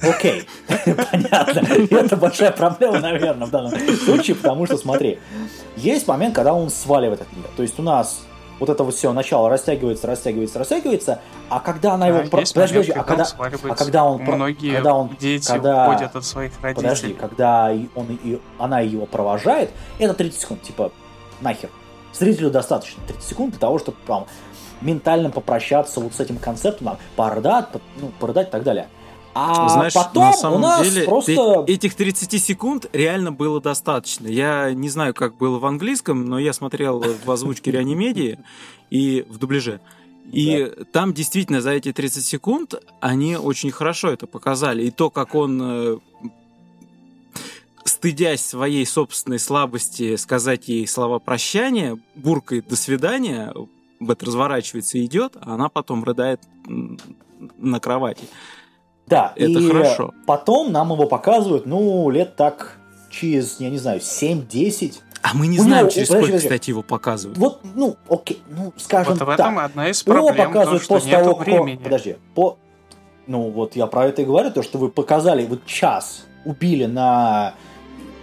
Окей, 0.02 0.46
понятно. 0.66 1.60
Это 1.90 2.16
большая 2.16 2.52
проблема, 2.52 3.00
наверное, 3.00 3.46
в 3.46 3.50
данном 3.50 3.72
случае, 3.98 4.34
потому 4.36 4.64
что, 4.66 4.78
смотри, 4.78 5.18
есть 5.76 6.08
момент, 6.08 6.34
когда 6.34 6.54
он 6.54 6.70
сваливает 6.70 7.20
от 7.20 7.30
нее. 7.32 7.44
То 7.56 7.62
есть 7.62 7.78
у 7.78 7.82
нас 7.82 8.22
вот 8.58 8.68
это 8.68 8.84
вот 8.84 8.94
все 8.94 9.12
начало 9.12 9.48
растягивается, 9.48 10.06
растягивается, 10.06 10.58
растягивается, 10.58 11.20
а 11.48 11.60
когда 11.60 11.94
она 11.94 12.08
его... 12.08 12.22
Да, 12.22 12.28
про- 12.28 12.42
Подожди, 12.42 12.90
а 12.92 13.04
когда 13.04 13.26
а 13.38 13.74
когда 13.74 14.04
он 14.04 14.22
Многие 14.22 14.74
когда 14.74 14.94
он- 14.94 15.16
дети 15.18 15.46
когда- 15.46 15.90
уходят 15.90 16.16
от 16.16 16.24
своих 16.24 16.52
родителей. 16.62 16.74
Подожди, 16.82 17.12
когда 17.14 17.74
он, 17.94 18.18
и 18.22 18.38
она 18.58 18.80
его 18.80 19.06
провожает, 19.06 19.70
это 19.98 20.14
30 20.14 20.40
секунд, 20.40 20.62
типа, 20.62 20.92
нахер. 21.40 21.70
Зрителю 22.12 22.50
достаточно 22.50 23.02
30 23.06 23.22
секунд 23.24 23.50
для 23.52 23.60
того, 23.60 23.78
чтобы 23.78 23.96
там 24.06 24.26
ментально 24.80 25.30
попрощаться 25.30 26.00
вот 26.00 26.14
с 26.14 26.20
этим 26.20 26.38
концептом, 26.38 26.86
там, 26.88 26.98
порыдать, 27.16 27.68
по- 27.70 27.80
ну, 28.00 28.10
порыдать 28.18 28.48
и 28.48 28.50
так 28.50 28.62
далее. 28.62 28.88
А 29.32 29.68
Знаешь, 29.68 29.94
потом 29.94 30.24
на 30.24 30.32
самом 30.32 30.56
у 30.56 30.60
нас 30.60 30.82
деле 30.90 31.06
просто... 31.06 31.64
ты- 31.64 31.72
этих 31.72 31.94
30 31.94 32.42
секунд 32.42 32.86
реально 32.92 33.30
было 33.30 33.60
достаточно. 33.60 34.26
Я 34.26 34.72
не 34.74 34.88
знаю, 34.88 35.14
как 35.14 35.36
было 35.36 35.58
в 35.60 35.66
английском, 35.66 36.24
но 36.26 36.38
я 36.40 36.52
смотрел 36.52 37.00
в 37.24 37.30
озвучке 37.30 37.70
реанимедии 37.70 38.40
и 38.90 39.24
в 39.28 39.38
дубляже. 39.38 39.80
И 40.32 40.72
там 40.92 41.12
действительно 41.12 41.60
за 41.60 41.70
эти 41.70 41.92
30 41.92 42.24
секунд 42.24 42.74
они 43.00 43.36
очень 43.36 43.70
хорошо 43.70 44.10
это 44.10 44.26
показали. 44.26 44.84
И 44.84 44.90
то, 44.90 45.10
как 45.10 45.34
он, 45.36 45.60
э, 45.62 45.98
стыдясь 48.04 48.40
своей 48.44 48.86
собственной 48.86 49.38
слабости, 49.38 50.16
сказать 50.16 50.68
ей 50.68 50.86
слова 50.86 51.18
прощания, 51.18 51.98
буркает 52.14 52.66
«до 52.66 52.74
свидания», 52.76 53.52
Бет 54.00 54.22
разворачивается 54.22 54.96
и 54.96 55.04
идет, 55.04 55.36
а 55.42 55.52
она 55.56 55.68
потом 55.68 56.02
рыдает 56.04 56.40
на 57.58 57.78
кровати. 57.80 58.22
Да, 59.06 59.34
Это 59.36 59.50
и 59.60 59.68
хорошо. 59.68 60.14
потом 60.26 60.72
нам 60.72 60.90
его 60.92 61.04
показывают, 61.06 61.66
ну, 61.66 62.08
лет 62.08 62.36
так 62.36 62.78
через, 63.10 63.60
я 63.60 63.68
не 63.68 63.76
знаю, 63.76 64.00
7-10. 64.00 65.00
А 65.20 65.34
мы 65.34 65.48
не 65.48 65.58
У 65.60 65.62
знаем, 65.64 65.82
него- 65.84 65.90
через 65.92 66.08
подожди, 66.08 66.24
сколько, 66.24 66.26
подожди. 66.28 66.48
кстати, 66.48 66.70
его 66.70 66.82
показывают. 66.82 67.36
Вот, 67.36 67.60
ну, 67.74 67.96
окей, 68.08 68.42
ну, 68.48 68.72
скажем 68.78 69.12
Вот 69.12 69.20
в 69.22 69.26
так. 69.26 69.38
этом 69.40 69.58
одна 69.58 69.90
из 69.90 70.00
Его 70.06 70.14
проблем, 70.14 70.36
то, 70.36 70.44
показывают 70.54 70.82
что 70.82 70.94
после 70.94 71.10
того, 71.22 71.34
времени. 71.34 71.76
Подожди, 71.84 72.16
по... 72.34 72.56
Ну, 73.26 73.50
вот 73.50 73.76
я 73.76 73.86
про 73.86 74.06
это 74.06 74.22
и 74.22 74.24
говорю, 74.24 74.50
то, 74.50 74.62
что 74.62 74.78
вы 74.78 74.88
показали, 74.88 75.44
вот 75.44 75.66
час 75.66 76.24
убили 76.46 76.86
на... 76.86 77.52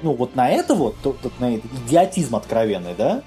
Ну, 0.04 0.14
вот 0.14 0.36
на 0.36 0.50
это 0.50 0.76
вот, 0.76 0.96
то- 1.02 1.16
на 1.40 1.56
этот 1.56 1.72
идиотизм 1.86 2.36
откровенный, 2.36 2.94
да? 2.98 3.22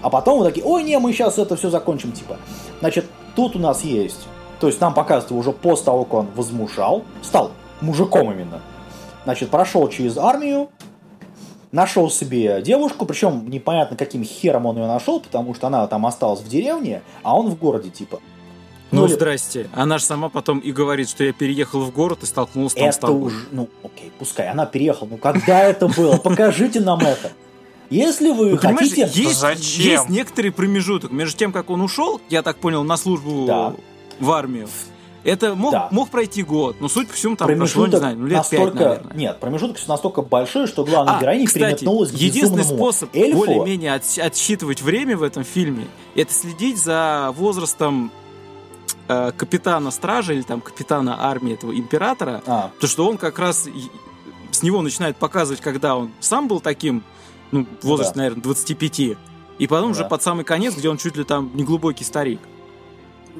А 0.00 0.10
потом 0.10 0.38
вы 0.38 0.44
такие, 0.44 0.64
ой, 0.64 0.84
не, 0.84 0.98
мы 0.98 1.12
сейчас 1.12 1.38
это 1.38 1.56
все 1.56 1.70
закончим, 1.70 2.12
типа. 2.12 2.36
Значит, 2.80 3.06
тут 3.34 3.56
у 3.56 3.58
нас 3.58 3.82
есть... 3.82 4.26
То 4.60 4.66
есть 4.66 4.80
нам 4.80 4.92
показывают 4.92 5.30
уже 5.32 5.52
после 5.52 5.84
того, 5.84 6.04
как 6.04 6.14
он 6.14 6.26
возмужал, 6.34 7.04
стал 7.22 7.52
мужиком 7.80 8.32
именно. 8.32 8.60
Значит, 9.24 9.50
прошел 9.50 9.88
через 9.88 10.18
армию, 10.18 10.68
нашел 11.70 12.10
себе 12.10 12.60
девушку, 12.62 13.06
причем 13.06 13.48
непонятно, 13.48 13.96
каким 13.96 14.24
хером 14.24 14.66
он 14.66 14.76
ее 14.78 14.86
нашел, 14.86 15.20
потому 15.20 15.54
что 15.54 15.68
она 15.68 15.86
там 15.86 16.06
осталась 16.06 16.40
в 16.40 16.48
деревне, 16.48 17.02
а 17.22 17.36
он 17.36 17.50
в 17.50 17.58
городе, 17.58 17.90
типа. 17.90 18.18
Ну, 18.90 19.06
или- 19.06 19.12
здрасте. 19.12 19.68
Она 19.74 19.98
же 19.98 20.04
сама 20.04 20.28
потом 20.28 20.58
и 20.60 20.72
говорит, 20.72 21.08
что 21.10 21.24
я 21.24 21.32
переехал 21.32 21.80
в 21.82 21.90
город 21.92 22.20
и 22.22 22.26
столкнулся 22.26 22.76
там 22.76 22.92
с 22.92 22.96
Это 22.96 23.06
тобой. 23.08 23.22
уже, 23.22 23.36
ну, 23.52 23.68
окей, 23.84 24.10
пускай, 24.18 24.48
она 24.48 24.64
переехала. 24.66 25.08
Ну, 25.10 25.16
когда 25.18 25.60
это 25.62 25.88
было? 25.88 26.16
Покажите 26.16 26.80
нам 26.80 27.00
это. 27.00 27.32
Если 27.90 28.30
вы 28.32 28.56
понимаете, 28.58 29.06
хотите... 29.06 29.22
есть, 29.22 29.40
Зачем? 29.40 29.84
есть 29.92 30.08
некоторый 30.10 30.50
промежуток 30.50 31.10
между 31.10 31.38
тем, 31.38 31.52
как 31.52 31.70
он 31.70 31.80
ушел, 31.80 32.20
я 32.28 32.42
так 32.42 32.58
понял, 32.58 32.84
на 32.84 32.96
службу 32.98 33.46
Да. 33.46 33.74
в 34.20 34.30
армию. 34.30 34.68
Это 35.24 35.54
мог, 35.54 35.72
Да. 35.72 35.88
мог 35.90 36.08
пройти 36.10 36.42
год, 36.42 36.76
но 36.80 36.88
суть 36.88 37.08
по 37.08 37.14
всему 37.14 37.34
там 37.36 37.48
прошло, 37.48 37.86
не 37.86 37.90
промежуток 37.90 38.00
знаю, 38.00 38.16
ну 38.18 38.26
лет 38.26 38.36
настолько... 38.38 38.78
наверное. 38.84 39.16
Нет, 39.16 39.40
промежуток 39.40 39.76
настолько 39.88 40.22
большой, 40.22 40.66
что 40.66 40.84
главная 40.84 41.16
А, 41.16 41.20
героиня 41.20 41.46
кстати, 41.46 41.62
переметнулась 41.64 42.10
к 42.10 42.14
единственный 42.14 42.64
способ 42.64 43.14
эльфу. 43.14 43.38
более-менее 43.38 43.94
от- 43.94 44.18
отсчитывать 44.18 44.80
время 44.80 45.16
в 45.16 45.22
этом 45.22 45.44
фильме, 45.44 45.86
это 46.14 46.32
следить 46.32 46.78
за 46.78 47.32
возрастом 47.36 48.10
э, 49.08 49.32
капитана 49.36 49.90
стражи 49.90 50.34
или 50.34 50.42
там 50.42 50.60
капитана 50.60 51.28
армии 51.30 51.54
этого 51.54 51.72
императора, 51.72 52.42
А, 52.46 52.70
то 52.80 52.86
что 52.86 53.08
он 53.08 53.16
как 53.18 53.38
раз 53.38 53.68
с 54.50 54.62
него 54.62 54.82
начинает 54.82 55.16
показывать, 55.16 55.60
когда 55.60 55.96
он 55.96 56.10
сам 56.20 56.48
был 56.48 56.60
таким, 56.60 57.02
ну, 57.52 57.66
в 57.80 57.86
возрасте, 57.86 58.14
Да. 58.14 58.18
наверное, 58.22 58.42
25, 58.42 59.16
и 59.58 59.66
потом 59.66 59.90
уже 59.92 60.02
Да. 60.02 60.08
под 60.08 60.22
самый 60.22 60.44
конец, 60.44 60.74
где 60.76 60.88
он 60.88 60.96
чуть 60.98 61.16
ли 61.16 61.24
там 61.24 61.50
неглубокий 61.54 62.04
старик. 62.04 62.40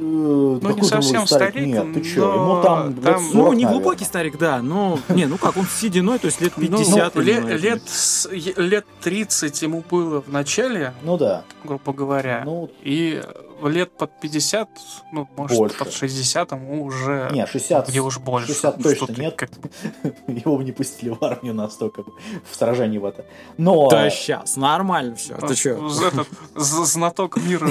ну, 0.00 0.60
не 0.76 0.82
совсем 0.84 1.26
старик, 1.26 1.66
Нет, 1.66 1.92
ты 1.92 2.02
чё, 2.02 2.26
но 2.28 2.34
ему 2.54 2.62
там 2.62 2.88
лет 2.94 3.02
там- 3.02 3.20
40, 3.20 3.34
ну, 3.34 3.52
не 3.52 3.64
наверное. 3.64 3.72
глубокий 3.72 4.04
старик, 4.04 4.38
да, 4.38 4.62
но, 4.62 4.98
не, 5.08 5.26
ну 5.26 5.38
как, 5.38 5.56
он 5.56 5.66
сединой, 5.66 6.18
то 6.20 6.26
есть 6.26 6.40
лет 6.40 6.52
Ну, 6.56 6.62
50 6.62 7.14
ну, 7.16 7.20
наверное. 7.20 7.56
лет, 7.56 7.82
с- 7.88 8.28
е- 8.30 8.54
лет 8.56 8.86
30 9.00 9.60
ему 9.62 9.82
было 9.90 10.20
в 10.22 10.28
начале, 10.30 10.94
Ну 11.02 11.16
да. 11.18 11.42
грубо 11.64 11.92
говоря. 11.92 12.42
Ну, 12.44 12.70
И 12.84 13.20
лет 13.64 13.96
под 13.96 14.10
50, 14.20 14.68
ну, 15.12 15.28
может, 15.36 15.56
Больше. 15.58 15.78
под 15.78 15.92
60 15.92 16.52
ему 16.52 16.84
уже... 16.84 17.28
не, 17.32 17.46
60, 17.46 17.88
Где 17.88 18.00
уж 18.00 18.18
больше. 18.18 18.48
60 18.48 18.76
Ну, 18.78 18.82
точно 18.82 19.06
что 19.06 19.20
нет. 19.20 19.34
как- 19.36 19.50
Его 20.28 20.56
бы 20.56 20.64
не 20.64 20.72
пустили 20.72 21.10
в 21.10 21.22
армию 21.24 21.54
настолько 21.54 22.02
в 22.02 22.54
сражении 22.54 22.98
в 22.98 23.04
это. 23.04 23.24
Но... 23.56 23.88
Да 23.88 24.08
сейчас, 24.10 24.56
нормально 24.56 25.16
все. 25.16 25.34
Ты 25.36 25.54
з- 26.56 26.84
знаток 26.84 27.36
мира. 27.38 27.68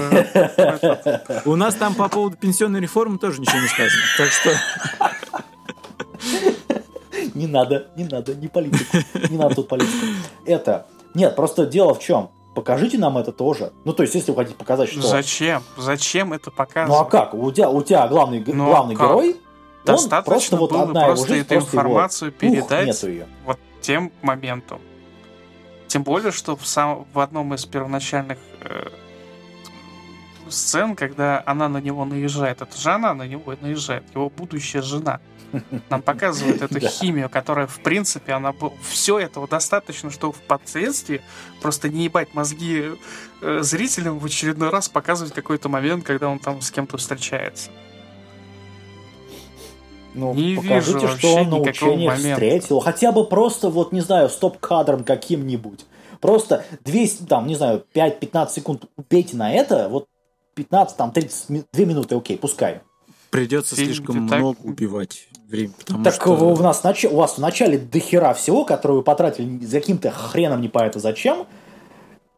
У 1.46 1.56
нас 1.56 1.76
там 1.76 1.94
по 1.96 2.10
поводу 2.10 2.38
пенсионной 2.38 2.80
реформы 2.82 3.18
тоже 3.18 3.40
ничего 3.42 3.60
не 3.60 3.68
сказано. 3.68 4.02
Так 4.18 4.30
что 4.32 4.52
Не 7.34 7.48
надо, 7.48 7.88
не 7.96 8.04
надо, 8.06 8.36
не 8.36 8.48
политику. 8.48 8.98
Не 9.30 9.38
надо 9.38 9.56
тут 9.56 9.68
политику. 9.68 10.06
Это... 10.46 10.88
Нет, 11.14 11.36
просто 11.36 11.66
дело 11.66 11.94
в 11.96 12.00
чем? 12.00 12.30
Покажите 12.58 12.98
нам 12.98 13.20
это 13.20 13.32
тоже. 13.32 13.72
Ну, 13.86 13.94
то 13.94 14.02
есть, 14.02 14.16
если 14.16 14.32
вы 14.32 14.38
хотите 14.38 14.58
показать, 14.58 14.90
что... 14.90 15.02
Зачем? 15.02 15.62
Зачем 15.78 16.34
это 16.34 16.50
Ну, 16.50 16.54
а 16.56 16.66
показывать? 16.66 17.10
как? 17.12 17.34
У 17.36 17.52
тебя, 17.52 17.70
у 17.70 17.84
тебя 17.84 18.08
главный, 18.08 18.44
Ну, 18.48 18.64
а 18.64 18.68
главный 18.70 18.96
как? 18.96 19.08
герой, 19.08 19.36
Достаточно 19.86 20.32
просто 20.32 20.58
вот 20.58 20.72
одна 20.74 21.02
его 21.02 21.10
просто 21.14 21.28
жизнь, 21.28 21.42
эту 21.42 21.54
просто 21.54 21.78
его 21.78 21.88
информацию 21.88 22.32
ух, 22.32 22.38
передать 22.40 22.88
нету 22.88 23.10
ее. 23.10 23.28
вот 23.46 23.60
тем 23.80 24.12
моментом. 24.24 24.82
Тем 25.86 26.02
более, 26.02 26.32
что 26.32 26.56
в, 26.56 26.66
сам, 26.66 27.06
в 27.14 27.20
одном 27.20 27.54
из 27.54 27.64
первоначальных 27.68 28.40
э, 28.62 28.88
сцен, 30.50 30.96
когда 30.96 31.44
она 31.46 31.70
на 31.70 31.78
него 31.78 32.06
наезжает, 32.06 32.64
это 32.64 32.76
же 32.76 32.90
она 32.90 33.14
на 33.14 33.28
него 33.28 33.54
наезжает, 33.62 34.04
его 34.16 34.32
будущая 34.32 34.82
жена. 34.82 35.20
Нам 35.90 36.02
показывают 36.02 36.62
эту 36.62 36.80
химию, 36.88 37.30
которая, 37.30 37.68
в 37.68 37.80
принципе, 37.80 38.34
она 38.34 38.54
все 38.82 39.20
этого 39.20 39.48
достаточно, 39.48 40.12
что 40.12 40.32
впоследствии 40.32 41.22
просто 41.62 41.90
не 41.90 42.06
ебать 42.06 42.34
мозги 42.34 42.92
э, 43.42 43.60
зрителям 43.62 44.20
в 44.20 44.26
очередной 44.26 44.70
раз 44.70 44.90
показывать 44.90 45.34
какой-то 45.34 45.70
момент, 45.70 46.04
когда 46.06 46.28
он 46.30 46.40
там 46.40 46.62
с 46.62 46.70
кем-то 46.72 46.98
встречается. 46.98 47.70
Ну, 50.14 50.34
Не 50.34 50.56
покажите, 50.56 51.00
вижу 51.00 51.18
что 51.18 51.36
вообще 51.36 51.86
он 51.92 52.00
на 52.00 52.06
момента. 52.06 52.34
встретил. 52.34 52.80
Хотя 52.80 53.12
бы 53.12 53.26
просто, 53.26 53.70
вот, 53.70 53.92
не 53.92 54.02
знаю, 54.02 54.30
стоп-кадром 54.30 55.04
каким-нибудь. 55.04 55.86
Просто 56.22 56.66
200, 56.84 57.24
там, 57.26 57.46
не 57.46 57.54
знаю, 57.56 57.86
5-15 57.94 58.50
секунд 58.50 58.86
убейте 58.96 59.38
на 59.38 59.54
это, 59.54 59.88
вот 59.90 60.08
15, 60.56 60.98
там, 60.98 61.12
30, 61.12 61.50
ми- 61.50 61.64
2 61.72 61.86
минуты, 61.86 62.16
окей, 62.16 62.36
пускай. 62.38 62.82
придется 63.30 63.76
Фильм 63.76 63.94
слишком 63.94 64.28
так- 64.28 64.40
много 64.40 64.58
убивать 64.64 65.28
Потому 65.50 66.04
так 66.04 66.14
что... 66.16 66.32
у, 66.32 66.58
нас, 66.58 66.84
у 67.06 67.16
вас 67.16 67.34
в 67.34 67.38
начале 67.38 67.78
дохера 67.78 68.34
всего, 68.34 68.66
которое 68.66 68.96
вы 68.96 69.02
потратили 69.04 69.64
за 69.66 69.80
каким-то 69.80 70.12
хреном 70.12 70.62
не 70.62 70.68
понятно 70.68 71.00
зачем, 71.00 71.48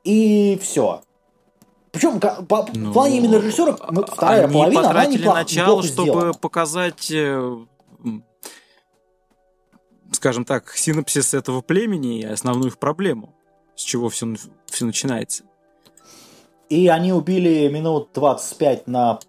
и 0.03 0.59
все. 0.61 1.01
Причем 1.91 2.19
по, 2.19 2.67
Ну, 2.73 2.91
в 2.91 2.93
плане 2.93 3.17
именно 3.17 3.37
режиссера 3.37 3.75
ну, 3.89 4.05
вторая 4.05 4.45
Они 4.45 4.53
половина, 4.53 4.79
она 4.81 4.89
потратили 4.89 5.17
неплохо, 5.21 5.39
начало, 5.39 5.65
неплохо 5.67 5.87
чтобы 5.87 6.11
сделана. 6.11 6.33
показать, 6.33 7.11
э, 7.11 7.57
скажем 10.11 10.45
так, 10.45 10.71
синопсис 10.75 11.33
этого 11.33 11.61
племени 11.61 12.19
и 12.19 12.25
основную 12.25 12.69
их 12.69 12.77
проблему, 12.77 13.35
с 13.75 13.81
чего 13.81 14.09
все, 14.09 14.35
все 14.67 14.85
начинается. 14.85 15.43
И 16.69 16.87
они 16.87 17.11
убили 17.11 17.67
минут 17.69 18.09
25 18.13 18.87
на, 18.87 19.19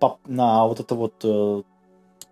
по- 0.00 0.18
на 0.24 0.66
вот 0.66 0.80
это 0.80 0.94
вот 0.94 1.14
э, 1.22 1.62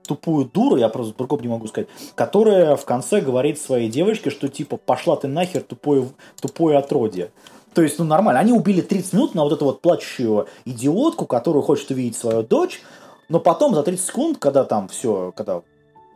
тупую 0.06 0.46
дуру, 0.46 0.76
я 0.76 0.88
просто 0.88 1.14
по-другому 1.14 1.42
не 1.42 1.48
могу 1.48 1.66
сказать, 1.66 1.88
которая 2.14 2.76
в 2.76 2.84
конце 2.84 3.20
говорит 3.20 3.58
своей 3.58 3.88
девочке, 3.88 4.30
что 4.30 4.48
типа 4.48 4.76
пошла 4.76 5.16
ты 5.16 5.28
нахер, 5.28 5.62
тупое, 5.62 6.08
тупое 6.40 6.78
отродье. 6.78 7.30
То 7.74 7.82
есть, 7.82 7.98
ну 7.98 8.04
нормально, 8.04 8.40
они 8.40 8.52
убили 8.52 8.80
30 8.80 9.12
минут 9.14 9.34
на 9.34 9.42
вот 9.42 9.52
эту 9.52 9.64
вот 9.64 9.80
плачущую 9.80 10.46
идиотку, 10.64 11.26
которую 11.26 11.62
хочет 11.62 11.90
увидеть 11.90 12.16
свою 12.16 12.42
дочь, 12.42 12.80
но 13.28 13.40
потом 13.40 13.74
за 13.74 13.82
30 13.82 14.06
секунд, 14.06 14.38
когда 14.38 14.64
там 14.64 14.88
все, 14.88 15.32
когда 15.34 15.62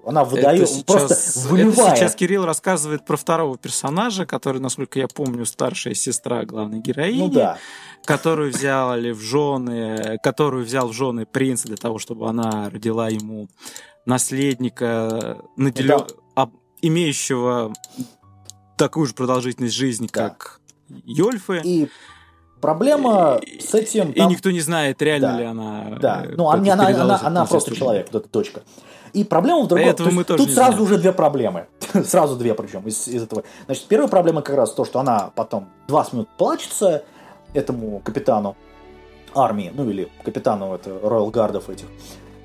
она 0.08 0.24
выдает, 0.24 0.62
это, 0.62 0.66
сейчас, 0.72 0.84
просто 0.84 1.14
это 1.14 1.48
выливает. 1.48 1.96
сейчас 1.98 2.14
Кирилл 2.14 2.44
рассказывает 2.44 3.04
про 3.04 3.16
второго 3.16 3.56
персонажа, 3.58 4.26
который, 4.26 4.60
насколько 4.60 4.98
я 4.98 5.08
помню, 5.08 5.44
старшая 5.46 5.94
сестра 5.94 6.44
главной 6.44 6.80
героини, 6.80 7.18
Ну 7.20 7.28
да. 7.28 7.58
которую 8.04 8.50
взяли 8.52 9.10
в 9.12 9.20
жены, 9.20 10.18
которую 10.22 10.64
взял 10.64 10.88
в 10.88 10.92
жены 10.92 11.26
принц 11.26 11.62
для 11.62 11.76
того, 11.76 11.98
чтобы 11.98 12.28
она 12.28 12.70
родила 12.70 13.08
ему 13.08 13.48
наследника, 14.06 15.38
наделё- 15.56 15.98
Да. 15.98 16.42
об- 16.42 16.54
имеющего 16.82 17.72
такую 18.76 19.06
же 19.06 19.14
продолжительность 19.14 19.74
жизни, 19.74 20.08
Да. 20.12 20.30
как 20.30 20.60
Йольфы. 21.04 21.60
И 21.64 21.88
проблема 22.60 23.38
И- 23.42 23.60
с 23.60 23.74
этим... 23.74 24.10
И 24.12 24.18
там- 24.18 24.30
никто 24.30 24.50
не 24.50 24.60
знает, 24.60 25.00
реально 25.02 25.32
Да. 25.32 25.38
ли 25.38 25.44
она. 25.44 25.98
Да, 26.00 26.24
э, 26.24 26.34
ну 26.36 26.46
как-то 26.50 26.72
она, 26.72 26.86
она, 26.86 27.02
она, 27.02 27.20
она 27.22 27.44
просто 27.46 27.74
человек, 27.76 28.08
вот 28.12 28.22
эта 28.24 28.32
дочка. 28.32 28.62
И 29.12 29.24
проблема 29.24 29.62
в 29.62 29.68
другом. 29.68 29.86
Этого 29.86 30.10
мы 30.10 30.24
тоже 30.24 30.44
тут 30.44 30.54
сразу 30.54 30.72
знаем. 30.72 30.84
уже 30.84 30.98
две 30.98 31.12
проблемы. 31.12 31.66
сразу 32.04 32.36
две 32.36 32.54
причем 32.54 32.86
из, 32.86 33.08
из 33.08 33.22
этого. 33.22 33.44
Значит, 33.66 33.86
первая 33.86 34.08
проблема 34.08 34.42
как 34.42 34.56
раз 34.56 34.72
то, 34.72 34.84
что 34.84 35.00
она 35.00 35.30
потом 35.34 35.68
20 35.88 36.12
минут 36.12 36.28
плачется 36.36 37.04
этому 37.54 38.00
капитану 38.00 38.56
армии, 39.34 39.72
ну 39.74 39.88
или 39.88 40.08
капитану 40.24 40.74
это 40.74 40.90
Royal 40.90 41.30
Гардов 41.30 41.70
этих. 41.70 41.86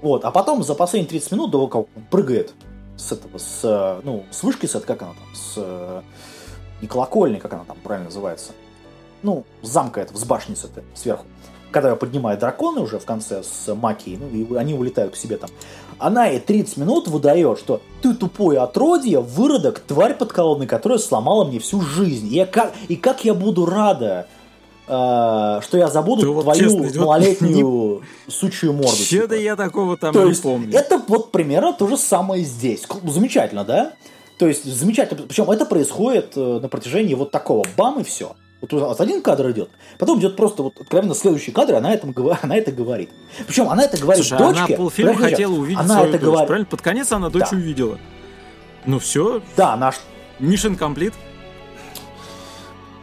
Вот, 0.02 0.26
а 0.26 0.32
потом 0.32 0.64
за 0.64 0.76
последние 0.76 1.10
30 1.10 1.32
минут 1.32 1.52
до 1.52 1.68
как 1.68 1.82
он 1.82 2.04
прыгает 2.10 2.54
с 2.98 3.12
этого, 3.12 3.38
с, 3.38 4.00
ну, 4.04 4.26
с 4.32 4.44
вышки, 4.44 4.66
с, 4.66 4.80
как 4.80 5.02
она 5.02 5.14
там, 5.14 5.36
с, 5.36 6.04
не 6.82 6.88
колокольни, 6.88 7.40
как 7.40 7.54
она 7.54 7.64
там 7.64 7.78
правильно 7.84 8.10
называется, 8.10 8.52
ну, 9.24 9.46
с 9.62 9.70
замка 9.70 10.02
это, 10.02 10.16
с 10.18 10.24
башни 10.26 10.56
с 10.56 10.66
этой, 10.66 10.84
сверху. 10.94 11.26
Когда 11.72 11.90
ее 11.90 11.96
поднимают 11.96 12.40
драконы 12.40 12.82
уже 12.82 13.00
в 13.00 13.06
конце 13.06 13.42
с 13.42 13.74
Макией, 13.74 14.18
ну, 14.18 14.28
и 14.28 14.56
они 14.58 14.76
улетают 14.76 15.14
к 15.14 15.16
себе 15.16 15.38
там. 15.38 15.50
Она 16.04 16.26
ей 16.26 16.42
30 16.42 16.76
минут 16.78 17.08
выдает, 17.08 17.60
что 17.60 17.82
ты 18.02 18.14
тупое 18.14 18.60
отродье, 18.60 19.22
выродок, 19.22 19.80
тварь 19.80 20.16
подколодная, 20.16 20.68
которая 20.68 21.00
сломала 21.00 21.46
мне 21.46 21.60
всю 21.60 21.80
жизнь. 21.80 22.28
И, 22.28 22.36
я 22.36 22.46
как, 22.46 22.74
и 22.90 22.98
как 22.98 23.24
я 23.24 23.34
буду 23.34 23.66
рада, 23.66 24.28
э, 24.86 24.90
что 25.62 25.78
я 25.78 25.88
забуду 25.88 26.24
Да 26.24 26.28
вот 26.28 26.44
твою 26.44 26.60
честно, 26.60 27.02
малолетнюю 27.02 28.02
сучью 28.28 28.74
морду. 28.74 28.98
Чё-то 28.98 29.36
типа. 29.36 29.42
я 29.42 29.56
такого 29.56 29.96
там 29.96 30.14
То 30.14 30.24
не 30.24 30.32
есть 30.32 30.44
помню. 30.44 30.78
это 30.78 31.02
вот 31.08 31.32
примерно 31.32 31.72
то 31.72 31.88
же 31.88 31.96
самое 31.96 32.44
здесь. 32.44 32.86
Замечательно, 33.06 33.64
да? 33.64 33.94
То 34.38 34.50
есть 34.50 34.66
замечательно. 34.66 35.26
Причем 35.26 35.50
это 35.52 35.66
происходит 35.66 36.34
э, 36.36 36.60
на 36.62 36.68
протяжении 36.68 37.14
вот 37.14 37.32
такого 37.32 37.64
бам 37.78 38.02
и 38.02 38.04
все. 38.04 38.36
Вот 38.64 38.72
у 38.72 38.80
нас 38.80 38.98
один 39.02 39.22
кадр 39.22 39.52
идет, 39.52 39.70
потом 40.00 40.20
идет 40.22 40.38
просто 40.38 40.64
вот 40.64 40.80
откровенно 40.80 41.14
следующий 41.14 41.52
кадр, 41.52 41.76
она, 41.76 41.94
этом, 41.94 42.16
она 42.42 42.56
это 42.56 42.72
говорит. 42.72 43.10
Причем 43.46 43.68
она 43.68 43.84
это 43.84 43.98
говорит 43.98 44.26
Слушай, 44.26 44.40
дочке. 44.42 44.64
она 44.64 44.78
полфильма 44.78 45.16
хотела 45.16 45.52
увидеть 45.54 45.80
она 45.84 45.96
свою 45.96 46.10
это 46.10 46.18
дочь, 46.20 46.22
говорит. 46.26 46.48
правильно? 46.48 46.68
Под 46.68 46.82
конец 46.82 47.12
она 47.12 47.30
дочь 47.30 47.50
Да. 47.52 47.58
увидела. 47.58 48.00
Ну 48.86 49.00
все, 49.00 49.42
Да, 49.58 49.76
наш 49.76 49.96
mission 50.40 50.78
complete. 50.80 51.14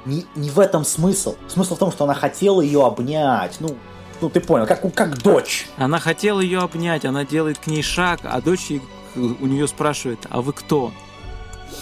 не, 0.06 0.24
не 0.34 0.48
в 0.48 0.58
этом 0.58 0.82
смысл. 0.82 1.36
Смысл 1.46 1.74
в 1.74 1.78
том, 1.78 1.92
что 1.92 2.04
она 2.04 2.14
хотела 2.14 2.62
ее 2.62 2.86
обнять. 2.86 3.58
Ну, 3.60 3.76
ну 4.22 4.30
ты 4.30 4.40
понял, 4.40 4.66
как, 4.66 4.80
как 4.94 5.18
дочь. 5.22 5.66
Она 5.76 5.98
хотела 5.98 6.40
ее 6.40 6.60
обнять, 6.60 7.04
она 7.04 7.26
делает 7.26 7.58
к 7.58 7.66
ней 7.66 7.82
шаг, 7.82 8.20
а 8.24 8.40
дочь 8.40 8.70
ей- 8.70 8.80
у 9.14 9.46
нее 9.46 9.68
спрашивает, 9.68 10.20
а 10.30 10.40
вы 10.40 10.54
кто? 10.54 10.90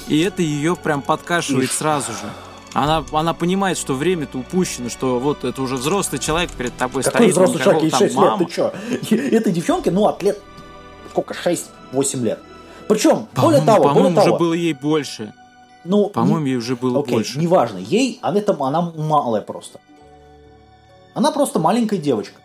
И 0.08 0.18
это 0.20 0.42
ее 0.42 0.74
прям 0.74 1.00
подкашивает 1.00 1.70
И- 1.70 1.72
сразу 1.72 2.10
же. 2.10 2.28
Она, 2.74 3.04
она 3.12 3.32
понимает, 3.34 3.78
что 3.78 3.94
время-то 3.94 4.38
упущено, 4.38 4.88
что 4.90 5.18
вот 5.18 5.44
это 5.44 5.62
уже 5.62 5.76
взрослый 5.76 6.20
человек 6.20 6.50
перед 6.52 6.76
тобой 6.76 7.02
Какой 7.02 7.18
стоит, 7.20 7.32
взрослый 7.32 7.62
человек, 7.62 7.82
ей 7.82 7.86
никакого 7.88 8.08
6 8.08 8.14
там 8.14 8.24
лет, 8.24 8.30
мама. 8.32 8.44
ты 8.46 8.52
чё? 8.52 9.36
Этой 9.36 9.52
девчонке, 9.52 9.90
ну, 9.90 10.06
от 10.06 10.22
лет, 10.22 10.38
сколько, 11.10 11.34
6-8 11.34 12.22
лет. 12.22 12.38
Причем, 12.88 13.26
более 13.34 13.60
По-моему, 13.60 13.66
того, 13.66 13.78
более 13.78 13.94
по-моему, 13.94 14.18
уже 14.20 14.24
того, 14.26 14.38
было 14.38 14.52
ей 14.54 14.72
больше. 14.74 15.32
ну, 15.84 16.08
По-моему, 16.10 16.46
ей 16.46 16.56
уже 16.56 16.76
было 16.76 17.00
Окей, 17.00 17.14
больше. 17.14 17.38
неважно. 17.38 17.78
Ей, 17.78 18.18
она, 18.22 18.38
это, 18.38 18.56
она 18.60 18.82
малая 18.82 19.40
просто. 19.42 19.80
Она 21.14 21.32
просто 21.32 21.58
маленькая 21.58 21.98
девочка. 21.98 22.40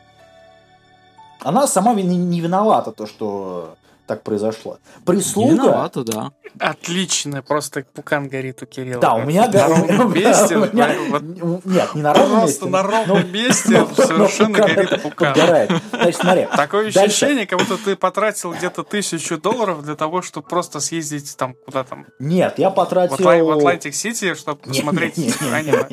Она 1.41 1.67
сама 1.67 1.93
вин- 1.93 2.29
не 2.29 2.39
виновата, 2.39 2.91
то, 2.91 3.05
что 3.05 3.75
так 4.05 4.23
произошло. 4.23 4.79
Не 4.99 5.05
Прислуга... 5.05 5.53
Виновата, 5.53 6.03
да. 6.03 6.31
Отлично, 6.59 7.41
просто 7.41 7.83
пукан 7.93 8.27
горит 8.27 8.61
у 8.61 8.65
Кирилла. 8.65 9.01
Да, 9.01 9.15
у 9.15 9.23
меня... 9.23 9.47
На 9.47 9.67
ровном 9.67 10.13
месте. 10.13 10.55
Нет, 10.73 11.95
не 11.95 12.01
на 12.01 12.13
ровном 12.13 12.41
месте. 12.41 12.59
Просто 12.59 12.65
на 12.67 12.83
но- 12.83 12.89
ровном 12.89 13.31
месте 13.31 13.69
но- 13.69 13.89
но 13.97 14.05
совершенно 14.05 14.59
горит 14.59 15.01
пукан. 15.01 15.35
Значит, 15.35 16.15
смотри. 16.15 16.47
Такое 16.55 16.87
ощущение, 16.89 17.47
как 17.47 17.59
будто 17.59 17.77
ты 17.77 17.95
потратил 17.95 18.53
где-то 18.53 18.83
тысячу 18.83 19.37
долларов 19.37 19.83
для 19.83 19.95
того, 19.95 20.21
чтобы 20.21 20.47
просто 20.47 20.79
съездить 20.79 21.35
там 21.37 21.55
куда 21.65 21.83
там 21.83 22.05
Нет, 22.19 22.59
я 22.59 22.69
потратил... 22.69 23.15
В 23.15 23.51
Атлантик-Сити, 23.51 24.35
чтобы 24.35 24.59
посмотреть 24.61 25.17
аниме. 25.17 25.87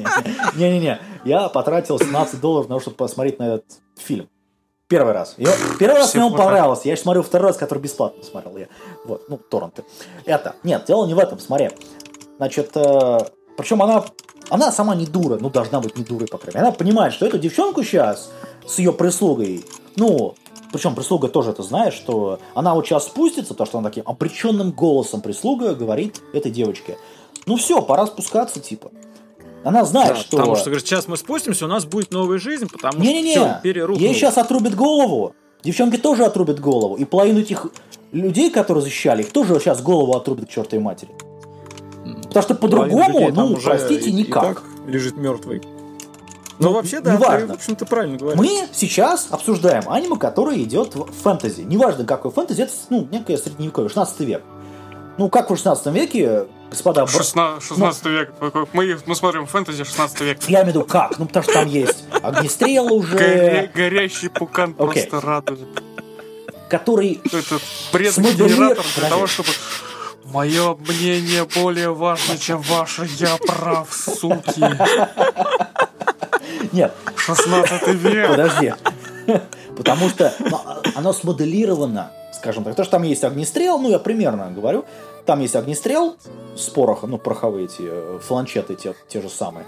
Не-не-не. 0.55 0.99
Я 1.25 1.49
потратил 1.49 1.99
17 1.99 2.41
долларов 2.41 2.69
на 2.69 2.77
то, 2.77 2.81
чтобы 2.81 2.97
посмотреть 2.97 3.39
на 3.39 3.55
этот 3.55 3.67
фильм. 3.97 4.29
Первый 4.91 5.15
раз. 5.15 5.35
Я- 5.39 5.55
первый 5.79 5.99
раз 5.99 6.15
мне 6.15 6.25
он 6.25 6.35
понравился. 6.37 6.83
Я 6.87 6.93
еще 6.95 7.03
смотрю 7.05 7.23
второй 7.23 7.49
раз, 7.49 7.57
который 7.57 7.79
бесплатно 7.79 8.25
смотрел. 8.25 8.57
Я. 8.57 8.67
Вот, 9.05 9.23
ну, 9.29 9.39
торренты. 9.39 9.85
Это. 10.25 10.57
Нет, 10.65 10.85
дело 10.89 11.07
не 11.07 11.15
в 11.15 11.19
этом, 11.21 11.39
смотри. 11.39 11.71
Значит, 12.39 12.73
причем 13.57 13.83
она, 13.83 14.05
она 14.49 14.73
сама 14.73 14.97
не 14.97 15.07
дура, 15.07 15.39
ну, 15.41 15.49
должна 15.49 15.81
быть 15.81 15.97
не 15.97 16.03
дурой, 16.03 16.27
по 16.27 16.39
крайней 16.39 16.57
мере. 16.57 16.69
Она 16.69 16.77
понимает, 16.77 17.13
что 17.13 17.25
эту 17.25 17.39
девчонку 17.39 17.85
сейчас 17.85 18.31
с 18.67 18.79
ее 18.79 18.93
прислугой, 18.93 19.65
ну, 19.95 20.35
причем 20.73 20.97
прислуга 20.97 21.29
тоже 21.29 21.51
это 21.51 21.63
знает, 21.63 21.95
что 21.95 22.41
она 22.55 22.75
вот 22.75 22.85
сейчас 22.87 23.05
спустится, 23.05 23.55
потому 23.55 23.67
что 23.67 23.79
она 23.79 23.91
таким 23.91 24.05
обреченным 24.07 24.73
голосом 24.73 25.21
прислуга 25.21 25.75
говорит 25.77 26.21
этой 26.33 26.51
девочке. 26.51 26.99
Ну 27.47 27.57
все, 27.57 27.81
пора 27.81 28.07
спускаться, 28.07 28.59
типа. 28.59 28.91
Она 29.65 29.85
знает, 29.85 30.15
Да, 30.15 30.17
что... 30.17 30.37
Потому 30.39 30.57
что, 30.57 30.67
говорит, 30.67 30.87
сейчас 30.87 31.07
мы 31.09 31.17
спустимся, 31.17 31.67
у 31.67 31.69
нас 31.69 31.85
будет 31.85 32.11
новая 32.13 32.39
жизнь, 32.39 32.69
потому 32.71 32.95
что 32.95 33.03
Не-не-не, 33.03 33.33
все, 33.33 33.57
империя 33.59 33.85
рухнула. 33.85 34.07
ей 34.07 34.15
сейчас 34.15 34.39
отрубят 34.39 34.75
голову. 34.75 35.35
Девчонки 35.63 35.99
тоже 35.99 36.25
отрубят 36.25 36.61
голову. 36.61 36.97
И 36.97 37.05
половину 37.05 37.41
этих 37.41 37.67
людей, 38.13 38.51
которые 38.51 38.83
защищали, 38.83 39.23
их 39.23 39.31
тоже 39.33 39.59
сейчас 39.61 39.83
голову 39.83 40.17
отрубят 40.17 40.47
к 40.47 40.51
чертовой 40.51 40.83
матери. 40.83 41.11
Потому 42.25 42.43
что 42.43 42.55
по-другому, 42.55 43.31
ну, 43.33 43.57
простите, 43.63 44.11
никак. 44.11 44.63
лежит 44.87 45.17
мертвый. 45.17 45.61
Ну, 46.59 46.69
Ну, 46.69 46.73
вообще, 46.75 47.01
да, 47.01 47.15
неважно. 47.15 47.47
ты, 47.49 47.53
в 47.55 47.57
общем-то, 47.57 47.87
правильно 47.87 48.19
говоришь. 48.19 48.39
Мы 48.39 48.69
сейчас 48.73 49.29
обсуждаем 49.31 49.85
аниме, 49.89 50.17
которое 50.17 50.63
идет 50.63 50.95
в 50.95 51.11
фэнтези. 51.23 51.63
Неважно, 51.63 52.05
какой 52.05 52.31
фэнтези, 52.31 52.63
это 52.63 52.73
ну, 52.91 53.09
некое 53.11 53.39
средневековье, 53.39 53.89
16 53.89 54.21
век. 54.21 54.43
Ну, 55.21 55.29
как 55.29 55.51
в 55.51 55.55
16 55.55 55.87
веке, 55.89 56.47
господа... 56.71 57.05
бр- 57.05 57.11
16 57.11 57.63
16 57.69 58.07
век. 58.07 58.33
Мы, 58.73 58.99
мы 59.05 59.15
смотрим 59.15 59.45
фэнтези 59.45 59.85
16 59.85 60.21
век. 60.23 60.39
Я 60.49 60.63
имею 60.63 60.65
в 60.65 60.69
виду, 60.69 60.85
как? 60.85 61.19
Ну, 61.19 61.27
потому 61.27 61.43
что 61.43 61.53
там 61.53 61.69
есть 61.69 62.05
огнестрел 62.23 62.91
уже, 62.91 63.19
Горя- 63.19 63.71
горящий 63.75 64.31
пукан 64.31 64.75
Окей. 64.79 65.07
просто 65.07 65.21
радует. 65.21 65.83
который... 66.71 67.21
Это 67.27 67.61
Смоделир- 67.93 68.49
генератор 68.49 68.85
для 68.97 69.09
того, 69.11 69.27
чтобы... 69.27 69.51
Мое 70.25 70.75
мнение 70.77 71.45
более 71.55 71.93
важно, 71.93 72.39
чем 72.39 72.63
ваше. 72.63 73.07
Я 73.19 73.37
прав, 73.37 73.89
суки. 73.93 74.65
Нет, 76.73 76.95
16 77.17 77.89
век. 77.89 78.31
Подожди. 78.31 78.75
Потому 79.77 80.09
что 80.09 80.33
ну, 80.39 80.61
оно 80.95 81.13
смоделировано, 81.13 82.11
скажем 82.41 82.65
так. 82.65 82.75
То, 82.75 82.85
что 82.85 82.93
там 82.93 83.03
есть 83.03 83.23
огнестрел, 83.25 83.79
ну, 83.79 83.91
я 83.91 83.99
примерно 83.99 84.51
говорю, 84.51 84.85
там 85.27 85.41
есть 85.41 85.55
огнестрел 85.57 86.17
с 86.57 86.69
порохом, 86.69 87.11
ну, 87.11 87.19
пороховые 87.19 87.67
эти, 87.67 87.83
э, 87.83 88.19
фланчеты 88.27 88.75
те, 88.75 88.95
те 89.09 89.21
же 89.21 89.29
самые. 89.29 89.67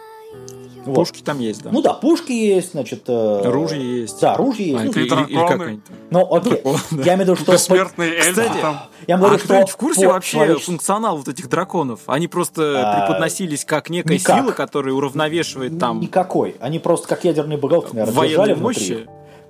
Вот. 0.87 0.95
Пушки 0.95 1.23
там 1.23 1.39
есть, 1.39 1.63
да. 1.63 1.71
Ну 1.71 1.81
да, 1.83 1.93
пушки 1.93 2.33
есть, 2.33 2.73
значит... 2.73 3.05
э, 3.07 3.43
Ружья 3.45 3.79
есть. 3.79 4.21
Да, 4.21 4.37
ружья 4.37 4.65
есть. 4.67 4.81
А, 4.81 4.85
Ну, 4.85 4.91
или- 4.91 5.01
или- 5.01 5.05
или 5.05 5.35
драконы. 5.37 5.49
как 5.59 5.69
они 5.69 5.81
там? 5.81 5.97
Ну, 6.11 6.35
окей. 6.35 6.51
Дракон, 6.53 6.77
да. 6.91 7.03
Я 7.05 7.15
имею 7.15 7.17
в 7.19 7.21
виду, 7.21 7.37
что... 7.37 7.53
Бессмертные 7.53 8.15
эльфы 8.15 8.31
Кстати, 8.31 8.61
там. 8.61 8.81
Я 9.07 9.15
А 9.15 9.19
говорю, 9.19 9.37
что... 9.39 9.45
кто-нибудь 9.45 9.71
в 9.71 9.77
курсе 9.77 10.07
по 10.07 10.13
вообще 10.15 10.33
человечеству- 10.39 10.65
функционал 10.73 11.19
вот 11.19 11.29
этих 11.29 11.49
драконов? 11.49 12.01
Они 12.07 12.27
просто 12.27 12.83
А, 12.85 13.01
преподносились 13.07 13.65
как 13.65 13.91
некая 13.91 14.15
никак. 14.15 14.41
сила, 14.41 14.53
которая 14.53 14.95
уравновешивает 14.95 15.79
там 15.79 16.01
Никакой. 16.01 16.57
Они 16.61 16.79
просто 16.81 17.07
как 17.07 17.23
ядерные 17.25 17.59
боголовки, 17.59 17.95
наверное, 17.95 18.15
военные 18.17 18.37
держали 18.47 18.53
внутри. 18.55 19.07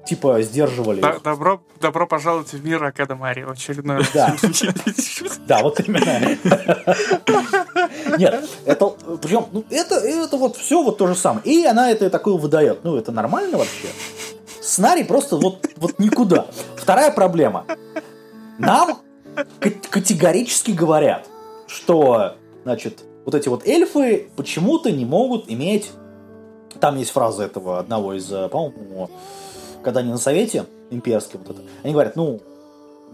Типа 0.06 0.42
сдерживали 0.42 1.00
их. 1.00 1.22
Добро, 1.22 1.62
добро 1.80 2.06
пожаловать 2.06 2.52
в 2.52 2.64
мир 2.64 2.82
Академарии. 2.82 3.50
Очередной. 3.50 4.04
Да. 4.12 4.36
Да, 5.46 5.60
вот 5.62 5.80
именно. 5.80 6.36
Нет, 8.16 8.48
это, 8.64 8.86
причем, 9.20 9.46
ну, 9.52 9.64
это, 9.70 9.96
это 9.96 10.36
вот 10.36 10.56
все 10.56 10.82
вот 10.82 10.98
то 10.98 11.06
же 11.06 11.14
самое. 11.14 11.44
И 11.44 11.64
она 11.66 11.90
это 11.90 12.10
такое 12.10 12.34
выдает. 12.34 12.84
Ну, 12.84 12.96
это 12.96 13.12
нормально 13.12 13.58
вообще? 13.58 13.88
Сценарий 14.60 15.04
просто 15.04 15.36
вот, 15.36 15.66
вот 15.76 15.98
никуда. 15.98 16.46
Вторая 16.76 17.10
проблема. 17.10 17.66
Нам 18.58 19.00
категорически 19.58 20.70
говорят, 20.70 21.28
что, 21.66 22.36
значит, 22.64 23.02
вот 23.24 23.34
эти 23.34 23.48
вот 23.48 23.66
эльфы 23.66 24.28
почему-то 24.36 24.90
не 24.90 25.04
могут 25.04 25.50
иметь... 25.50 25.90
Там 26.80 26.96
есть 26.96 27.10
фраза 27.10 27.44
этого 27.44 27.78
одного 27.78 28.14
из, 28.14 28.32
э, 28.32 28.48
по-моему, 28.48 29.10
когда 29.82 30.00
они 30.00 30.10
на 30.10 30.18
совете 30.18 30.64
имперском, 30.90 31.40
вот 31.46 31.58
это, 31.58 31.66
они 31.82 31.92
говорят, 31.92 32.16
ну, 32.16 32.40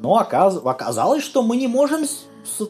но 0.01 0.17
оказ- 0.21 0.61
оказалось, 0.65 1.25
что 1.25 1.43
мы 1.43 1.57
не 1.57 1.67
можем 1.67 2.03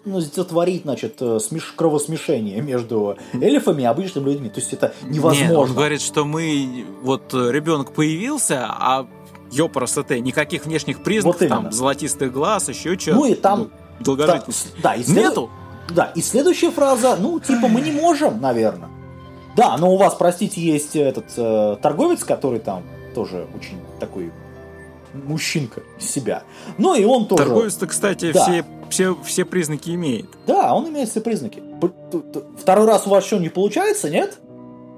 ну, 0.05 0.21
сотворить, 0.21 0.83
значит, 0.83 1.21
э, 1.21 1.37
смеш- 1.37 1.75
кровосмешение 1.77 2.61
между 2.63 3.17
эльфами 3.35 3.83
и 3.83 3.85
обычными 3.85 4.31
людьми. 4.31 4.49
То 4.49 4.61
есть 4.61 4.73
это 4.73 4.93
Не, 5.03 5.17
невозможно. 5.19 5.59
он 5.59 5.73
говорит, 5.75 6.01
что 6.01 6.25
мы, 6.25 6.87
вот 7.03 7.33
э, 7.35 7.51
ребенок 7.53 7.93
появился, 7.93 8.67
а 8.69 9.07
ёпрст, 9.53 10.11
никаких 10.11 10.65
внешних 10.65 11.03
признаков, 11.03 11.41
Вот 11.43 11.49
там, 11.49 11.71
золотистых 11.73 12.33
глаз, 12.33 12.69
еще 12.69 12.99
что 12.99 13.13
Ну 13.15 13.25
и 13.27 13.35
там- 13.35 13.71
Да, 14.01 14.05
долгожительность. 14.05 14.69
с- 14.79 14.83
да, 14.83 14.95
и 14.95 15.03
след- 15.05 15.17
Нету? 15.17 15.51
Да, 15.95 16.05
и 16.15 16.21
следующая 16.23 16.71
фраза, 16.71 17.17
ну, 17.21 17.39
типа, 17.41 17.69
мы 17.69 17.81
не 17.81 17.93
можем, 17.93 18.41
наверное. 18.41 18.89
Да, 19.57 19.77
но 19.79 19.93
у 19.93 19.97
вас, 19.97 20.15
простите, 20.15 20.61
есть 20.61 20.95
этот 20.97 21.27
э, 21.37 21.77
торговец, 21.83 22.25
который 22.25 22.59
там 22.61 22.83
тоже 23.19 23.49
очень 23.57 23.81
такой 23.99 24.31
мужчинка 25.13 25.83
себя. 25.99 26.45
Ну 26.77 26.95
и 26.95 27.05
он 27.05 27.27
тоже... 27.27 27.43
Торговец-то, 27.43 27.89
кстати, 27.89 28.31
Да. 28.33 28.45
все, 28.45 28.65
все, 28.91 29.19
все 29.25 29.45
признаки 29.45 29.91
имеет. 29.91 30.27
Да, 30.47 30.73
он 30.73 30.89
имеет 30.89 31.09
все 31.09 31.21
признаки. 31.21 31.61
Второй 32.61 32.87
раз 32.87 33.09
у 33.09 33.11
вас 33.11 33.25
что, 33.25 33.39
не 33.39 33.49
получается, 33.49 34.09
нет? 34.09 34.39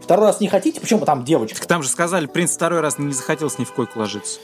Второй 0.03 0.27
раз 0.27 0.41
не 0.41 0.49
хотите? 0.49 0.81
Почему 0.83 1.07
там 1.07 1.25
девочка? 1.25 1.57
Так 1.59 1.67
там 1.67 1.83
же 1.83 1.89
сказали, 1.89 2.27
принц 2.27 2.53
второй 2.55 2.81
раз 2.81 2.99
не 2.99 3.15
захотел 3.15 3.49
с 3.49 3.59
ней 3.59 3.65
в 3.65 3.73
койку 3.73 3.99
ложиться. 4.01 4.39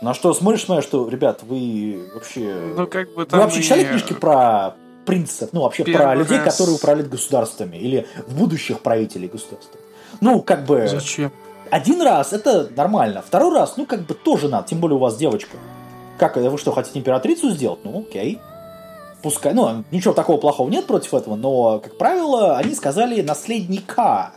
На 0.00 0.14
что 0.14 0.32
смотришь, 0.32 0.64
смотришь, 0.64 0.84
что, 0.84 1.08
ребят, 1.08 1.40
вы 1.42 2.08
вообще... 2.14 2.54
Ну, 2.76 2.86
как 2.86 3.08
бы 3.08 3.16
вы 3.16 3.26
там 3.26 3.40
вообще 3.40 3.58
и- 3.60 3.62
читали 3.64 3.84
книжки 3.84 4.12
про 4.12 4.74
принцев? 5.06 5.48
Ну, 5.52 5.62
вообще 5.62 5.82
про 5.82 5.90
Первый 5.92 6.16
людей, 6.18 6.38
раз. 6.38 6.54
которые 6.56 6.76
управляют 6.76 7.10
государствами 7.10 7.76
или 7.76 8.06
в 8.28 8.36
будущих 8.38 8.80
правителей 8.80 9.26
государства. 9.28 9.80
Ну, 10.20 10.40
как 10.42 10.64
бы... 10.66 10.86
Зачем? 10.86 11.32
Один 11.70 12.02
раз 12.02 12.32
это 12.32 12.68
нормально, 12.76 13.22
второй 13.26 13.54
раз, 13.54 13.76
ну, 13.76 13.86
как 13.86 14.02
бы 14.06 14.14
тоже 14.14 14.48
надо, 14.48 14.66
тем 14.68 14.80
более 14.80 14.96
у 14.96 15.00
вас 15.00 15.16
девочка. 15.16 15.56
Как, 16.18 16.36
вы 16.36 16.58
что, 16.58 16.72
хотите 16.72 16.98
императрицу 16.98 17.50
сделать? 17.50 17.80
Ну, 17.84 18.00
окей. 18.00 18.40
Пускай, 19.22 19.54
ну, 19.54 19.84
ничего 19.90 20.12
такого 20.14 20.38
плохого 20.38 20.68
нет 20.68 20.86
против 20.86 21.14
этого, 21.14 21.36
но, 21.36 21.78
как 21.78 21.96
правило, 21.98 22.56
они 22.56 22.74
сказали 22.74 23.20
наследника. 23.22 24.32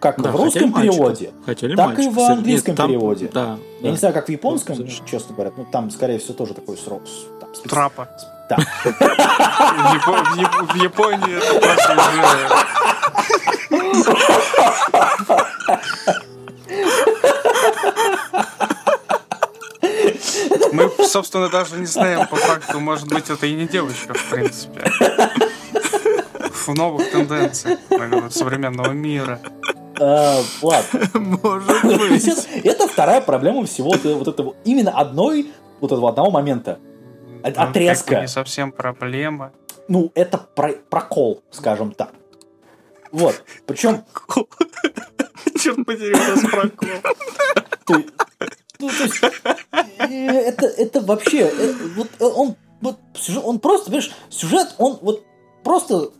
Как 0.00 0.22
Да, 0.22 0.30
в 0.30 0.36
русском 0.36 0.72
хотели 0.72 0.90
переводе. 0.92 1.30
Хотели 1.44 1.74
Так 1.74 1.86
мальчика. 1.88 2.08
и 2.08 2.12
в 2.14 2.18
английском 2.20 2.70
Нет, 2.72 2.76
там- 2.76 2.88
переводе. 2.90 3.30
Да. 3.34 3.58
Я 3.80 3.84
да. 3.86 3.90
не 3.90 3.96
знаю, 3.96 4.14
как 4.14 4.26
в 4.26 4.28
японском, 4.30 4.76
Совершенно. 4.76 5.08
честно 5.08 5.34
говоря, 5.34 5.52
ну, 5.56 5.64
там, 5.70 5.90
скорее 5.90 6.18
всего, 6.20 6.34
тоже 6.34 6.54
такой 6.54 6.76
срок. 6.76 7.02
там, 7.40 7.50
специ- 7.50 7.68
Трапа. 7.68 8.08
Да. 8.48 8.56
В 8.84 10.74
Японии 10.82 11.36
это 11.36 11.60
просто 11.60 11.96
Мы, 20.72 20.90
собственно, 21.06 21.48
даже 21.48 21.76
не 21.76 21.86
знаем 21.86 22.26
по 22.28 22.36
факту, 22.36 22.80
может 22.80 23.08
быть, 23.08 23.30
это 23.30 23.46
и 23.46 23.54
не 23.54 23.66
девочка, 23.66 24.14
в 24.14 24.30
принципе. 24.30 24.84
В 26.52 26.74
новых 26.74 27.10
тенденциях 27.10 27.78
современного 28.30 28.92
мира. 28.92 29.40
А, 30.00 30.40
Ладно. 30.62 31.00
Может 31.14 31.84
быть. 31.84 32.28
Это 32.28 32.68
это 32.68 32.88
вторая 32.88 33.20
проблема 33.20 33.64
всего 33.66 33.90
вот 33.90 34.04
вот 34.04 34.28
этого, 34.28 34.54
именно 34.64 34.92
одной, 34.92 35.50
вот 35.80 35.92
этого 35.92 36.08
одного 36.10 36.30
момента. 36.30 36.78
Ну, 37.42 37.50
Отрезка. 37.54 38.20
Не 38.20 38.28
совсем 38.28 38.72
проблема. 38.72 39.52
ну, 39.88 40.12
это 40.14 40.38
про- 40.38 40.76
прокол, 40.90 41.42
скажем 41.50 41.92
так. 41.92 42.10
Вот. 43.10 43.42
Причем, 43.66 44.04
Черт 45.58 45.84
подери, 45.86 46.14
у 46.14 46.18
нас 46.18 46.40
прокол. 46.50 46.88
Ну, 48.78 48.88
то 48.88 49.04
есть, 49.04 49.20
э, 50.10 50.14
это, 50.14 50.66
это 50.66 51.00
вообще, 51.00 51.50
э, 51.52 51.72
вот 51.96 52.08
э, 52.20 52.24
он, 52.24 52.56
вот, 52.80 52.98
сюжет, 53.14 53.42
он 53.44 53.58
просто, 53.58 53.86
понимаешь, 53.86 54.12
сюжет, 54.30 54.74
он 54.78 54.98
вот 55.02 55.24
просто 55.64 56.10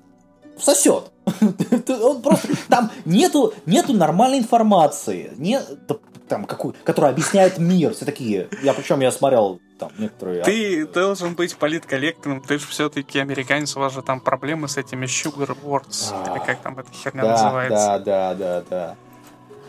сосет. 0.59 1.05
Он 1.89 2.23
просто, 2.23 2.49
там 2.69 2.91
нету, 3.05 3.53
нету 3.67 3.93
нормальной 3.93 4.39
информации, 4.39 5.31
не, 5.37 5.61
да, 5.87 5.97
там, 6.27 6.45
какую, 6.47 6.75
которая 6.85 7.13
объясняет 7.13 7.59
мир. 7.59 7.93
Все 7.95 8.05
такие, 8.05 8.49
я 8.63 8.73
причем 8.73 9.01
я 9.01 9.11
смотрел 9.11 9.61
там 9.79 9.91
некоторые... 9.99 10.43
Ты 10.45 10.87
должен 10.87 11.35
быть 11.35 11.57
политколлектным, 11.57 12.41
ты 12.41 12.59
же 12.59 12.67
все-таки 12.67 13.19
американец, 13.19 13.77
у 13.77 13.81
вас 13.81 13.93
же 13.93 14.03
там 14.03 14.21
проблемы 14.21 14.69
с 14.69 14.77
этими 14.77 15.07
sugar 15.07 15.57
words, 15.63 16.13
А, 16.13 16.33
или 16.33 16.45
как 16.45 16.61
там 16.61 16.79
эта 16.79 16.91
херня 16.93 17.25
называется. 17.25 17.77
да, 17.77 17.99
да, 17.99 18.35
да, 18.35 18.65
да. 18.69 18.97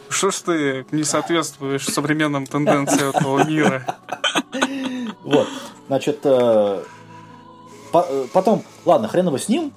Что 0.10 0.32
ж 0.32 0.36
ты 0.36 0.86
не 0.92 1.04
соответствуешь 1.04 1.86
современным 1.86 2.46
тенденциям 2.46 3.10
этого 3.10 3.48
мира? 3.48 3.98
Вот, 5.24 5.48
значит, 5.88 6.22
э, 6.24 6.84
э, 7.94 8.26
потом, 8.34 8.64
ладно, 8.86 9.08
хрен 9.08 9.28
его 9.28 9.38
с 9.38 9.48
ним. 9.48 9.72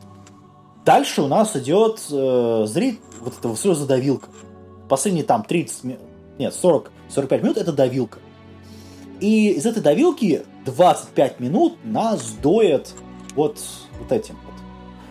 Дальше 0.84 1.22
у 1.22 1.26
нас 1.26 1.54
идет 1.56 2.00
э, 2.10 2.64
зрит, 2.66 3.00
вот 3.20 3.34
это 3.38 3.54
все 3.54 3.74
задавилка. 3.74 4.28
Последние 4.88 5.24
там 5.24 5.44
30 5.44 5.84
минут, 5.84 6.00
нет, 6.38 6.54
40, 6.54 6.90
45 7.10 7.42
минут 7.42 7.56
это 7.58 7.72
давилка. 7.72 8.18
И 9.20 9.50
из 9.50 9.66
этой 9.66 9.82
давилки 9.82 10.44
25 10.64 11.40
минут 11.40 11.76
нас 11.84 12.32
доят 12.42 12.94
вот, 13.34 13.58
вот 13.98 14.10
этим 14.10 14.36
вот. 14.44 14.54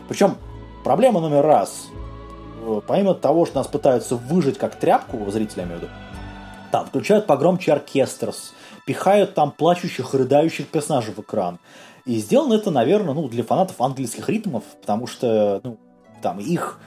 Причем 0.09 0.37
проблема 0.83 1.21
номер 1.21 1.43
раз. 1.43 1.87
Э, 2.61 2.81
Помимо 2.85 3.13
того, 3.13 3.45
что 3.45 3.57
нас 3.57 3.67
пытаются 3.67 4.15
выжить 4.15 4.57
как 4.57 4.75
тряпку, 4.75 5.29
зрителя 5.29 5.63
имею 5.63 5.79
в 5.79 5.81
виду, 5.83 5.91
там 6.71 6.85
включают 6.85 7.27
погромче 7.27 7.73
оркестр, 7.73 8.33
пихают 8.85 9.33
там 9.33 9.51
плачущих, 9.51 10.13
рыдающих 10.13 10.67
персонажей 10.67 11.13
в 11.13 11.19
экран. 11.19 11.59
И 12.05 12.17
сделано 12.17 12.53
это, 12.53 12.71
наверное, 12.71 13.13
ну, 13.13 13.27
для 13.27 13.43
фанатов 13.43 13.79
английских 13.79 14.29
ритмов, 14.29 14.63
потому 14.81 15.05
что, 15.05 15.61
ну, 15.63 15.77
там 16.21 16.39
их, 16.39 16.79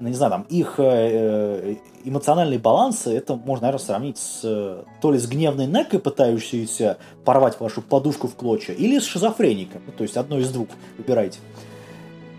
ну, 0.00 0.08
не 0.08 0.14
знаю, 0.14 0.32
там 0.32 0.42
их 0.50 0.74
э, 0.78 0.82
э, 0.82 1.76
эмоциональные 2.04 2.58
балансы, 2.58 3.16
это 3.16 3.36
можно, 3.36 3.66
наверное, 3.66 3.84
сравнить 3.84 4.18
с 4.18 4.84
то 5.00 5.12
ли 5.12 5.18
с 5.18 5.26
гневной 5.26 5.66
некой, 5.66 5.98
пытающейся 5.98 6.98
порвать 7.24 7.58
вашу 7.60 7.80
подушку 7.80 8.26
в 8.28 8.34
клочья, 8.34 8.74
или 8.74 8.98
с 8.98 9.04
шизофреником, 9.04 9.82
ну, 9.86 9.92
то 9.92 10.02
есть 10.02 10.16
одно 10.16 10.38
из 10.38 10.50
двух, 10.50 10.68
выбирайте. 10.98 11.38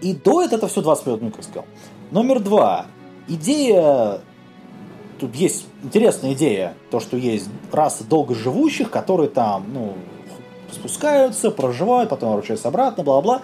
И 0.01 0.13
доет 0.13 0.53
это 0.53 0.68
все 0.68 0.82
20 0.82 1.05
минут, 1.07 1.22
ну, 1.22 1.32
как 1.32 1.43
сказал. 1.43 1.66
Номер 2.12 2.39
два. 2.39 2.88
Идея 3.28 4.22
тут 5.20 5.36
есть 5.36 5.66
интересная 5.84 6.34
идея, 6.34 6.76
то, 6.91 6.99
что 6.99 7.18
есть 7.18 7.49
расы 7.72 8.03
долгоживущих, 8.03 8.89
которые 8.91 9.30
там, 9.30 9.66
ну, 9.74 9.93
спускаются, 10.72 11.51
проживают, 11.51 12.10
потом 12.10 12.30
возвращаются 12.30 12.68
обратно, 12.68 13.03
бла-бла. 13.03 13.41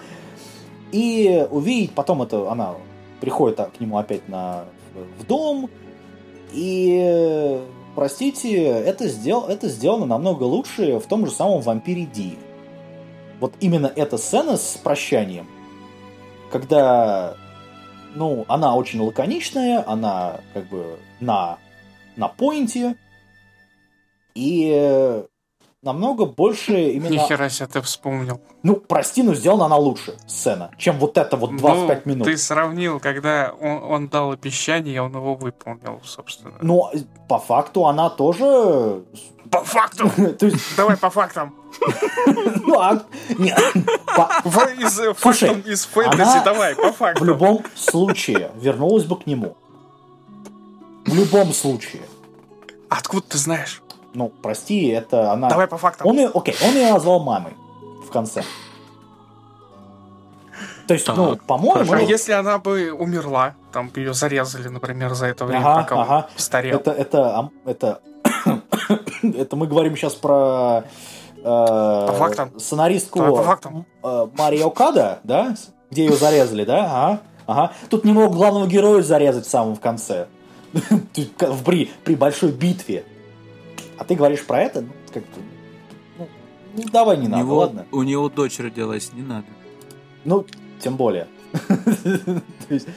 И 0.92 1.46
увидеть, 1.50 1.92
потом 1.92 2.22
это 2.22 2.50
она 2.50 2.74
приходит 3.20 3.58
к 3.58 3.80
нему 3.80 3.96
опять 3.96 4.28
на, 4.28 4.64
в 5.18 5.26
дом, 5.26 5.70
и, 6.52 7.60
простите, 7.94 8.62
это, 8.62 9.08
сдел, 9.08 9.46
это 9.48 9.68
сделано 9.68 10.04
намного 10.04 10.42
лучше 10.42 10.98
в 10.98 11.06
том 11.06 11.24
же 11.24 11.32
самом 11.32 11.62
«Вампире 11.62 12.04
Ди». 12.04 12.38
Вот 13.40 13.54
именно 13.60 13.90
эта 13.96 14.18
сцена 14.18 14.56
с 14.58 14.78
прощанием, 14.82 15.46
когда, 16.50 17.36
ну, 18.14 18.44
она 18.48 18.74
очень 18.74 19.00
лаконичная, 19.00 19.84
она 19.86 20.40
как 20.54 20.68
бы 20.68 20.98
на, 21.20 21.58
на 22.16 22.28
поинте, 22.28 22.96
и 24.34 25.22
намного 25.82 26.26
больше 26.26 26.90
именно... 26.92 27.12
Нихера 27.12 27.48
себе 27.48 27.68
ты 27.68 27.80
вспомнил. 27.82 28.40
Ну, 28.62 28.76
прости, 28.76 29.22
но 29.22 29.34
сделана 29.34 29.66
она 29.66 29.76
лучше, 29.76 30.16
сцена, 30.26 30.70
чем 30.78 30.98
вот 30.98 31.18
это 31.18 31.36
вот 31.36 31.56
25 31.56 32.06
ну, 32.06 32.12
минут. 32.12 32.26
Ты 32.26 32.36
сравнил, 32.36 33.00
когда 33.00 33.52
он, 33.60 33.82
он 33.82 34.08
дал 34.08 34.32
обещание, 34.32 35.02
он 35.02 35.12
его 35.12 35.34
выполнил, 35.34 36.00
собственно. 36.04 36.54
Но 36.62 36.92
по 37.28 37.38
факту 37.38 37.86
она 37.86 38.10
тоже... 38.10 39.02
По 39.52 39.62
факту! 39.62 40.10
То 40.38 40.46
есть, 40.46 40.76
Давай 40.76 40.96
по 40.96 41.10
фактам. 41.10 41.54
ну, 42.66 42.80
а- 42.80 43.02
не, 43.38 43.54
по- 44.16 44.30
В- 44.44 44.80
Из, 44.80 44.98
э, 45.00 45.12
фактом 45.14 45.60
из 45.60 45.84
фэнтези, 45.84 46.22
она 46.22 46.42
давай, 46.42 46.74
по 46.74 46.90
в 46.92 46.96
фактам. 46.96 47.26
любом 47.26 47.62
случае 47.74 48.50
вернулась 48.56 49.04
бы 49.04 49.16
к 49.16 49.26
нему. 49.26 49.56
В 51.06 51.14
любом 51.14 51.52
случае. 51.52 52.02
Откуда 52.88 53.26
ты 53.28 53.38
знаешь? 53.38 53.82
Ну, 54.14 54.28
прости, 54.42 54.88
это 54.88 55.32
она... 55.32 55.48
Давай 55.48 55.66
по 55.66 55.78
фактам. 55.78 56.06
Он 56.06 56.16
ее, 56.16 56.30
окей, 56.34 56.54
он 56.62 56.74
ее 56.74 56.92
назвал 56.92 57.20
мамой 57.20 57.54
в 58.06 58.10
конце. 58.10 58.42
То 60.86 60.94
есть, 60.94 61.06
ну, 61.08 61.36
Так, 61.36 61.44
по-моему, 61.44 61.92
А 61.92 62.00
если 62.00 62.32
она 62.32 62.58
бы 62.58 62.92
умерла, 62.92 63.54
там 63.72 63.88
бы 63.88 64.00
ее 64.00 64.14
зарезали, 64.14 64.68
например, 64.68 65.14
за 65.14 65.26
это 65.26 65.44
время, 65.44 65.60
Ага, 65.66 65.82
пока 65.82 65.94
он 65.96 66.02
ага. 66.02 66.28
старел. 66.36 66.76
это, 66.78 66.90
это, 66.90 67.50
это, 67.64 68.00
это 69.22 69.56
мы 69.56 69.66
говорим 69.66 69.96
сейчас 69.96 70.14
про 70.14 70.84
э, 71.36 71.42
фактам. 71.44 72.58
сценаристку 72.58 73.18
по 73.20 73.42
фактам. 73.42 73.86
э, 74.02 74.26
Мария 74.36 74.66
Окада, 74.66 75.20
да, 75.24 75.54
где 75.90 76.06
ее 76.06 76.16
зарезали, 76.16 76.64
да, 76.64 76.84
ага, 76.84 77.20
ага. 77.46 77.72
Тут 77.90 78.04
не 78.04 78.12
мог 78.12 78.32
главного 78.34 78.66
героя 78.66 79.02
зарезать 79.02 79.46
в 79.46 79.50
самом 79.50 79.74
в 79.76 79.80
конце, 79.80 80.26
в- 80.72 81.64
при, 81.64 81.90
при 82.04 82.14
большой 82.14 82.52
битве. 82.52 83.04
А 83.98 84.04
ты 84.04 84.14
говоришь 84.14 84.44
про 84.44 84.60
это, 84.62 84.80
ну, 84.82 84.88
как-то, 85.12 85.40
ну, 86.18 86.28
ну, 86.74 86.82
давай 86.90 87.16
не 87.18 87.26
у, 87.26 87.30
надо, 87.30 87.42
него, 87.44 87.56
ладно. 87.56 87.86
у 87.92 88.02
него 88.02 88.28
дочь 88.28 88.58
родилась, 88.58 89.12
не 89.12 89.22
надо. 89.22 89.46
Ну, 90.24 90.44
тем 90.80 90.96
более. 90.96 91.26
То 91.68 92.42
есть, 92.70 92.88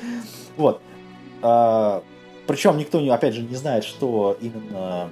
Вот. 0.58 0.82
Причем 2.48 2.78
никто, 2.78 3.00
опять 3.12 3.34
же, 3.34 3.42
не 3.42 3.56
знает, 3.56 3.84
что 3.84 4.38
именно... 4.40 5.10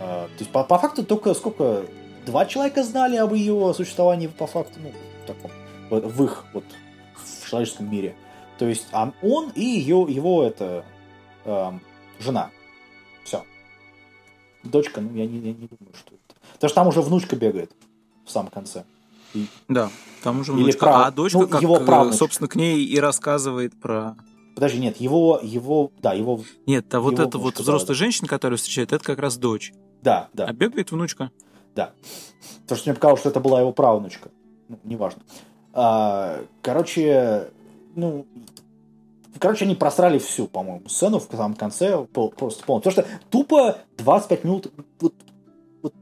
а, 0.00 0.26
То 0.26 0.38
есть, 0.38 0.50
по, 0.50 0.64
по 0.64 0.78
факту, 0.78 1.04
только 1.04 1.34
сколько... 1.34 1.84
Два 2.26 2.44
человека 2.46 2.82
знали 2.82 3.16
об 3.16 3.32
ее 3.32 3.72
существовании 3.74 4.26
по 4.26 4.46
факту, 4.46 4.78
ну, 4.82 4.92
в 5.24 5.26
таком, 5.26 5.50
в 5.90 6.24
их, 6.24 6.44
вот, 6.52 6.64
в 7.14 7.48
человеческом 7.48 7.90
мире. 7.90 8.14
То 8.58 8.66
есть, 8.66 8.86
а 8.92 9.12
он 9.22 9.50
и 9.54 9.62
ее, 9.64 10.06
его, 10.08 10.44
это, 10.44 10.84
эм, 11.46 11.80
жена. 12.18 12.50
Все. 13.24 13.42
Дочка, 14.62 15.00
ну, 15.00 15.14
я 15.16 15.26
не, 15.26 15.38
я 15.38 15.52
не 15.52 15.66
думаю, 15.66 15.94
что 15.94 16.14
это. 16.14 16.34
Потому 16.54 16.68
что 16.68 16.74
там 16.74 16.88
уже 16.88 17.00
внучка 17.00 17.36
бегает 17.36 17.72
в 18.26 18.30
самом 18.30 18.50
конце. 18.50 18.84
Да, 19.68 19.90
там 20.22 20.40
уже 20.40 20.52
Или 20.52 20.64
внучка. 20.64 20.80
прав- 20.80 21.06
А 21.06 21.10
дочка, 21.10 21.38
ну, 21.38 21.48
как, 21.48 21.62
его 21.62 21.78
э, 21.78 21.84
правнучка. 21.84 22.18
собственно, 22.18 22.48
к 22.48 22.56
ней 22.56 22.84
и 22.84 22.98
рассказывает 22.98 23.80
про... 23.80 24.16
Подожди, 24.54 24.78
нет, 24.78 25.00
его, 25.00 25.40
его, 25.42 25.90
да, 26.02 26.12
его, 26.12 26.42
Нет, 26.66 26.92
а 26.92 27.00
вот 27.00 27.14
Его 27.14 27.22
эта 27.22 27.38
вот 27.38 27.58
взрослая 27.58 27.88
да, 27.88 27.94
женщина, 27.94 28.28
которую 28.28 28.58
встречает, 28.58 28.92
это 28.92 29.02
как 29.02 29.20
раз 29.20 29.38
дочь. 29.38 29.72
Да, 30.02 30.28
да. 30.32 30.46
А 30.46 30.52
бегает 30.52 30.92
внучка. 30.92 31.30
Потому 32.62 32.78
что 32.78 32.90
мне 32.90 32.94
показалось, 32.94 33.20
что 33.20 33.28
это 33.30 33.40
была 33.40 33.60
его 33.60 33.72
правнучка. 33.72 34.30
Ну, 34.68 34.78
неважно. 34.84 35.22
А, 35.72 36.44
короче, 36.62 37.48
ну... 37.94 38.26
Короче, 39.38 39.64
они 39.64 39.74
просрали 39.74 40.18
всю, 40.18 40.46
по-моему, 40.46 40.88
сцену 40.88 41.18
в 41.18 41.28
самом 41.34 41.54
конце 41.54 42.04
просто 42.04 42.64
полностью. 42.64 42.92
Потому 42.92 42.92
что 42.92 43.06
тупо 43.30 43.78
25 43.98 44.44
минут... 44.44 44.72
Вот, 45.00 45.14
вот, 45.82 45.94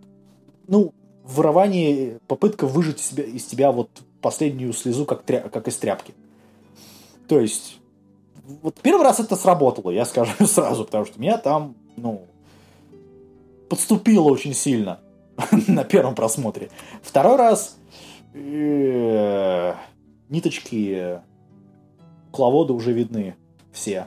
ну, 0.67 0.93
вырывание, 1.25 2.19
попытка 2.27 2.67
выжать 2.67 3.01
из 3.01 3.07
себя, 3.07 3.25
из 3.25 3.45
тебя 3.45 3.71
вот 3.71 3.91
последнюю 4.21 4.73
слезу, 4.73 5.05
как, 5.05 5.25
тря- 5.25 5.49
как 5.49 5.69
из 5.69 5.77
тряпки. 5.77 6.15
То 7.29 7.39
есть, 7.39 7.79
вот 8.63 8.81
первый 8.81 9.05
раз 9.05 9.21
это 9.21 9.37
сработало, 9.37 9.91
я 9.91 10.05
скажу 10.05 10.33
сразу, 10.47 10.85
потому 10.85 11.05
что 11.05 11.21
меня 11.21 11.39
там, 11.39 11.77
ну, 11.97 12.27
подступило 13.69 14.29
очень 14.29 14.55
сильно 14.55 15.01
на 15.67 15.85
первом 15.85 16.15
просмотре. 16.15 16.71
Второй 17.03 17.37
раз 17.37 17.77
э, 18.35 19.75
ниточки 20.29 21.21
кукловода 22.31 22.73
уже 22.73 22.93
видны 22.93 23.37
все 23.73 24.07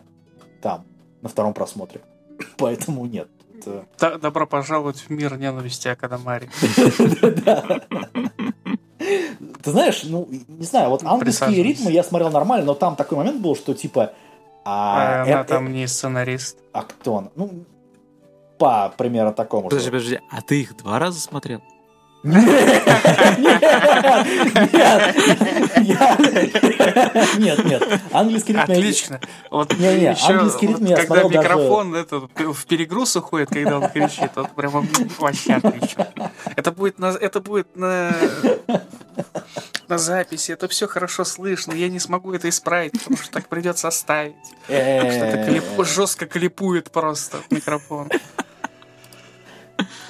там, 0.62 0.86
на 1.22 1.30
втором 1.30 1.53
просмотре. 1.53 2.01
Поэтому 2.57 3.05
нет. 3.05 3.30
Это- 3.97 4.18
Добро 4.18 4.47
пожаловать 4.47 4.97
в 4.99 5.09
мир 5.12 5.38
ненависти 5.38 5.88
Акадамари. 5.88 6.49
Да. 7.45 7.82
Ты 9.64 9.72
знаешь, 9.72 10.03
ну, 10.03 10.28
не 10.47 10.64
знаю, 10.66 10.89
вот 10.89 11.03
ангельские 11.03 11.47
Присаживайся. 11.47 11.64
ритмы 11.64 11.91
я 11.91 12.03
смотрел 12.03 12.30
нормально, 12.32 12.66
но 12.68 12.74
там 12.76 12.95
такой 12.95 13.18
момент 13.18 13.41
был, 13.41 13.55
что 13.55 13.74
типа... 13.74 14.14
А 14.64 15.22
А, 15.22 15.24
она 15.24 15.41
э- 15.41 15.43
там 15.43 15.72
не 15.74 15.88
сценарист. 15.88 16.57
а 16.72 16.84
кто 16.84 17.14
он? 17.14 17.32
Ну, 17.36 17.66
по 18.62 18.93
примеру 18.95 19.34
такому. 19.34 19.64
Подожди, 19.70 19.88
что- 19.88 19.91
подожди, 19.91 20.20
а 20.30 20.41
ты 20.43 20.62
их 20.62 20.78
два 20.78 20.99
раза 20.99 21.20
смотрел? 21.20 21.62
Нет, 22.24 22.39
нет, 26.20 27.38
нет, 27.38 27.66
нет. 27.66 28.01
Английский 28.12 28.53
ритм... 28.53 28.72
Отлично. 28.72 29.20
Вот 29.49 29.74
Не-не, 29.78 30.12
еще, 30.12 30.34
английский 30.34 30.68
ритм 30.68 30.82
вот 30.82 30.89
я 30.89 30.95
когда 30.97 31.16
даже- 31.24 31.30
микрофон 31.30 31.95
это, 31.95 32.20
в 32.20 32.66
перегруз 32.66 33.16
уходит, 33.16 33.49
когда 33.49 33.80
он 33.80 33.89
кричит, 33.89 34.32
вот 34.36 34.51
прямо 34.51 34.86
вообще 35.20 35.53
отлично. 35.53 36.07
Это 36.55 36.72
будет 36.72 36.99
на, 36.99 37.07
это 37.07 37.41
будет 37.41 37.76
на, 37.76 38.16
на 39.88 39.97
записи, 39.97 40.51
это 40.51 40.68
все 40.68 40.88
хорошо 40.88 41.24
слышно, 41.24 41.74
я 41.74 41.89
не 41.89 41.99
смогу 41.99 42.34
это 42.34 42.49
исправить, 42.49 42.93
потому 42.93 43.18
что 43.18 43.32
так 43.32 43.47
придется 43.47 43.88
оставить. 43.88 44.36
Что 44.66 44.74
это 44.74 45.51
клип- 45.51 45.86
жестко 45.86 46.26
клипует 46.28 46.91
просто 46.91 47.38
микрофон. 47.49 48.09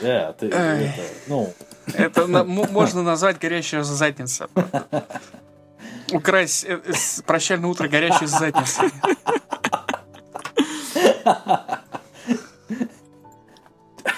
Э, 0.02 0.34
ты, 0.34 0.52
Ай. 0.52 0.86
это, 0.86 1.02
ну, 1.28 1.54
Это 1.94 2.28
можно 2.44 3.04
назвать 3.04 3.40
горящая 3.40 3.84
задница. 3.84 4.50
Украсть 6.12 6.66
э, 6.66 6.82
э, 6.84 6.94
прощальное 7.26 7.70
утро 7.70 7.88
горящей 7.88 8.28
задницы. 8.28 8.92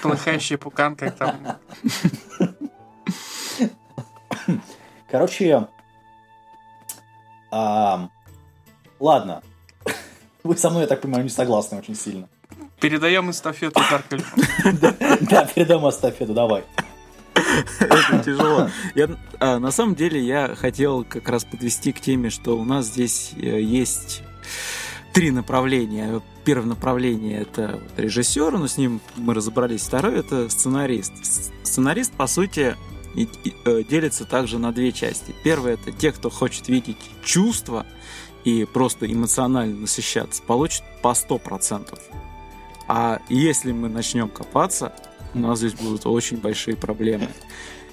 Плыхающий 0.01 0.57
пукан, 0.57 0.95
как 0.95 1.15
там. 1.15 1.57
короче, 5.09 5.67
ладно. 8.99 9.43
Вы 10.43 10.57
со 10.57 10.69
мной, 10.69 10.81
я 10.81 10.87
так 10.87 11.01
понимаю, 11.01 11.23
не 11.23 11.29
согласны 11.29 11.77
очень 11.77 11.95
сильно. 11.95 12.27
Передаем 12.83 13.31
эстафету 13.31 13.79
Даркельфу. 13.89 14.37
Да, 15.21 15.45
передам 15.45 15.89
эстафету, 15.89 16.33
давай. 16.33 16.65
Это 17.79 18.21
тяжело. 18.25 18.69
Я, 18.93 19.07
а, 19.39 19.57
на 19.57 19.71
самом 19.71 19.95
деле 19.95 20.19
я 20.21 20.53
хотел 20.53 21.05
как 21.05 21.29
раз 21.29 21.45
подвести 21.45 21.93
к 21.93 22.01
теме, 22.01 22.29
что 22.29 22.57
у 22.57 22.65
нас 22.65 22.87
здесь 22.87 23.31
э, 23.37 23.61
есть 23.61 24.21
три 25.13 25.31
направления. 25.31 26.21
Первое 26.43 26.67
направление 26.67 27.43
это 27.43 27.79
режиссер, 27.95 28.51
но 28.57 28.67
с 28.67 28.77
ним 28.77 28.99
мы 29.15 29.33
разобрались. 29.33 29.83
Второе 29.83 30.19
это 30.19 30.49
сценарист. 30.49 31.13
Сценарист, 31.63 32.11
по 32.11 32.27
сути, 32.27 32.75
и- 33.15 33.29
и, 33.45 33.53
э, 33.63 33.83
делится 33.89 34.25
также 34.25 34.59
на 34.59 34.73
две 34.73 34.91
части. 34.91 35.33
Первое 35.45 35.75
это 35.75 35.93
те, 35.93 36.11
кто 36.11 36.29
хочет 36.29 36.67
видеть 36.67 36.97
чувства 37.23 37.85
и 38.43 38.65
просто 38.65 39.09
эмоционально 39.09 39.77
насыщаться, 39.77 40.43
получат 40.43 40.83
по 41.01 41.13
100%. 41.13 41.97
А 42.87 43.19
если 43.29 43.71
мы 43.71 43.89
начнем 43.89 44.29
копаться, 44.29 44.93
у 45.33 45.39
нас 45.39 45.59
здесь 45.59 45.73
будут 45.73 46.05
очень 46.05 46.37
большие 46.37 46.75
проблемы. 46.75 47.27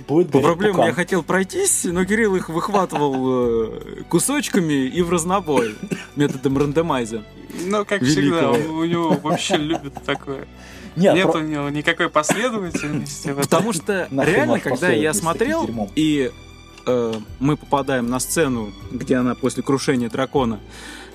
Будет 0.08 0.30
По 0.30 0.40
проблемам 0.40 0.86
я 0.86 0.92
хотел 0.92 1.22
пройтись, 1.22 1.84
но 1.84 2.04
Кирилл 2.04 2.34
их 2.36 2.48
выхватывал 2.48 3.68
э, 3.68 4.02
кусочками 4.08 4.72
и 4.86 5.02
в 5.02 5.10
разнобой 5.10 5.74
методом 6.16 6.56
рандомайза. 6.56 7.22
Ну, 7.66 7.84
как 7.84 8.00
Великого. 8.02 8.54
всегда, 8.54 8.72
у 8.72 8.84
него 8.84 9.10
вообще 9.22 9.56
любит 9.56 9.94
такое. 10.04 10.46
Нет, 10.96 11.14
Нет 11.14 11.30
про- 11.30 11.40
у 11.40 11.42
него 11.42 11.68
никакой 11.68 12.08
последовательности. 12.08 13.32
Потому 13.34 13.72
что 13.72 14.08
реально, 14.10 14.58
когда 14.58 14.90
я 14.90 15.12
смотрел, 15.14 15.68
и 15.94 16.30
э, 16.86 17.14
мы 17.38 17.56
попадаем 17.56 18.08
на 18.08 18.20
сцену, 18.20 18.72
где 18.90 19.16
она 19.16 19.34
после 19.34 19.62
крушения 19.62 20.08
дракона 20.08 20.60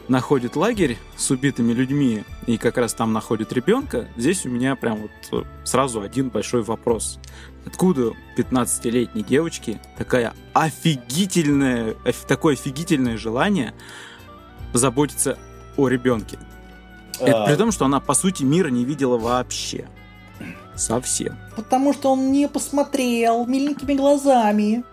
находит 0.07 0.55
лагерь 0.55 0.97
с 1.17 1.31
убитыми 1.31 1.73
людьми, 1.73 2.23
и 2.45 2.57
как 2.57 2.77
раз 2.77 2.93
там 2.93 3.13
находит 3.13 3.51
ребенка, 3.53 4.07
здесь 4.17 4.45
у 4.45 4.49
меня 4.49 4.75
прям 4.75 4.97
вот 5.03 5.11
э, 5.31 5.43
сразу 5.63 6.01
один 6.01 6.29
большой 6.29 6.61
вопрос. 6.61 7.19
Откуда 7.65 8.11
15-летней 8.37 9.23
девочке 9.23 9.81
такая 9.97 10.33
офигительная, 10.53 11.95
оф- 12.05 12.25
такое 12.27 12.53
офигительное 12.53 13.17
желание 13.17 13.73
заботиться 14.73 15.37
о 15.77 15.87
ребенке? 15.87 16.37
Это 17.19 17.43
А, 17.43 17.47
при 17.47 17.55
том, 17.55 17.71
что 17.71 17.85
она, 17.85 17.99
по 17.99 18.13
сути, 18.13 18.43
мира 18.43 18.69
не 18.69 18.85
видела 18.85 19.17
вообще. 19.17 19.87
Совсем. 20.75 21.37
Потому 21.55 21.93
что 21.93 22.11
он 22.11 22.31
не 22.33 22.47
посмотрел 22.49 23.45
миленькими 23.45 23.93
глазами. 23.93 24.83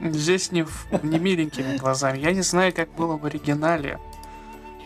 Здесь 0.00 0.52
не, 0.52 0.62
в- 0.64 0.86
не 1.02 1.18
миленькими 1.18 1.76
глазами. 1.76 2.18
Я 2.18 2.32
не 2.32 2.42
знаю, 2.42 2.72
как 2.74 2.92
было 2.94 3.16
в 3.16 3.24
оригинале. 3.24 3.98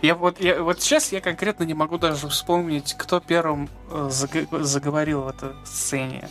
Я 0.02 0.14
вот, 0.14 0.40
я, 0.40 0.62
вот 0.62 0.80
сейчас 0.80 1.10
я 1.12 1.20
конкретно 1.20 1.64
не 1.64 1.74
могу 1.74 1.98
даже 1.98 2.28
вспомнить, 2.28 2.94
кто 2.96 3.18
первым 3.20 3.68
э, 3.90 4.08
заг- 4.10 4.62
заговорил 4.62 5.22
в 5.22 5.28
этой 5.28 5.50
сцене. 5.64 6.28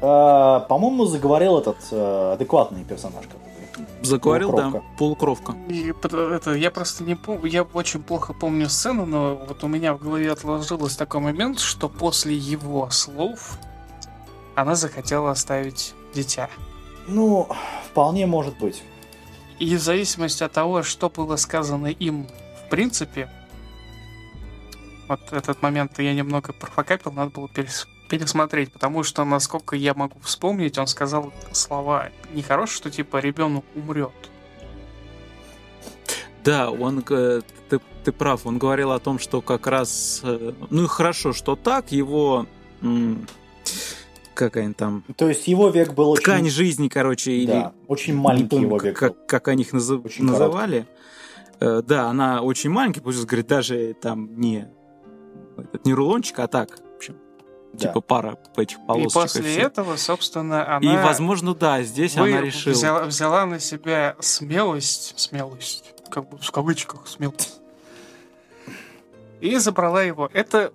А, 0.00 0.60
По-моему, 0.60 1.04
заговорил 1.06 1.58
этот 1.58 1.76
э, 1.90 2.32
адекватный 2.34 2.84
персонаж. 2.84 3.24
который. 3.26 3.40
Заговорил, 4.02 4.52
да, 4.52 4.62
Полукровка. 4.70 4.86
полукровка. 4.98 5.54
И 5.68 5.92
это, 6.02 6.52
я 6.54 6.70
просто 6.70 7.04
не 7.04 7.14
помню, 7.16 7.46
я 7.46 7.62
очень 7.64 8.02
плохо 8.02 8.32
помню 8.32 8.68
сцену, 8.68 9.04
но 9.04 9.34
вот 9.48 9.64
у 9.64 9.68
меня 9.68 9.94
в 9.94 9.98
голове 9.98 10.30
отложилось 10.30 10.94
такой 10.96 11.20
момент, 11.20 11.58
что 11.58 11.88
после 11.88 12.34
его 12.34 12.88
слов 12.90 13.58
она 14.54 14.76
захотела 14.76 15.30
оставить 15.32 15.94
дитя. 16.14 16.48
Ну, 17.06 17.48
вполне 17.90 18.26
может 18.26 18.58
быть. 18.58 18.82
И 19.58 19.76
в 19.76 19.80
зависимости 19.80 20.42
от 20.42 20.52
того, 20.52 20.82
что 20.82 21.08
было 21.08 21.36
сказано 21.36 21.86
им 21.86 22.26
в 22.64 22.70
принципе, 22.70 23.28
вот 25.08 25.20
этот 25.32 25.60
момент 25.62 25.98
я 25.98 26.14
немного 26.14 26.52
профокапил, 26.52 27.12
надо 27.12 27.30
было 27.30 27.46
перес- 27.46 27.86
пересмотреть, 28.08 28.72
потому 28.72 29.02
что, 29.02 29.24
насколько 29.24 29.76
я 29.76 29.94
могу 29.94 30.18
вспомнить, 30.20 30.78
он 30.78 30.86
сказал 30.86 31.32
слова 31.52 32.08
нехорошие, 32.32 32.76
что 32.76 32.90
типа 32.90 33.18
ребенок 33.18 33.64
умрет. 33.74 34.12
Да, 36.42 36.70
он, 36.70 37.02
ты, 37.02 37.42
ты 38.04 38.12
прав, 38.12 38.46
он 38.46 38.58
говорил 38.58 38.92
о 38.92 38.98
том, 38.98 39.18
что 39.18 39.40
как 39.40 39.66
раз, 39.66 40.20
э, 40.22 40.52
ну 40.70 40.84
и 40.84 40.86
хорошо, 40.86 41.32
что 41.32 41.56
так, 41.56 41.90
его, 41.90 42.46
как 44.34 44.56
они 44.56 44.74
там, 44.74 45.04
То 45.16 45.28
есть 45.28 45.46
его 45.48 45.68
век 45.70 45.94
был 45.94 46.10
очень... 46.10 46.22
ткань 46.24 46.48
жизни, 46.50 46.88
короче, 46.88 47.32
или 47.32 47.46
Да, 47.52 47.72
очень 47.88 48.14
не 48.14 48.20
маленький 48.20 48.48
помню, 48.48 48.66
его 48.66 48.76
как, 48.78 48.84
век 48.86 49.00
был. 49.00 49.08
как, 49.08 49.26
как 49.26 49.48
они 49.48 49.62
их 49.62 49.72
назы- 49.72 49.96
Очень 50.04 50.24
называли. 50.24 50.86
Э, 51.60 51.82
да, 51.86 52.08
она 52.08 52.42
очень 52.42 52.70
маленькая, 52.70 53.00
пусть 53.00 53.24
говорит, 53.24 53.46
даже 53.46 53.94
там 53.94 54.38
не, 54.40 54.68
этот, 55.56 55.86
не 55.86 55.94
рулончик, 55.94 56.38
а 56.40 56.48
так, 56.48 56.70
в 56.78 56.96
общем, 56.96 57.16
Да. 57.72 57.88
типа 57.88 58.00
пара 58.00 58.38
этих 58.56 58.76
И 58.78 58.80
полосочек. 58.86 59.12
после 59.14 59.42
всё. 59.42 59.60
этого, 59.60 59.96
собственно, 59.96 60.78
И, 60.82 60.86
она 60.88 61.02
возможно, 61.04 61.54
да, 61.54 61.82
здесь 61.82 62.16
вы- 62.16 62.32
она 62.32 62.40
решила. 62.40 62.72
взяла, 62.74 63.04
взяла 63.04 63.46
на 63.46 63.60
себя 63.60 64.16
смелость, 64.20 65.14
смелость, 65.16 65.94
как 66.10 66.28
бы 66.28 66.38
в 66.38 66.50
кавычках 66.50 67.06
смелость, 67.06 67.60
и 69.40 69.56
забрала 69.58 70.02
его. 70.02 70.28
Это, 70.32 70.72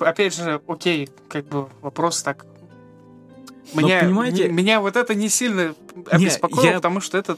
опять 0.00 0.34
же, 0.34 0.60
окей, 0.66 1.08
как 1.28 1.46
бы 1.46 1.68
вопрос 1.82 2.22
так. 2.22 2.46
Меня, 3.74 4.00
понимаете- 4.00 4.48
меня 4.48 4.80
вот 4.80 4.96
это 4.96 5.14
не 5.14 5.28
сильно 5.28 5.74
обеспокоило, 6.10 6.64
я- 6.70 6.74
потому 6.76 7.00
что 7.00 7.18
это 7.18 7.36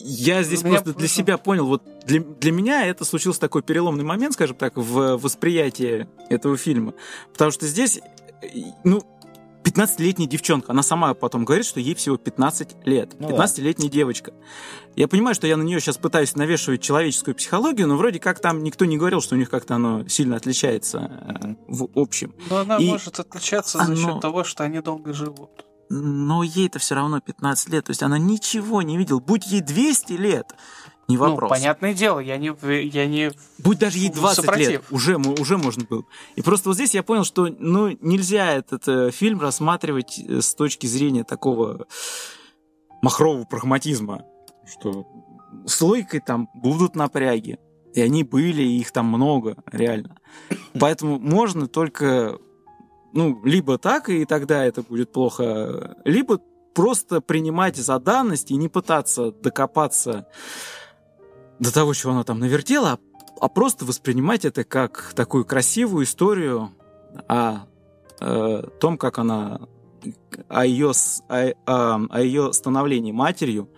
Я 0.00 0.44
здесь 0.44 0.62
Меня 0.62 0.78
просто 0.80 0.96
для 0.96 1.08
себя 1.08 1.38
понял, 1.38 1.66
вот 1.66 1.82
для, 2.06 2.20
для 2.20 2.52
меня 2.52 2.86
это 2.86 3.04
случился 3.04 3.40
такой 3.40 3.62
переломный 3.62 4.04
момент, 4.04 4.34
скажем 4.34 4.56
так, 4.56 4.76
в 4.76 5.16
восприятии 5.16 6.06
этого 6.30 6.56
фильма. 6.56 6.94
Потому 7.32 7.50
что 7.50 7.66
здесь, 7.66 8.00
э, 8.40 8.46
ну, 8.84 9.02
15-летняя 9.68 10.26
девчонка, 10.26 10.72
она 10.72 10.82
сама 10.82 11.12
потом 11.14 11.44
говорит, 11.44 11.66
что 11.66 11.80
ей 11.80 11.94
всего 11.94 12.16
15 12.16 12.86
лет. 12.86 13.14
Ну 13.18 13.28
да. 13.28 13.44
15-летняя 13.44 13.88
девочка. 13.90 14.32
Я 14.96 15.08
понимаю, 15.08 15.34
что 15.34 15.46
я 15.46 15.56
на 15.56 15.62
нее 15.62 15.80
сейчас 15.80 15.96
пытаюсь 15.98 16.34
навешивать 16.36 16.80
человеческую 16.80 17.34
психологию, 17.34 17.86
но 17.86 17.96
вроде 17.96 18.18
как 18.18 18.40
там 18.40 18.62
никто 18.62 18.84
не 18.84 18.96
говорил, 18.96 19.20
что 19.20 19.34
у 19.34 19.38
них 19.38 19.50
как-то 19.50 19.74
оно 19.76 20.06
сильно 20.08 20.36
отличается 20.36 20.98
э, 21.42 21.54
в 21.68 21.88
общем. 21.94 22.34
но 22.50 22.58
она 22.58 22.76
И 22.78 22.88
может 22.88 23.18
отличаться 23.18 23.78
за 23.78 23.84
оно- 23.84 23.96
счет 23.96 24.20
того, 24.20 24.44
что 24.44 24.64
они 24.64 24.80
долго 24.80 25.12
живут. 25.12 25.50
Но 25.90 26.42
ей-то 26.42 26.78
все 26.78 26.94
равно 26.96 27.20
15 27.20 27.68
лет, 27.70 27.86
то 27.86 27.90
есть 27.90 28.02
она 28.02 28.18
ничего 28.18 28.82
не 28.82 28.98
видела. 28.98 29.20
Будь 29.20 29.46
ей 29.46 29.62
200 29.62 30.12
лет, 30.14 30.54
не 31.08 31.16
вопрос. 31.16 31.50
Ну, 31.50 31.56
понятное 31.56 31.94
дело, 31.94 32.20
я 32.20 32.36
не, 32.36 32.54
я 32.86 33.06
не 33.06 33.32
Будь 33.58 33.78
даже 33.78 33.98
ей 33.98 34.10
в 34.10 34.14
20 34.14 34.36
супротив. 34.36 34.68
лет, 34.68 34.84
уже, 34.90 35.16
уже 35.16 35.56
можно 35.56 35.84
было. 35.84 36.04
И 36.36 36.42
просто 36.42 36.68
вот 36.68 36.74
здесь 36.74 36.94
я 36.94 37.02
понял, 37.02 37.24
что 37.24 37.48
ну, 37.58 37.96
нельзя 38.02 38.52
этот 38.52 38.86
э, 38.86 39.10
фильм 39.10 39.40
рассматривать 39.40 40.18
э, 40.18 40.42
с 40.42 40.54
точки 40.54 40.86
зрения 40.86 41.24
такого 41.24 41.86
махрового 43.00 43.44
прагматизма, 43.44 44.24
что 44.66 45.06
с 45.66 45.80
логикой 45.80 46.20
там 46.20 46.50
будут 46.54 46.94
напряги. 46.94 47.58
И 47.94 48.02
они 48.02 48.22
были, 48.22 48.62
и 48.62 48.78
их 48.78 48.92
там 48.92 49.06
много, 49.06 49.56
реально. 49.72 50.18
Поэтому 50.78 51.18
можно 51.18 51.68
только, 51.68 52.38
ну, 53.14 53.42
либо 53.44 53.78
так, 53.78 54.10
и 54.10 54.26
тогда 54.26 54.62
это 54.62 54.82
будет 54.82 55.10
плохо, 55.10 55.96
либо 56.04 56.38
просто 56.74 57.22
принимать 57.22 57.76
за 57.76 57.98
данность 57.98 58.50
и 58.50 58.56
не 58.56 58.68
пытаться 58.68 59.32
докопаться 59.32 60.28
до 61.58 61.72
того, 61.72 61.94
чего 61.94 62.12
она 62.12 62.24
там 62.24 62.38
навертела, 62.38 62.92
а, 62.92 62.98
а 63.40 63.48
просто 63.48 63.84
воспринимать 63.84 64.44
это 64.44 64.64
как 64.64 65.12
такую 65.14 65.44
красивую 65.44 66.04
историю 66.04 66.70
о, 67.28 67.60
э, 68.20 68.62
том, 68.80 68.98
как 68.98 69.18
она 69.18 69.60
о 70.48 70.64
ее, 70.64 70.92
о, 71.28 71.52
о- 71.66 72.06
о 72.10 72.20
ее 72.20 72.52
становлении 72.52 73.12
матерью, 73.12 73.68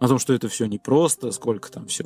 о 0.00 0.08
том, 0.08 0.18
что 0.18 0.34
это 0.34 0.48
все 0.48 0.66
непросто, 0.66 1.30
сколько 1.30 1.70
там 1.70 1.86
все 1.86 2.04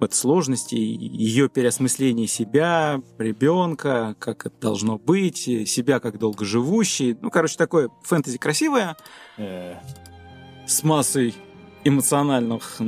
это 0.00 0.14
сложностей, 0.14 0.78
ее 0.78 1.48
переосмысление 1.48 2.26
себя, 2.26 3.00
ребенка, 3.16 4.16
как 4.18 4.44
это 4.44 4.60
должно 4.60 4.98
быть, 4.98 5.38
себя 5.38 6.00
как 6.00 6.18
долгоживущий. 6.18 7.16
Ну, 7.20 7.30
короче, 7.30 7.56
такое 7.56 7.88
фэнтези 8.02 8.38
красивое, 8.38 8.96
Э, 9.38 9.76
с 10.66 10.82
массой 10.82 11.34
эмоциональных 11.84 12.80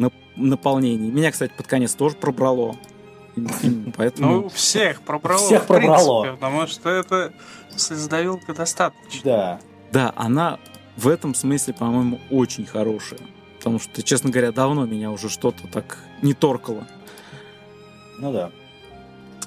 наполнений. 0.49 1.11
Меня, 1.11 1.31
кстати, 1.31 1.53
под 1.57 1.67
конец 1.67 1.95
тоже 1.95 2.17
пробрало. 2.17 2.77
Поэтому 3.97 4.33
Ну, 4.43 4.49
всех 4.49 5.03
пробрало. 5.03 5.39
Всех 5.45 5.65
в 5.65 5.67
принципе, 5.67 5.87
пробрало. 5.89 6.33
потому 6.35 6.67
что 6.67 6.91
это 6.91 7.33
слезодавилка 7.77 8.55
достаточно. 8.55 9.21
Да. 9.25 9.61
да, 9.93 10.13
она 10.17 10.59
в 10.97 11.09
этом 11.09 11.35
смысле, 11.35 11.75
по-моему, 11.75 12.21
очень 12.31 12.67
хорошая. 12.67 13.21
Потому 13.59 13.79
что, 13.79 14.03
честно 14.03 14.31
говоря, 14.31 14.53
давно 14.53 14.87
меня 14.87 15.11
уже 15.11 15.29
что-то 15.29 15.67
так 15.69 15.99
не 16.23 16.35
торкало. 16.35 16.87
Ну 18.19 18.33
да. 18.33 18.51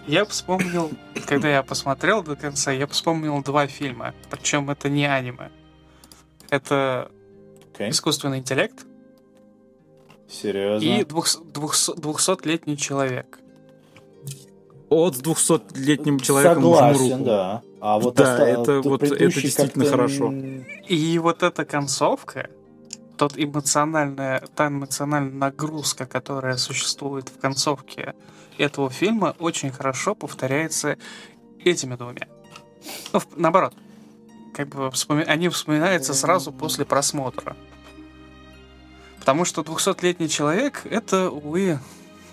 Я 0.07 0.25
вспомнил, 0.25 0.91
когда 1.25 1.49
я 1.49 1.63
посмотрел 1.63 2.23
до 2.23 2.35
конца, 2.35 2.71
я 2.71 2.87
вспомнил 2.87 3.41
два 3.43 3.67
фильма. 3.67 4.13
Причем 4.29 4.69
это 4.69 4.89
не 4.89 5.05
аниме. 5.05 5.49
Это 6.49 7.09
Окей. 7.73 7.89
искусственный 7.89 8.39
интеллект 8.39 8.85
Серьезно. 10.41 10.85
и 10.85 11.05
двухсотлетний 11.97 12.75
человек. 12.77 13.39
От 14.89 15.15
200-летним 15.15 16.19
человеком 16.19 16.63
Согласен, 16.63 17.11
руку. 17.13 17.23
да. 17.25 17.61
А 17.81 17.99
вот 17.99 18.15
Да, 18.15 18.23
оста- 18.33 18.43
это 18.45 18.81
вот- 18.89 19.03
это 19.03 19.15
действительно 19.17 19.85
хорошо. 19.85 20.31
И 20.87 21.17
вот 21.19 21.41
эта 21.43 21.65
концовка, 21.65 22.49
тот 23.17 23.33
эмоциональная, 23.35 24.43
та 24.55 24.67
эмоциональная 24.67 25.31
нагрузка, 25.33 26.05
которая 26.05 26.57
существует 26.57 27.29
в 27.29 27.39
концовке 27.39 28.13
этого 28.57 28.89
фильма, 28.89 29.35
очень 29.39 29.71
хорошо 29.71 30.13
повторяется 30.15 30.97
этими 31.63 31.95
двумя. 31.95 32.27
Ну, 33.13 33.21
наоборот. 33.35 33.73
Как 34.53 34.67
бы 34.69 34.91
вспоми- 34.91 35.23
они 35.23 35.49
вспоминаются 35.49 36.13
сразу 36.13 36.51
после 36.51 36.85
просмотра. 36.85 37.55
Потому 39.23 39.45
что 39.45 39.61
200-летний 39.61 40.27
человек— 40.27 40.81
это, 40.83 41.29
увы, 41.31 41.79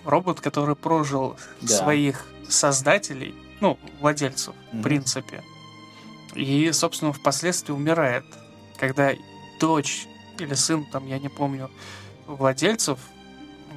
робот, 0.03 0.41
который 0.41 0.75
прожил 0.75 1.37
Да. 1.61 1.67
своих 1.77 2.25
создателей, 2.49 3.33
ну, 3.61 3.79
владельцев, 4.01 4.53
в 4.71 4.75
Мгм. 4.75 4.83
принципе. 4.83 5.41
И, 6.35 6.69
собственно, 6.73 7.13
впоследствии 7.13 7.71
умирает. 7.71 8.25
Когда 8.77 9.11
дочь 9.61 10.05
или 10.37 10.53
сын, 10.53 10.85
там, 10.91 11.07
я 11.07 11.17
не 11.17 11.29
помню, 11.29 11.71
владельцев 12.27 12.99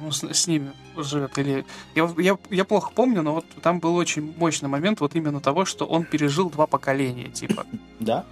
ну, 0.01 0.11
с, 0.11 0.21
с 0.23 0.47
ними 0.47 0.73
живет. 0.97 1.37
Или... 1.37 1.65
Я, 1.95 2.13
я, 2.17 2.37
я 2.49 2.65
плохо 2.65 2.91
помню, 2.93 3.21
но 3.21 3.35
вот 3.35 3.45
там 3.61 3.79
был 3.79 3.95
очень 3.95 4.33
мощный 4.35 4.67
момент 4.67 4.99
вот 4.99 5.15
именно 5.15 5.39
того, 5.39 5.63
что 5.63 5.85
он 5.85 6.03
пережил 6.03 6.49
два 6.49 6.67
поколения, 6.67 7.29
типа. 7.29 7.65
Да? 8.01 8.25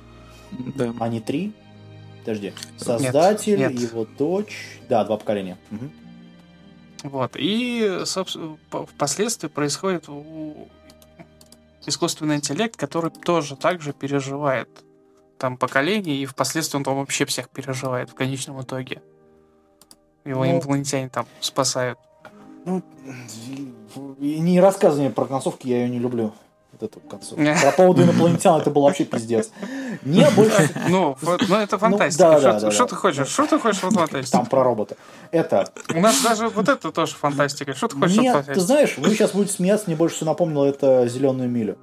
Да. 0.52 0.94
А 1.00 1.08
не 1.08 1.22
три? 1.22 1.54
Подожди. 2.24 2.54
Создатель, 2.78 3.58
нет. 3.60 3.72
его 3.74 4.06
дочь. 4.06 4.80
Да, 4.90 5.04
два 5.04 5.18
поколения. 5.18 5.58
Мгм. 5.72 5.92
Вот. 7.04 7.32
И, 7.36 8.02
собственно, 8.06 8.58
по- 8.70 8.86
впоследствии 8.86 9.50
происходит 9.50 10.08
искусственный 11.86 12.38
интеллект, 12.38 12.76
который 12.78 13.12
тоже 13.12 13.56
так 13.58 13.82
же 13.82 13.92
переживает 13.94 14.70
там 15.38 15.58
поколение, 15.58 16.16
и 16.16 16.26
впоследствии 16.26 16.78
он 16.78 16.84
там 16.86 16.96
вообще 16.96 17.26
всех 17.26 17.50
переживает 17.50 18.10
в 18.10 18.14
конечном 18.14 18.62
итоге. 18.62 19.02
Его 20.24 20.46
Ну. 20.46 20.52
инопланетяне 20.52 21.10
там 21.10 21.26
спасают. 21.42 22.00
Ну, 22.66 22.82
не 24.20 24.62
рассказывай 24.62 25.02
мне 25.08 25.10
про 25.14 25.26
концовки, 25.26 25.68
я 25.68 25.84
ее 25.84 25.90
не 25.90 26.00
люблю. 26.00 26.34
Вот 26.84 26.92
эту 26.92 27.00
концовку. 27.00 27.42
Про 27.62 27.72
поводу 27.72 28.04
инопланетян 28.04 28.60
это 28.60 28.70
был 28.70 28.82
вообще 28.82 29.06
пиздец. 29.06 29.52
Не 30.04 30.30
больше... 30.32 30.70
Ну, 30.90 31.16
ну 31.22 31.56
это 31.56 31.78
фантастика. 31.78 32.24
да, 32.24 32.40
Что 32.40 32.52
да, 32.52 32.54
ты- 32.60 32.66
да, 32.66 32.72
Что 32.72 32.84
да. 32.84 32.90
ты 32.90 32.96
хочешь? 32.96 33.28
Что 33.30 33.48
ты 33.48 33.60
хочешь 33.60 33.84
от 33.84 33.94
фантастики? 33.94 34.32
Там 34.32 34.46
про 34.46 34.64
робота. 34.64 34.98
Это... 35.32 35.70
У 35.96 36.00
нас 36.02 36.22
даже 36.22 36.50
вот 36.50 36.68
это 36.68 36.92
тоже 36.92 37.14
фантастика. 37.16 37.74
Что 37.74 37.88
ты 37.88 37.96
хочешь 37.98 38.18
от 38.18 38.20
Мне, 38.20 38.32
ты 38.32 38.38
фантастики? 38.38 38.66
знаешь, 38.66 38.98
вы 38.98 39.10
сейчас 39.12 39.32
будете 39.32 39.54
смеяться, 39.54 39.86
мне 39.88 39.96
больше 39.96 40.18
всего 40.18 40.32
напомнило 40.32 40.66
это 40.66 41.08
«Зеленую 41.08 41.50
милю». 41.50 41.78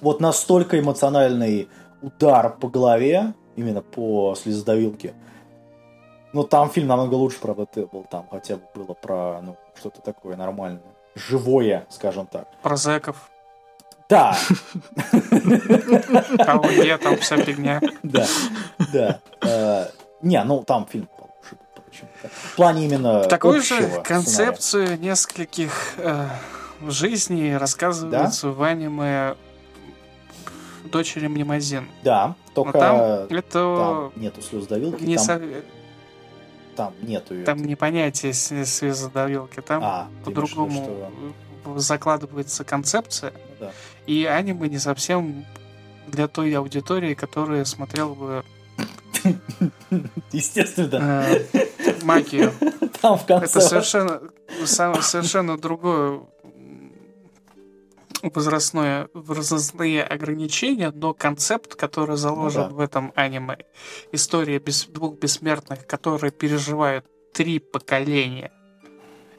Вот 0.00 0.20
настолько 0.20 0.78
эмоциональный 0.78 1.68
удар 2.00 2.56
по 2.56 2.68
голове, 2.68 3.34
именно 3.56 3.82
по 3.82 4.34
слезодавилке. 4.34 5.12
Ну, 6.32 6.42
там 6.44 6.70
фильм 6.70 6.86
намного 6.86 7.14
лучше, 7.16 7.38
правда, 7.40 7.66
ты 7.66 7.84
был. 7.84 8.06
Там 8.10 8.26
хотя 8.30 8.56
бы 8.56 8.62
было 8.74 8.94
про, 8.94 9.40
ну, 9.42 9.56
что-то 9.78 10.00
такое 10.00 10.36
нормальное. 10.36 10.80
Живое, 11.14 11.86
скажем 11.90 12.26
так. 12.26 12.48
Про 12.62 12.76
зэков. 12.76 13.28
Да, 14.08 14.36
А 16.38 16.66
я 16.72 16.96
там 16.98 17.16
вся 17.18 17.36
фигня. 17.36 17.80
да, 18.02 18.26
да. 18.92 19.20
Э, 19.42 19.86
Не, 20.22 20.42
ну, 20.44 20.64
там 20.64 20.86
фильм 20.86 21.08
получше 21.16 21.56
почему-то. 21.86 22.28
В 22.28 22.56
плане 22.56 22.86
именно 22.86 23.24
Такую 23.24 23.60
же 23.60 24.00
концепцию 24.02 24.98
нескольких 24.98 25.94
э, 25.98 26.26
жизней 26.88 27.56
рассказывается 27.56 28.48
в 28.48 28.62
аниме 28.62 29.36
«Дочери 30.90 31.26
Мнемозин». 31.26 31.88
Да, 32.02 32.28
Но 32.28 32.34
только 32.54 32.78
там 32.78 32.96
там, 32.98 33.06
это 33.26 34.10
нету 34.16 34.40
слезодавилки, 34.42 35.02
не 35.02 35.16
там, 35.16 35.24
со- 35.24 35.42
там 36.76 36.94
нету 37.02 37.34
ее. 37.34 37.44
там 37.44 37.58
не 37.58 37.76
понятие 37.76 38.32
с- 38.32 38.64
слезодавилки, 38.64 39.60
там 39.60 39.82
А, 39.84 40.08
по-другому 40.24 41.02
закладывается 41.76 42.64
концепция, 42.64 43.30
что- 43.30 43.40
да. 43.60 43.70
И 44.08 44.24
аниме 44.24 44.68
не 44.68 44.78
совсем 44.78 45.44
для 46.06 46.28
той 46.28 46.52
аудитории, 46.54 47.12
которая 47.14 47.64
смотрела 47.66 48.14
бы 48.14 48.44
Естественно, 50.32 51.26
э, 51.52 51.96
магию. 52.02 52.52
там 53.02 53.18
в 53.18 53.26
конце... 53.26 53.44
Это 53.46 53.60
совершенно, 53.60 54.20
совершенно 54.64 55.58
другое 55.58 56.22
возрастное, 58.22 59.08
возрастные 59.12 60.02
ограничения, 60.04 60.90
но 60.90 61.12
концепт, 61.12 61.74
который 61.74 62.16
заложен 62.16 62.62
Ну 62.62 62.68
да. 62.70 62.74
в 62.74 62.80
этом 62.80 63.12
аниме, 63.14 63.58
история 64.12 64.58
бес- 64.58 64.88
двух 64.88 65.18
бессмертных, 65.18 65.86
которые 65.86 66.30
переживают 66.30 67.04
три 67.34 67.58
поколения. 67.58 68.52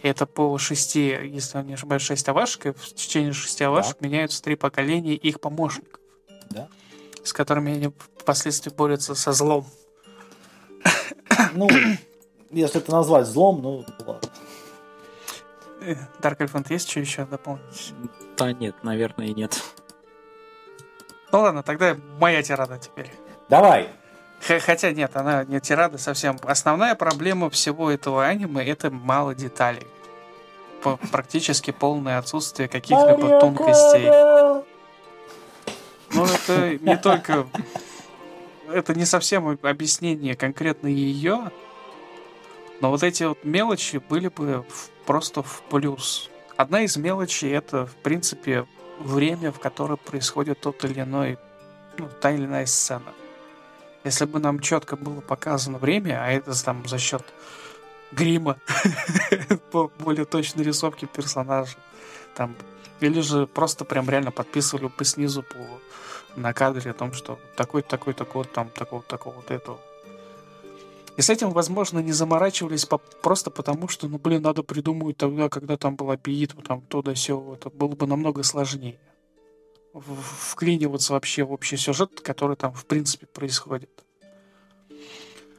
Это 0.02 0.26
по 0.26 0.58
шести, 0.58 1.08
если 1.10 1.58
я 1.58 1.64
не 1.64 1.74
ошибаюсь, 1.74 2.02
шесть 2.02 2.28
овашек, 2.30 2.68
и 2.68 2.72
в 2.72 2.94
течение 2.94 3.34
шести 3.34 3.64
овашек 3.64 4.00
меняются 4.02 4.42
три 4.42 4.56
поколения 4.56 5.14
их 5.16 5.40
помощников, 5.42 6.00
Да. 6.50 6.70
с 7.24 7.34
которыми 7.34 7.74
они 7.74 7.92
впоследствии 8.18 8.72
борются 8.72 9.14
со 9.16 9.34
злом. 9.34 9.66
Ну, 11.54 11.68
если 12.50 12.82
это 12.82 12.92
назвать 12.92 13.28
злом, 13.28 13.62
ну, 13.62 13.86
ладно. 14.06 14.30
Э, 15.82 15.96
Dark 16.22 16.38
Elephant 16.40 16.68
есть 16.70 16.90
что 16.90 17.00
еще 17.00 17.26
дополнить? 17.26 17.94
Да 18.38 18.52
нет, 18.54 18.76
наверное, 18.84 19.28
и 19.28 19.34
нет. 19.34 19.62
Ну 21.32 21.42
ладно, 21.42 21.62
тогда 21.64 21.96
моя 22.20 22.42
тирада 22.42 22.78
теперь. 22.80 23.12
Давай. 23.50 23.90
Хотя 24.42 24.92
нет, 24.92 25.16
она 25.16 25.44
не 25.44 25.60
тирада 25.60 25.98
совсем. 25.98 26.40
Основная 26.44 26.96
проблема 26.96 27.50
всего 27.50 27.92
этого 27.92 28.26
аниме 28.26 28.66
это 28.66 28.90
мало 28.90 29.36
деталей. 29.36 29.86
По- 30.82 30.98
практически 31.12 31.72
полное 31.72 32.18
отсутствие 32.18 32.70
каких-либо 32.70 33.40
тонкостей. 33.40 34.06
Ну, 36.12 36.26
это 36.26 36.78
не 36.84 36.98
только... 36.98 37.48
Это 38.72 38.94
не 38.94 39.06
совсем 39.06 39.58
объяснение 39.64 40.36
конкретно 40.36 40.88
ее, 40.88 41.52
но 42.82 42.92
вот 42.92 43.02
эти 43.02 43.24
вот 43.24 43.44
мелочи 43.44 43.98
были 43.98 44.28
бы 44.28 44.64
в- 44.70 44.90
просто 45.06 45.42
в 45.42 45.64
плюс. 45.70 46.30
Одна 46.56 46.82
из 46.82 46.96
мелочей 46.96 47.52
это, 47.52 47.88
в 47.88 47.96
принципе, 47.96 48.68
время, 49.00 49.52
в 49.52 49.60
которое 49.60 49.96
происходит 49.96 50.62
тот 50.62 50.84
или 50.86 51.02
иной, 51.02 51.40
ну, 51.98 52.08
та 52.22 52.32
или 52.32 52.46
иная 52.46 52.68
сцена. 52.68 53.12
Если 54.04 54.26
бы 54.26 54.40
нам 54.40 54.60
четко 54.60 54.96
было 54.96 55.22
показано 55.22 55.78
время, 55.78 56.24
а 56.24 56.32
это 56.32 56.64
там 56.64 56.88
за 56.88 56.98
счет 56.98 57.24
грима, 58.12 58.58
более 60.00 60.26
точной 60.26 60.64
рисовки 60.64 61.06
персонажа, 61.06 61.76
там, 62.36 62.56
или 63.02 63.22
же 63.22 63.46
просто 63.48 63.86
прям 63.86 64.10
реально 64.10 64.32
подписывали 64.32 64.90
бы 64.96 65.06
снизу 65.06 65.44
по 65.44 65.58
на 66.36 66.54
кадре 66.54 66.92
о 66.92 66.94
том, 66.94 67.12
что 67.14 67.40
такой-то, 67.56 67.90
такой-то 67.90 68.24
код, 68.24 68.52
там, 68.52 68.70
такого-то, 68.70 69.10
такого-то 69.10 69.54
этого. 69.54 69.80
И 71.18 71.22
с 71.22 71.30
этим, 71.30 71.50
возможно, 71.50 72.00
не 72.00 72.14
заморачивались 72.14 72.86
по- 72.86 72.98
просто 72.98 73.52
потому, 73.52 73.90
что, 73.90 74.08
ну, 74.08 74.18
блин, 74.18 74.42
надо 74.42 74.64
придумывать 74.64 75.18
тогда, 75.18 75.50
когда 75.50 75.76
там 75.76 75.96
была 75.98 76.16
битва, 76.16 76.64
там, 76.64 76.82
то 76.82 77.02
да 77.02 77.14
сё, 77.16 77.56
это 77.56 77.70
было 77.70 77.90
бы 77.90 78.08
намного 78.08 78.44
сложнее. 78.44 78.98
Вклиниваться 79.94 81.14
вообще 81.14 81.44
в 81.44 81.52
общий 81.52 81.78
сюжет, 81.78 82.22
который 82.22 82.56
там, 82.56 82.74
в 82.74 82.86
принципе, 82.86 83.26
происходит. 83.26 83.90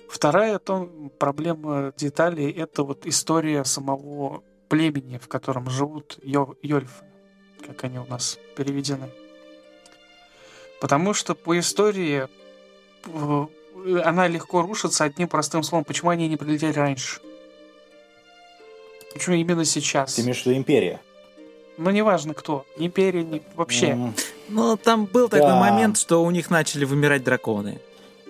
Вторая 0.09 0.59
то, 0.59 0.87
проблема 1.18 1.93
деталей— 1.97 2.51
это 2.57 2.83
вот 2.83 3.07
история 3.07 3.64
самого 3.64 4.43
племени, 4.68 5.18
в 5.18 5.28
котором 5.28 5.70
живут 5.70 6.18
йо- 6.22 6.57
йольфы, 6.62 7.05
как 7.66 7.85
они 7.85 7.99
у 7.99 8.07
нас 8.07 8.39
переведены. 8.57 9.11
Потому 10.81 11.12
что 11.12 11.35
по 11.35 11.59
истории 11.59 12.28
э, 13.07 13.47
она 14.05 14.28
легко 14.28 14.62
рушится 14.62 15.05
одним 15.05 15.28
простым 15.28 15.62
словом. 15.62 15.85
Почему 15.85 16.11
они 16.11 16.28
не 16.28 16.37
прилетели 16.37 16.72
раньше? 16.72 17.20
Почему 19.12 19.37
именно 19.37 19.64
сейчас? 19.64 20.14
Ты 20.14 20.22
имеешь 20.22 20.43
в 20.43 20.47
виду 20.47 20.57
империя? 20.57 21.01
Ну, 21.79 21.91
неважно 21.91 22.35
кто. 22.35 22.66
Ни 22.77 22.87
Империя, 22.87 23.23
ни... 23.25 23.43
вообще. 23.57 23.97
Ну, 24.49 24.77
там 24.77 25.07
был 25.07 25.29
такой 25.29 25.49
Да. 25.49 25.61
момент, 25.61 25.97
что 25.99 26.23
у 26.23 26.31
них 26.31 26.51
начали 26.51 26.85
вымирать 26.85 27.25
драконы. 27.25 27.81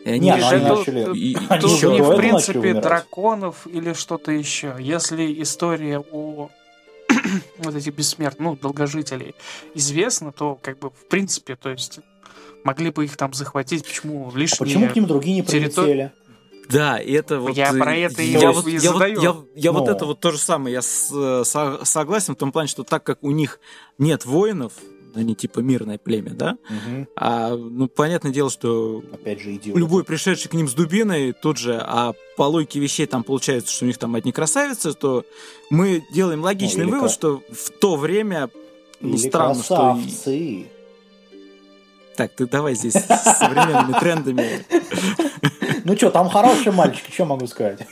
И 0.05 0.11
они 0.11 0.21
Не, 0.31 0.31
ну 0.33 0.37
решили- 0.39 0.55
они 0.55 0.65
начали- 0.77 1.17
и- 1.17 1.33
и- 1.33 1.37
они 1.49 1.61
Тут 1.61 1.71
еще 1.73 1.91
не 1.93 1.99
до 1.99 2.05
в 2.05 2.17
принципе 2.17 2.75
драконов 2.75 3.67
или 3.67 3.93
что-то 3.93 4.31
еще. 4.33 4.75
Если 4.79 5.43
история 5.43 5.99
о 5.99 6.49
вот 7.59 7.75
этих 7.75 7.95
бессмертных, 7.95 8.41
ну, 8.41 8.57
долгожителей 8.57 9.35
известна, 9.75 10.33
то 10.33 10.59
как 10.63 10.79
бы 10.79 10.91
в 10.91 11.09
принципе, 11.09 11.57
то 11.57 11.69
есть 11.71 11.99
могли 12.65 12.91
бы 12.91 13.05
их 13.05 13.17
там 13.17 13.35
захватить, 13.35 13.85
почему 13.85 14.31
А 14.35 14.39
лишние... 14.39 14.59
почему 14.59 14.89
к 14.89 14.95
ним 14.97 15.07
другие 15.07 15.35
не 15.37 15.43
территор- 15.43 15.85
прилетели? 15.85 16.13
Да, 16.73 16.99
и 16.99 17.13
это 17.13 17.41
вот... 17.41 17.57
Я 17.57 17.73
про 17.73 17.97
это 17.97 18.23
и- 18.23 18.31
я 18.33 18.51
и 18.51 18.55
вот, 18.55 18.67
я 18.67 18.93
вот, 18.93 18.99
задаю. 19.01 19.21
я, 19.23 19.37
я 19.57 19.73
вот 19.73 19.87
Ну. 19.87 19.93
это 19.93 20.05
вот 20.07 20.21
то 20.21 20.31
же 20.31 20.39
самое. 20.39 20.75
Я 20.75 20.83
с- 20.83 21.11
э, 21.13 21.43
со- 21.45 21.85
согласен 21.85 22.35
в 22.35 22.39
том 22.39 22.53
плане, 22.53 22.69
что 22.69 22.83
так 22.85 23.03
как 23.05 23.23
у 23.23 23.31
них 23.31 23.61
нет 23.99 24.25
воинов, 24.25 24.73
они 25.15 25.35
типа 25.35 25.59
мирное 25.61 25.99
племя, 25.99 26.31
да? 26.31 26.57
Мгм. 26.69 27.09
А, 27.17 27.57
ну, 27.57 27.89
понятное 27.89 28.31
дело, 28.33 28.49
что 28.51 29.03
Опять 29.13 29.41
же, 29.41 29.57
идиот. 29.57 29.77
любой 29.77 30.05
пришедший 30.05 30.49
к 30.49 30.55
ним 30.55 30.69
с 30.69 30.73
дубиной 30.75 31.33
тут 31.33 31.57
же, 31.59 31.81
а 31.83 32.13
по 32.37 32.45
логике 32.45 32.79
вещей 32.79 33.07
там 33.07 33.25
получается, 33.25 33.73
что 33.73 33.85
у 33.85 33.89
них 33.89 33.99
там 33.99 34.15
одни 34.15 34.31
красавицы, 34.31 34.93
то 34.95 35.25
мы 35.69 36.05
делаем 36.13 36.43
логичный 36.43 36.85
Ну, 36.85 36.93
вывод, 36.93 37.11
что 37.11 37.43
в 37.51 37.71
то 37.81 37.97
время 37.97 38.51
ну, 39.01 39.11
Или 39.11 39.29
странно, 39.29 39.63
что... 39.63 39.75
и- 39.75 40.05
красавцы. 40.05 40.67
Так, 42.17 42.33
ты 42.35 42.47
давай 42.47 42.75
здесь 42.75 42.93
с 42.93 43.39
современными 43.39 43.99
трендами. 43.99 44.65
Ну 45.85 45.97
что, 45.97 46.11
там 46.11 46.29
хорошие 46.29 46.73
мальчики, 46.73 47.11
что 47.11 47.25
могу 47.25 47.47
сказать? 47.47 47.87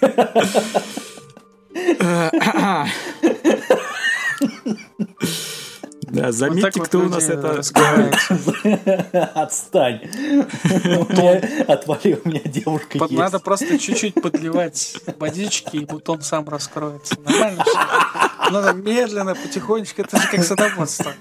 Да, 6.11 6.32
заметьте, 6.32 6.80
вот 6.80 6.89
кто 6.89 6.99
у 7.01 7.09
нас 7.09 7.28
это... 7.28 7.57
раскрываются. 7.59 8.34
Отстань. 9.34 10.01
Отвали, 11.68 12.18
у 12.24 12.28
меня 12.28 12.41
девушка 12.45 12.99
есть. 12.99 13.12
Надо 13.12 13.39
просто 13.39 13.78
чуть-чуть 13.78 14.14
подливать 14.14 14.97
водички, 15.18 15.76
и 15.76 15.84
бутон 15.84 16.22
сам 16.22 16.49
раскроется. 16.49 17.14
Нормально? 17.20 17.64
Надо 18.51 18.72
медленно, 18.72 19.34
потихонечку. 19.34 20.01
Это 20.03 20.18
же 20.18 20.28
как 20.28 20.45
садоводство. 20.45 21.12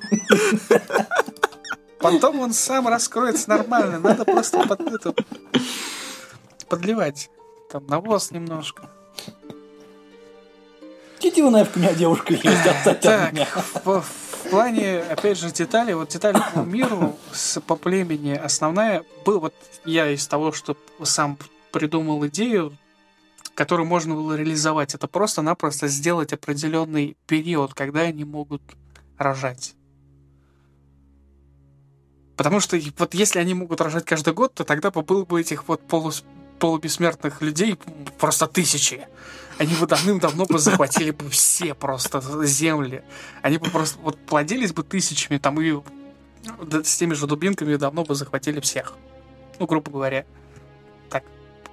Потом 2.00 2.40
он 2.40 2.54
сам 2.54 2.88
раскроется 2.88 3.50
нормально. 3.50 4.00
Надо 4.00 4.24
просто 4.24 4.66
под, 4.66 4.82
это, 4.82 5.14
подливать. 6.68 7.30
Там 7.72 7.86
навоз 7.88 8.32
немножко. 8.32 8.90
Иди 11.22 11.42
вы 11.42 11.50
нафиг, 11.50 11.76
у 11.76 11.80
меня 11.80 11.94
девушка 11.94 12.34
есть, 12.34 12.46
отстань 12.46 13.14
от 13.14 13.34
меня. 13.34 13.48
в, 13.84 14.02
в 14.02 14.50
плане, 14.50 15.00
опять 15.00 15.38
же, 15.38 15.52
деталей, 15.52 15.94
вот 15.94 16.10
детали 16.10 16.42
по 16.54 16.60
миру, 16.66 17.18
с, 17.32 17.60
по 17.62 17.76
племени, 17.76 18.34
основная, 18.34 19.04
был 19.26 19.40
вот 19.40 19.54
я 19.84 20.10
из 20.10 20.28
того, 20.28 20.52
что 20.52 20.78
сам 21.04 21.38
придумал 21.72 22.26
идею, 22.28 22.78
которую 23.56 23.88
можно 23.88 24.14
было 24.14 24.36
реализовать, 24.36 24.94
это 24.94 25.08
просто-напросто 25.08 25.88
сделать 25.88 26.32
определенный 26.34 27.18
период, 27.26 27.74
когда 27.74 28.02
они 28.02 28.24
могут 28.24 28.62
рожать. 29.18 29.74
Потому 32.36 32.60
что 32.60 32.78
вот 33.00 33.16
если 33.16 33.40
они 33.40 33.56
могут 33.56 33.82
рожать 33.82 34.06
каждый 34.06 34.34
год, 34.34 34.54
то 34.54 34.64
тогда 34.64 34.92
бы 34.92 35.02
было 35.02 35.26
бы 35.26 35.42
этих 35.42 35.68
вот 35.68 35.82
полу, 35.82 36.12
полубессмертных 36.60 37.42
людей 37.42 37.78
просто 38.18 38.48
тысячи. 38.48 39.08
Они 39.58 39.74
бы 39.76 39.88
давным-давно 39.88 40.46
бы 40.46 40.60
захватили 40.60 41.12
бы 41.12 41.30
все 41.30 41.74
просто 41.74 42.22
земли. 42.46 43.04
Они 43.42 43.58
бы 43.58 43.70
просто 43.70 44.00
вот 44.00 44.18
плодились 44.18 44.72
бы 44.74 44.84
тысячами 44.84 45.38
там 45.38 45.60
и 45.62 45.82
с 46.84 46.98
теми 46.98 47.14
же 47.14 47.28
дубинками 47.28 47.76
давно 47.76 48.04
бы 48.04 48.16
захватили 48.16 48.60
всех. 48.60 48.94
Ну, 49.60 49.66
грубо 49.66 49.92
говоря. 49.92 50.26
Так, 51.10 51.24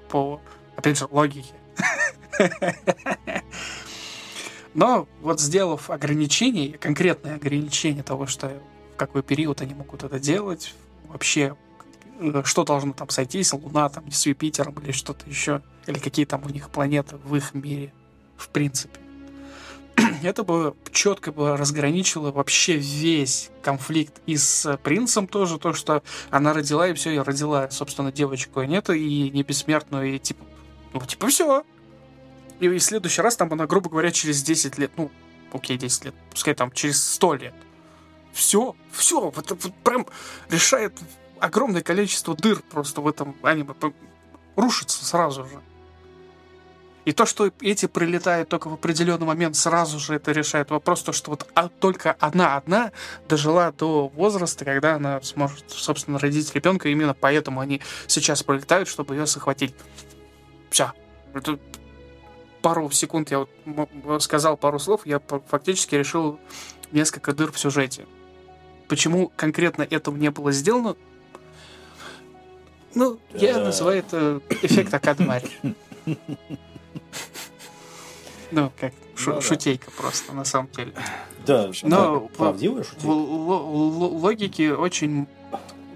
по, 0.08 0.40
опять 0.76 0.98
же, 0.98 1.06
логике. 1.10 1.52
Но 4.74 5.06
вот 5.20 5.40
сделав 5.40 5.90
ограничения, 5.90 6.76
конкретное 6.78 7.36
ограничение 7.36 8.02
того, 8.02 8.26
что 8.26 8.60
в 8.94 8.96
какой 8.96 9.22
период 9.22 9.60
они 9.60 9.74
могут 9.74 10.02
это 10.02 10.18
делать, 10.18 10.74
вообще 11.08 11.56
что 12.44 12.64
должно 12.64 12.92
там 12.92 13.08
сойтись, 13.08 13.52
Луна 13.52 13.88
там 13.88 14.10
с 14.10 14.26
Юпитером 14.26 14.74
или 14.82 14.92
что-то 14.92 15.28
еще, 15.28 15.62
или 15.86 15.98
какие 15.98 16.24
там 16.24 16.42
у 16.44 16.48
них 16.48 16.70
планеты 16.70 17.16
в 17.16 17.34
их 17.34 17.54
мире, 17.54 17.92
в 18.36 18.48
принципе. 18.48 19.00
Это 20.22 20.44
бы 20.44 20.74
четко 20.92 21.32
бы 21.32 21.56
разграничило 21.56 22.30
вообще 22.32 22.76
весь 22.76 23.50
конфликт 23.62 24.20
и 24.26 24.36
с 24.36 24.76
принцем 24.82 25.26
тоже, 25.26 25.58
то, 25.58 25.72
что 25.72 26.02
она 26.30 26.52
родила, 26.52 26.88
и 26.88 26.94
все, 26.94 27.10
и 27.10 27.18
родила, 27.18 27.70
собственно, 27.70 28.12
девочку, 28.12 28.62
и 28.62 28.66
нет, 28.66 28.90
и 28.90 29.30
не 29.30 29.42
бессмертную, 29.42 30.14
и 30.14 30.18
типа, 30.18 30.44
ну, 30.92 31.00
типа, 31.00 31.28
все, 31.28 31.64
и 32.60 32.68
в 32.68 32.80
следующий 32.80 33.22
раз 33.22 33.36
там 33.36 33.52
она, 33.52 33.66
грубо 33.66 33.90
говоря, 33.90 34.10
через 34.10 34.42
10 34.42 34.78
лет, 34.78 34.92
ну, 34.96 35.10
окей, 35.52 35.76
10 35.76 36.06
лет, 36.06 36.14
пускай 36.30 36.54
там 36.54 36.70
через 36.72 37.02
100 37.02 37.34
лет. 37.34 37.54
Все, 38.32 38.74
все, 38.90 39.30
вот, 39.30 39.50
вот 39.50 39.74
прям 39.84 40.06
решает 40.50 40.92
огромное 41.40 41.82
количество 41.82 42.34
дыр 42.34 42.62
просто 42.70 43.00
в 43.00 43.08
этом 43.08 43.36
аниме. 43.42 43.74
Рушится 44.56 45.04
сразу 45.04 45.44
же. 45.44 45.60
И 47.04 47.12
то, 47.12 47.26
что 47.26 47.50
эти 47.60 47.86
прилетают 47.86 48.48
только 48.48 48.68
в 48.68 48.74
определенный 48.74 49.26
момент, 49.26 49.56
сразу 49.56 49.98
же 49.98 50.14
это 50.14 50.32
решает 50.32 50.70
вопрос, 50.70 51.02
то, 51.02 51.12
что 51.12 51.30
вот 51.30 51.46
а, 51.54 51.68
только 51.68 52.16
она 52.18 52.56
одна 52.56 52.92
дожила 53.28 53.72
до 53.72 54.08
возраста, 54.08 54.64
когда 54.64 54.94
она 54.94 55.20
сможет, 55.20 55.70
собственно, 55.70 56.18
родить 56.18 56.54
ребенка, 56.54 56.88
именно 56.88 57.12
поэтому 57.12 57.60
они 57.60 57.82
сейчас 58.06 58.42
прилетают, 58.42 58.88
чтобы 58.88 59.16
ее 59.16 59.26
захватить. 59.26 59.74
Все. 60.70 60.92
Это 61.34 61.58
пару 62.62 62.90
секунд 62.90 63.30
я 63.30 63.46
вот 63.66 64.22
сказал 64.22 64.56
пару 64.56 64.78
слов, 64.78 65.04
я 65.04 65.20
фактически 65.48 65.96
решил 65.96 66.40
несколько 66.90 67.34
дыр 67.34 67.52
в 67.52 67.58
сюжете. 67.58 68.06
Почему 68.88 69.30
конкретно 69.36 69.82
этого 69.82 70.16
не 70.16 70.30
было 70.30 70.52
сделано? 70.52 70.96
Ну, 72.94 73.18
я 73.34 73.58
называю 73.58 73.98
это 73.98 74.40
эффект 74.62 74.94
Академари. 74.94 75.50
Ну, 78.50 78.70
как 78.78 78.92
шу- 79.16 79.34
ну, 79.34 79.40
шутейка 79.40 79.86
да. 79.86 80.02
просто, 80.02 80.32
на 80.32 80.44
самом 80.44 80.70
деле. 80.70 80.92
Да, 81.44 81.70
Но 81.82 82.28
правдивая 82.36 82.84
шутейка. 82.84 83.06
Логики 83.08 84.70
очень... 84.70 85.26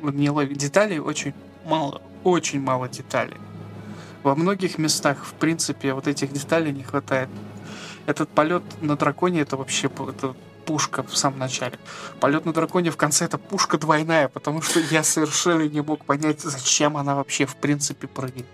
Не 0.02 0.30
логики, 0.30 0.58
деталей 0.58 0.98
очень 0.98 1.34
мало. 1.64 2.02
Очень 2.24 2.60
мало 2.60 2.88
деталей. 2.88 3.36
Во 4.22 4.34
многих 4.34 4.78
местах, 4.78 5.24
в 5.24 5.34
принципе, 5.34 5.92
вот 5.92 6.08
этих 6.08 6.32
деталей 6.32 6.72
не 6.72 6.82
хватает. 6.82 7.28
Этот 8.06 8.28
полет 8.28 8.62
на 8.80 8.96
драконе 8.96 9.40
это 9.42 9.56
вообще 9.56 9.88
это 9.88 10.34
пушка 10.68 11.02
в 11.02 11.16
самом 11.16 11.38
начале. 11.38 11.78
Полет 12.20 12.44
на 12.44 12.52
драконе 12.52 12.90
в 12.90 12.98
конце 12.98 13.24
это 13.24 13.38
пушка 13.38 13.78
двойная, 13.78 14.28
потому 14.28 14.60
что 14.60 14.80
я 14.80 15.02
совершенно 15.02 15.66
не 15.66 15.80
мог 15.80 16.04
понять, 16.04 16.42
зачем 16.42 16.98
она 16.98 17.14
вообще 17.14 17.46
в 17.46 17.56
принципе 17.56 18.06
прыгает. 18.06 18.44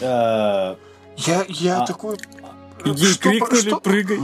Э, 0.00 0.76
я, 1.16 1.44
я 1.48 1.82
а, 1.82 1.86
такой... 1.86 2.18
Ей 2.84 3.14
крикнули, 3.16 3.74
прыгай. 3.82 4.20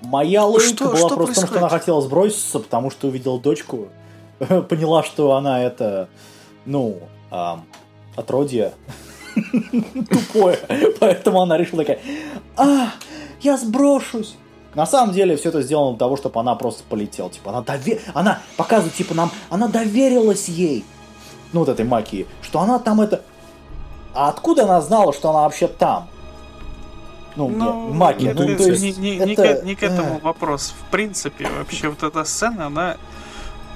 Моя 0.00 0.44
логика 0.44 0.84
была 0.84 1.08
просто 1.08 1.32
в 1.32 1.34
том, 1.34 1.46
что 1.48 1.58
она 1.58 1.68
хотела 1.68 2.00
сброситься, 2.02 2.60
потому 2.60 2.92
что 2.92 3.08
увидела 3.08 3.40
дочку, 3.40 3.88
поняла, 4.38 5.02
что 5.02 5.34
она 5.34 5.60
это, 5.60 6.08
ну, 6.66 7.00
отродье 8.14 8.74
тупое. 10.08 10.56
Поэтому 11.00 11.42
она 11.42 11.58
решила 11.58 11.84
такая, 11.84 12.00
а, 12.56 12.92
я 13.40 13.56
сброшусь. 13.56 14.36
На 14.78 14.86
самом 14.86 15.12
деле 15.12 15.36
все 15.36 15.48
это 15.48 15.60
сделано 15.60 15.90
для 15.90 15.98
того, 15.98 16.16
чтобы 16.16 16.38
она 16.38 16.54
просто 16.54 16.84
полетела. 16.88 17.28
Типа, 17.28 17.50
она, 17.50 17.62
довер... 17.62 18.00
она 18.14 18.38
показывает, 18.56 18.94
типа, 18.94 19.12
нам, 19.12 19.32
она 19.50 19.66
доверилась 19.66 20.48
ей. 20.48 20.84
Ну, 21.52 21.60
вот 21.60 21.68
этой 21.68 21.84
Макии. 21.84 22.28
Что 22.42 22.60
она 22.60 22.78
там 22.78 23.00
это... 23.00 23.24
А 24.14 24.28
откуда 24.28 24.62
она 24.62 24.80
знала, 24.80 25.12
что 25.12 25.30
она 25.30 25.40
вообще 25.40 25.66
там? 25.66 26.08
Ну, 27.34 27.48
ну 27.48 27.92
Маки, 27.92 28.26
ну, 28.26 28.56
то 28.56 28.68
есть... 28.68 28.80
Не, 28.80 29.16
не, 29.16 29.16
это... 29.16 29.26
не, 29.26 29.34
к, 29.34 29.64
не 29.64 29.74
к 29.74 29.82
этому 29.82 30.20
вопрос. 30.20 30.72
В 30.86 30.90
принципе, 30.92 31.48
вообще 31.58 31.88
вот 31.88 32.04
эта 32.04 32.22
сцена, 32.22 32.66
она 32.66 32.98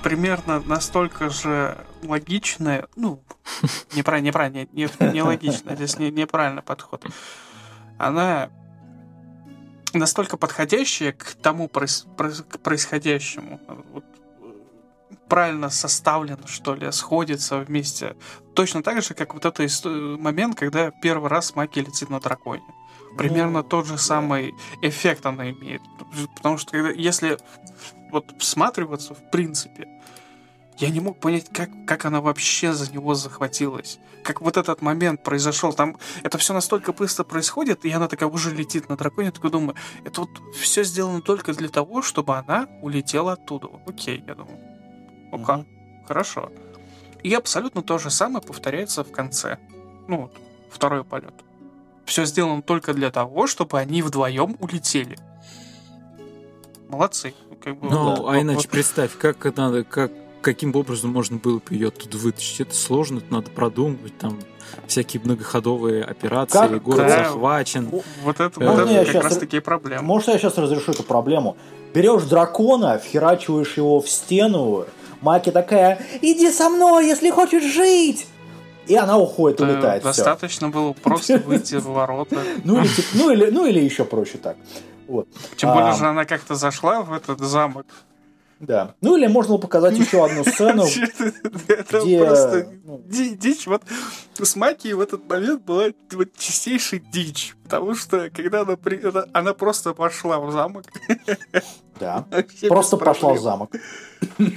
примерно 0.04 0.62
настолько 0.64 1.30
же 1.30 1.78
логичная, 2.04 2.86
ну, 2.94 3.18
неправильно, 3.96 4.28
неправильно, 4.28 4.68
не, 4.72 4.88
не, 5.00 5.12
не 5.12 5.22
логично, 5.22 5.74
здесь 5.74 5.98
не, 5.98 6.12
неправильный 6.12 6.62
подход. 6.62 7.04
Она 7.98 8.50
настолько 9.98 10.36
подходящая 10.36 11.12
к 11.12 11.34
тому 11.42 11.68
проис, 11.68 12.06
к 12.16 12.58
происходящему. 12.58 13.60
Вот, 13.92 14.04
правильно 15.28 15.70
составлен, 15.70 16.38
что 16.46 16.74
ли, 16.74 16.92
сходится 16.92 17.58
вместе. 17.58 18.16
Точно 18.54 18.82
так 18.82 19.02
же, 19.02 19.14
как 19.14 19.34
вот 19.34 19.44
этот 19.44 19.84
момент, 19.84 20.58
когда 20.58 20.90
первый 20.90 21.30
раз 21.30 21.54
Маки 21.56 21.78
летит 21.78 22.10
на 22.10 22.20
драконе. 22.20 22.62
Примерно 23.16 23.62
ну, 23.62 23.62
тот 23.62 23.86
же 23.86 23.98
самый 23.98 24.54
эффект 24.82 25.26
она 25.26 25.50
имеет. 25.50 25.82
Потому 26.36 26.58
что 26.58 26.72
когда, 26.72 26.90
если 26.90 27.38
вот 28.10 28.26
всматриваться 28.38 29.14
в 29.14 29.30
принципе, 29.30 29.88
я 30.82 30.90
не 30.90 30.98
мог 30.98 31.18
понять, 31.18 31.46
как, 31.52 31.70
как 31.86 32.04
она 32.06 32.20
вообще 32.20 32.72
за 32.72 32.92
него 32.92 33.14
захватилась. 33.14 34.00
Как 34.24 34.40
вот 34.40 34.56
этот 34.56 34.82
момент 34.82 35.22
произошел. 35.22 35.72
Там 35.72 35.96
это 36.24 36.38
все 36.38 36.52
настолько 36.52 36.92
быстро 36.92 37.22
происходит, 37.22 37.84
и 37.84 37.90
она 37.92 38.08
такая 38.08 38.28
уже 38.28 38.52
летит 38.52 38.88
на 38.88 38.96
драконе. 38.96 39.26
Я 39.26 39.32
такой 39.32 39.50
думаю, 39.50 39.76
это 40.04 40.22
вот 40.22 40.30
все 40.56 40.82
сделано 40.82 41.22
только 41.22 41.52
для 41.52 41.68
того, 41.68 42.02
чтобы 42.02 42.36
она 42.36 42.66
улетела 42.82 43.34
оттуда. 43.34 43.68
Окей, 43.86 44.24
я 44.26 44.34
думаю. 44.34 44.58
Ока, 45.30 45.58
угу. 45.58 45.66
хорошо. 46.08 46.50
И 47.22 47.32
абсолютно 47.32 47.82
то 47.82 47.98
же 47.98 48.10
самое 48.10 48.44
повторяется 48.44 49.04
в 49.04 49.12
конце. 49.12 49.58
Ну 50.08 50.22
вот, 50.22 50.36
второй 50.68 51.04
полет. 51.04 51.34
Все 52.06 52.24
сделано 52.24 52.62
только 52.62 52.92
для 52.92 53.12
того, 53.12 53.46
чтобы 53.46 53.78
они 53.78 54.02
вдвоем 54.02 54.56
улетели. 54.58 55.16
Молодцы. 56.88 57.34
Как 57.62 57.78
бы, 57.78 57.88
ну, 57.88 58.04
вот, 58.04 58.18
а 58.18 58.22
вот, 58.22 58.36
иначе 58.36 58.62
вот. 58.62 58.68
представь, 58.70 59.16
как 59.16 59.44
надо, 59.56 59.84
как 59.84 60.10
каким 60.42 60.74
образом 60.76 61.10
можно 61.10 61.38
было 61.38 61.58
бы 61.58 61.74
ее 61.74 61.88
оттуда 61.88 62.18
вытащить. 62.18 62.60
Это 62.60 62.74
сложно, 62.74 63.18
это 63.18 63.32
надо 63.32 63.50
продумывать, 63.50 64.16
там 64.18 64.38
всякие 64.86 65.22
многоходовые 65.22 66.04
операции, 66.04 66.58
как? 66.58 66.82
город 66.82 67.06
да. 67.06 67.24
захвачен. 67.24 67.88
Вот 68.22 68.40
это, 68.40 68.60
вот 68.60 68.78
это 68.78 68.94
как 68.94 69.06
сейчас, 69.06 69.24
раз 69.24 69.38
такие 69.38 69.62
проблемы. 69.62 70.02
Может, 70.02 70.28
я 70.28 70.38
сейчас 70.38 70.58
разрешу 70.58 70.92
эту 70.92 71.02
проблему? 71.02 71.56
Берешь 71.94 72.24
дракона, 72.24 72.98
вхерачиваешь 72.98 73.76
его 73.76 74.00
в 74.00 74.08
стену, 74.08 74.86
Маки 75.20 75.50
такая, 75.50 76.04
иди 76.20 76.50
со 76.50 76.68
мной, 76.68 77.06
если 77.06 77.30
хочешь 77.30 77.62
жить! 77.62 78.26
И 78.88 78.96
она 78.96 79.16
уходит, 79.16 79.60
улетает. 79.60 80.02
Достаточно 80.02 80.68
все. 80.68 80.74
было 80.76 80.92
просто 80.92 81.38
выйти 81.38 81.76
в 81.76 81.86
ворота. 81.86 82.38
Ну 82.64 82.82
или, 82.82 82.90
ну, 83.14 83.30
или, 83.30 83.50
ну 83.50 83.66
или 83.66 83.78
еще 83.78 84.04
проще 84.04 84.38
так. 84.38 84.56
Вот. 85.06 85.28
Тем 85.56 85.72
более 85.72 85.94
же 85.94 86.04
она 86.06 86.24
как-то 86.24 86.56
зашла 86.56 87.02
в 87.02 87.12
этот 87.12 87.38
замок. 87.38 87.86
Да. 88.62 88.94
Ну 89.00 89.16
или 89.16 89.26
можно 89.26 89.58
показать 89.58 89.98
еще 89.98 90.24
одну 90.24 90.44
сцену, 90.44 90.84
где... 90.84 92.18
просто 92.18 92.68
ну, 92.84 93.02
дичь. 93.08 93.66
Вот 93.66 93.82
с 94.38 94.54
Маки 94.54 94.92
в 94.92 95.00
этот 95.00 95.28
момент 95.28 95.64
была 95.64 95.86
вот 96.12 96.28
чистейшая 96.36 97.00
дичь. 97.00 97.56
Потому 97.64 97.96
что 97.96 98.30
когда 98.30 98.60
она, 98.60 98.76
при... 98.76 99.02
она 99.32 99.52
просто 99.52 99.94
пошла 99.94 100.38
в 100.38 100.52
замок. 100.52 100.84
Да. 102.00 102.26
Просто 102.68 102.96
пошла 102.96 103.34
в 103.34 103.40
замок. 103.40 103.70
Ну 104.38 104.54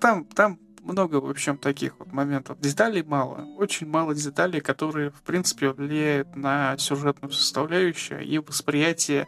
там, 0.00 0.24
там 0.24 0.58
много, 0.82 1.16
в 1.16 1.28
общем, 1.28 1.58
таких 1.58 1.98
вот 1.98 2.12
моментов. 2.12 2.60
Деталей 2.60 3.02
мало. 3.02 3.44
Очень 3.58 3.88
мало 3.88 4.14
деталей, 4.14 4.60
которые, 4.60 5.10
в 5.10 5.22
принципе, 5.22 5.70
влияют 5.70 6.36
на 6.36 6.78
сюжетную 6.78 7.32
составляющую 7.32 8.24
и 8.24 8.38
восприятие 8.38 9.26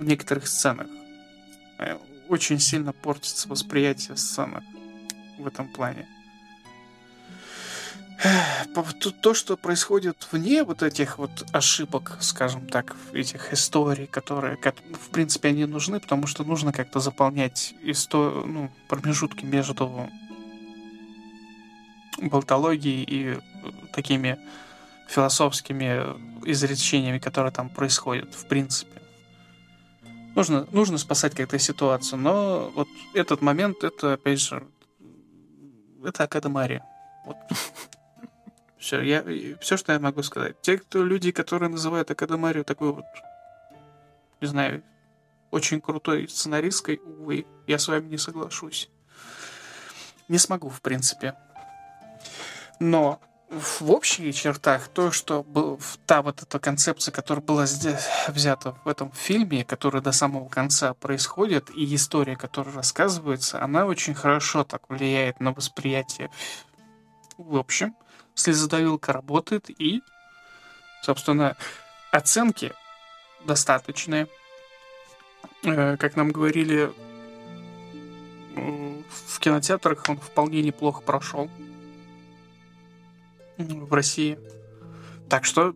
в 0.00 0.04
некоторых 0.04 0.48
сценах. 0.48 0.88
Э, 1.78 1.96
очень 2.28 2.58
сильно 2.58 2.92
портится 2.92 3.48
восприятие 3.48 4.16
сценок 4.16 4.64
в 5.38 5.46
этом 5.46 5.68
плане. 5.68 6.08
То, 8.74 9.10
то, 9.10 9.32
что 9.32 9.56
происходит 9.56 10.28
вне 10.30 10.62
вот 10.62 10.82
этих 10.82 11.18
вот 11.18 11.46
ошибок, 11.52 12.18
скажем 12.20 12.66
так, 12.66 12.94
этих 13.14 13.52
историй, 13.52 14.06
которые, 14.06 14.58
в 14.58 15.08
принципе, 15.10 15.48
они 15.48 15.64
нужны, 15.64 16.00
потому 16.00 16.26
что 16.26 16.44
нужно 16.44 16.72
как-то 16.72 17.00
заполнять 17.00 17.74
исто... 17.82 18.44
ну, 18.46 18.70
промежутки 18.88 19.44
между 19.44 20.10
болтологией 22.20 23.04
и 23.08 23.38
такими 23.92 24.38
философскими 25.08 26.04
изречениями, 26.44 27.18
которые 27.18 27.52
там 27.52 27.70
происходят, 27.70 28.34
в 28.34 28.46
принципе. 28.46 28.99
Нужно, 30.34 30.66
нужно 30.72 30.98
спасать 30.98 31.34
как-то 31.34 31.58
ситуацию, 31.58 32.18
но 32.18 32.70
вот 32.74 32.88
этот 33.14 33.42
момент, 33.42 33.82
это, 33.82 34.14
опять 34.14 34.40
же, 34.40 34.66
это 36.04 36.24
Академария. 36.24 36.84
Вот. 37.26 37.36
Все, 38.78 39.02
я, 39.02 39.22
все, 39.60 39.76
что 39.76 39.92
я 39.92 39.98
могу 39.98 40.22
сказать. 40.22 40.58
Те, 40.62 40.78
кто 40.78 41.04
люди, 41.04 41.32
которые 41.32 41.68
называют 41.68 42.10
Академарию 42.10 42.64
такой 42.64 42.92
вот, 42.92 43.04
не 44.40 44.46
знаю, 44.46 44.82
очень 45.50 45.82
крутой 45.82 46.26
сценаристской, 46.28 46.98
увы, 47.04 47.44
я 47.66 47.78
с 47.78 47.88
вами 47.88 48.08
не 48.08 48.16
соглашусь. 48.16 48.88
Не 50.28 50.38
смогу, 50.38 50.70
в 50.70 50.80
принципе. 50.80 51.34
Но 52.78 53.20
в 53.50 53.90
общих 53.90 54.34
чертах 54.34 54.88
то, 54.88 55.10
что 55.10 55.42
был, 55.42 55.80
та 56.06 56.22
вот 56.22 56.42
эта 56.42 56.58
концепция, 56.58 57.12
которая 57.12 57.44
была 57.44 57.66
здесь 57.66 58.06
взята 58.28 58.76
в 58.84 58.88
этом 58.88 59.10
фильме, 59.12 59.64
которая 59.64 60.02
до 60.02 60.12
самого 60.12 60.48
конца 60.48 60.94
происходит, 60.94 61.70
и 61.70 61.94
история, 61.94 62.36
которая 62.36 62.74
рассказывается, 62.74 63.62
она 63.62 63.86
очень 63.86 64.14
хорошо 64.14 64.64
так 64.64 64.88
влияет 64.88 65.40
на 65.40 65.52
восприятие 65.52 66.30
в 67.40 67.56
общем 67.56 67.94
слезодавилка 68.34 69.12
работает, 69.12 69.70
и, 69.70 70.02
собственно, 71.02 71.56
оценки 72.10 72.72
достаточные. 73.44 74.28
Э, 75.64 75.96
как 75.96 76.16
нам 76.16 76.30
говорили, 76.30 76.92
в 78.54 79.38
кинотеатрах 79.38 80.04
он 80.08 80.18
вполне 80.18 80.62
неплохо 80.62 81.02
прошел 81.02 81.50
в 83.64 83.92
России. 83.92 84.38
Так 85.28 85.44
что 85.44 85.74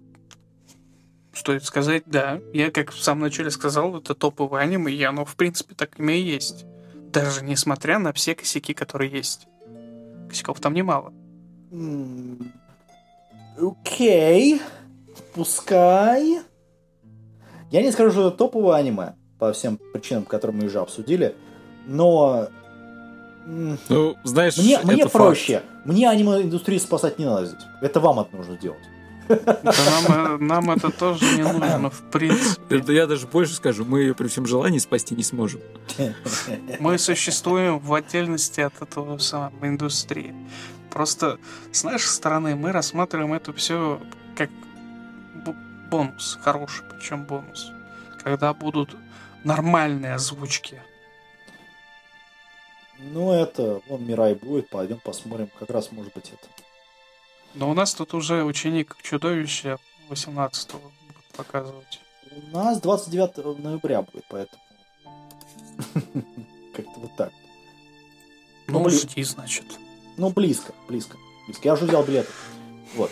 стоит 1.33 1.65
сказать, 1.65 2.05
да, 2.07 2.41
я, 2.53 2.71
как 2.71 2.91
в 2.91 3.03
самом 3.03 3.23
начале 3.23 3.51
сказал, 3.51 3.97
это 3.97 4.15
топовое 4.15 4.63
аниме, 4.63 4.93
и 4.93 5.03
оно, 5.03 5.25
в 5.25 5.37
принципе, 5.37 5.75
так 5.75 5.99
и 5.99 6.21
есть. 6.21 6.65
Даже 6.95 7.45
несмотря 7.45 7.99
на 7.99 8.13
все 8.13 8.35
косяки, 8.35 8.75
которые 8.75 9.11
есть. 9.11 9.47
Косяков 10.29 10.61
там 10.61 10.75
немало. 10.75 11.13
Окей. 13.57 14.61
Пускай. 15.35 16.41
Я 17.71 17.83
не 17.83 17.93
скажу, 17.93 18.11
что 18.11 18.29
это 18.29 18.37
топовое 18.37 18.77
аниме, 18.77 19.15
по 19.39 19.53
всем 19.53 19.79
причинам, 19.93 20.25
которые 20.25 20.57
мы 20.57 20.67
уже 20.67 20.81
обсудили, 20.81 21.35
но... 21.87 22.49
Ну, 23.47 24.17
знаешь, 24.25 24.57
мне, 24.57 24.79
мне 24.83 25.07
проще. 25.07 25.55
Факт. 25.55 25.67
Мне 25.85 26.09
аниме-индустрию 26.09 26.81
спасать 26.81 27.19
не 27.19 27.27
надо 27.27 27.47
здесь. 27.47 27.63
Это 27.83 28.01
вам 28.01 28.21
это 28.21 28.37
нужно 28.37 28.57
делать. 28.57 28.83
нам, 29.29 30.05
э, 30.09 30.37
нам 30.39 30.71
это 30.71 30.91
тоже 30.91 31.25
не 31.37 31.43
нужно, 31.43 31.91
в 31.91 32.03
принципе. 32.11 32.83
Я 32.93 33.07
даже 33.07 33.27
больше 33.27 33.55
скажу, 33.55 33.85
мы 33.85 34.01
ее 34.01 34.15
при 34.15 34.29
всем 34.29 34.47
желании 34.47 34.79
спасти 34.79 35.15
не 35.15 35.23
сможем. 35.23 35.61
Мы 36.79 36.99
существуем 36.99 37.79
в 37.79 37.93
отдельности 37.95 38.61
от 38.61 38.81
этого 38.81 39.19
самой 39.19 39.71
индустрии. 39.71 40.35
Просто 40.91 41.39
с 41.73 41.85
нашей 41.85 42.09
стороны 42.09 42.55
мы 42.55 42.73
рассматриваем 42.73 43.33
это 43.33 43.53
все 43.53 44.01
как 44.37 44.51
бонус, 45.91 46.39
хороший 46.43 46.85
причем 46.91 47.25
бонус. 47.25 47.73
Когда 48.23 48.55
будут 48.55 48.97
нормальные 49.43 50.15
озвучки. 50.15 50.81
Ну, 53.13 53.33
это, 53.33 53.83
вон 53.87 54.07
Мирай 54.07 54.35
будет, 54.35 54.71
пойдем 54.71 54.99
посмотрим, 54.99 55.51
как 55.59 55.69
раз 55.71 55.93
может 55.93 56.13
быть 56.15 56.29
это. 56.29 56.49
Но 57.55 57.71
у 57.71 57.75
нас 57.75 57.95
тут 57.95 58.15
уже 58.15 58.45
ученик 58.45 58.97
чудовища 59.03 59.79
18-го 60.09 60.79
будет 60.79 61.37
показывать. 61.37 62.01
У 62.53 62.57
нас 62.57 62.81
29 62.81 63.59
ноября 63.59 64.03
будет, 64.03 64.25
поэтому... 64.29 64.63
Как-то 66.75 67.01
вот 67.01 67.17
так. 67.17 67.33
Ну, 68.67 68.89
жди, 68.89 69.23
значит. 69.23 69.67
Ну, 70.17 70.31
близко, 70.31 70.73
близко. 70.89 71.17
близко. 71.47 71.69
Я 71.69 71.75
уже 71.75 71.85
взял 71.85 72.03
билеты. 72.05 72.31
Вот. 72.97 73.11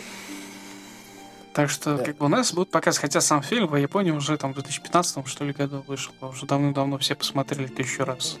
Так 1.53 1.69
что, 1.69 1.97
да. 1.97 2.03
как 2.03 2.17
бы 2.17 2.25
у 2.25 2.29
нас 2.29 2.51
будут 2.51 2.71
показывать, 2.71 3.01
хотя 3.01 3.21
сам 3.21 3.43
фильм 3.43 3.67
в 3.67 3.75
Японии 3.75 4.11
уже 4.11 4.37
там 4.37 4.51
в 4.51 4.55
2015 4.55 5.27
что 5.27 5.45
ли 5.45 5.53
году 5.53 5.83
вышел, 5.87 6.13
уже 6.21 6.47
давно-давно 6.47 6.97
все 6.97 7.15
посмотрели 7.15 7.67
тысячу 7.67 8.05
раз. 8.05 8.39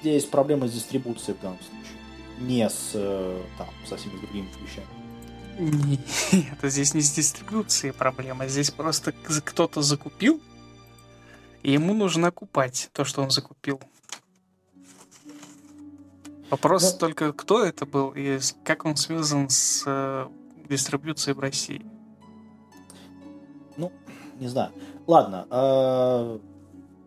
Здесь 0.00 0.24
проблема 0.24 0.68
с 0.68 0.72
дистрибуцией 0.72 1.36
в 1.36 1.40
данном 1.40 1.58
случае. 1.58 1.96
Не 2.40 2.68
с, 2.68 2.90
э, 2.94 3.42
там, 3.58 3.68
со 3.88 3.96
всеми 3.96 4.18
другими 4.20 4.48
вещами. 4.62 4.86
Нет, 5.58 6.58
здесь 6.62 6.94
не 6.94 7.00
с 7.00 7.12
дистрибуцией 7.12 7.94
проблема. 7.94 8.46
Здесь 8.46 8.70
просто 8.70 9.12
кто-то 9.12 9.80
закупил, 9.80 10.40
и 11.62 11.72
ему 11.72 11.94
нужно 11.94 12.28
окупать 12.28 12.90
то, 12.92 13.04
что 13.04 13.22
он 13.22 13.30
закупил. 13.30 13.80
Вопрос 16.50 16.92
да. 16.92 16.98
только, 16.98 17.32
кто 17.32 17.64
это 17.64 17.86
был 17.86 18.12
и 18.14 18.38
как 18.64 18.84
он 18.84 18.96
связан 18.96 19.48
с 19.48 19.82
э, 19.84 20.28
дистрибьюцией 20.68 21.34
в 21.34 21.40
России. 21.40 21.84
Ну, 23.76 23.90
не 24.38 24.46
знаю. 24.46 24.70
Ладно, 25.06 25.46
э, 25.50 26.38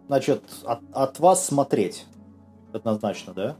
значит, 0.07 0.43
от, 0.63 0.81
от 0.91 1.19
вас 1.19 1.45
смотреть 1.45 2.05
однозначно, 2.73 3.33
да? 3.33 3.57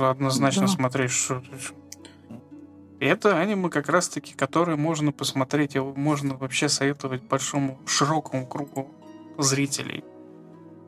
Однозначно 0.00 0.62
да. 0.62 0.68
смотреть, 0.68 1.10
что 1.10 1.42
это 2.98 3.38
аниме 3.38 3.68
как 3.68 3.88
раз-таки, 3.88 4.34
которое 4.34 4.76
можно 4.76 5.12
посмотреть, 5.12 5.74
его 5.74 5.94
можно 5.94 6.36
вообще 6.36 6.68
советовать 6.68 7.22
большому, 7.22 7.78
широкому 7.86 8.46
кругу 8.46 8.90
зрителей. 9.38 10.04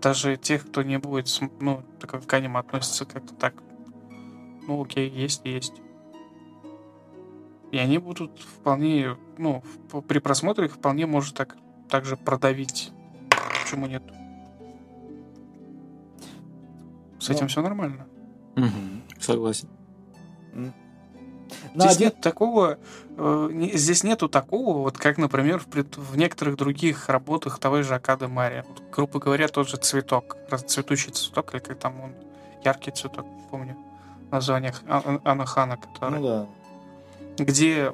Даже 0.01 0.37
тех, 0.37 0.67
кто 0.67 0.83
не 0.83 0.99
будет, 0.99 1.29
ну, 1.61 1.83
так 2.01 2.27
к 2.27 2.33
аниме 2.33 2.61
относится 2.61 3.05
как-то 3.05 3.35
так 3.35 3.55
ну 4.69 4.83
окей, 4.83 5.09
есть, 5.09 5.41
есть. 5.45 5.73
И 7.73 7.79
они 7.79 7.99
будут 7.99 8.39
вполне, 8.39 9.17
ну, 9.39 9.63
при 10.07 10.19
просмотре 10.19 10.67
их 10.67 10.75
вполне 10.75 11.07
может 11.07 11.35
так 11.35 11.57
также 11.89 12.17
продавить. 12.17 12.93
Почему 13.63 13.87
нет? 13.87 14.03
С 17.19 17.31
этим 17.31 17.43
ну, 17.43 17.49
все 17.49 17.63
нормально. 17.63 18.07
Угу, 18.57 19.21
согласен. 19.21 19.69
Здесь 21.75 21.97
один... 21.97 22.07
нет 22.09 22.21
такого, 22.21 22.79
э, 23.17 23.49
не, 23.53 23.73
здесь 23.73 24.05
нету 24.05 24.29
такого, 24.29 24.79
вот 24.79 24.99
как, 24.99 25.17
например, 25.17 25.59
в, 25.59 25.67
пред, 25.67 25.97
в 25.97 26.17
некоторых 26.17 26.57
других 26.57 27.09
работах 27.09 27.59
того 27.59 27.83
же 27.83 27.95
Акады 27.95 28.29
Мария. 28.29 28.65
Вот, 28.69 28.83
грубо 28.93 29.19
говоря, 29.19 29.49
тот 29.49 29.69
же 29.69 29.77
цветок, 29.77 30.37
цветущий 30.67 31.11
цветок, 31.11 31.55
или 31.55 31.61
как 31.61 31.79
там 31.79 32.01
он, 32.01 32.15
яркий 32.65 32.91
цветок, 32.91 33.27
помню 33.51 33.77
названиях 34.31 34.83
Анахана, 35.25 35.77
который... 35.77 36.21
Ну 36.21 36.27
да. 36.27 36.47
Где 37.43 37.93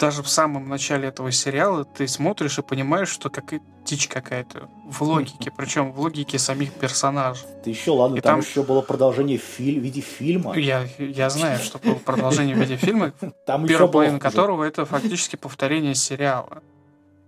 даже 0.00 0.22
в 0.22 0.28
самом 0.28 0.68
начале 0.68 1.08
этого 1.08 1.30
сериала 1.30 1.84
ты 1.84 2.08
смотришь 2.08 2.58
и 2.58 2.62
понимаешь, 2.62 3.08
что 3.08 3.30
как 3.30 3.52
дичь 3.86 4.08
какая-то 4.08 4.68
в 4.88 5.02
логике, 5.02 5.50
причем 5.56 5.92
в 5.92 6.00
логике 6.00 6.38
самих 6.38 6.72
персонажей. 6.72 7.46
Ты 7.64 7.70
еще 7.70 7.92
ладно, 7.92 8.16
и 8.16 8.20
там, 8.20 8.40
там 8.40 8.48
еще 8.48 8.62
было 8.62 8.82
продолжение 8.82 9.38
в, 9.38 9.42
филь... 9.42 9.80
в 9.80 9.82
виде 9.82 10.00
фильма. 10.00 10.56
Я, 10.58 10.86
я 10.98 11.30
знаю, 11.30 11.58
что 11.60 11.78
было 11.78 11.94
продолжение 11.94 12.54
в 12.54 12.58
виде 12.58 12.76
фильма, 12.76 13.12
там 13.46 13.66
первая 13.66 13.88
половина 13.88 14.18
которого 14.18 14.64
это 14.64 14.84
фактически 14.84 15.36
повторение 15.36 15.94
сериала. 15.94 16.62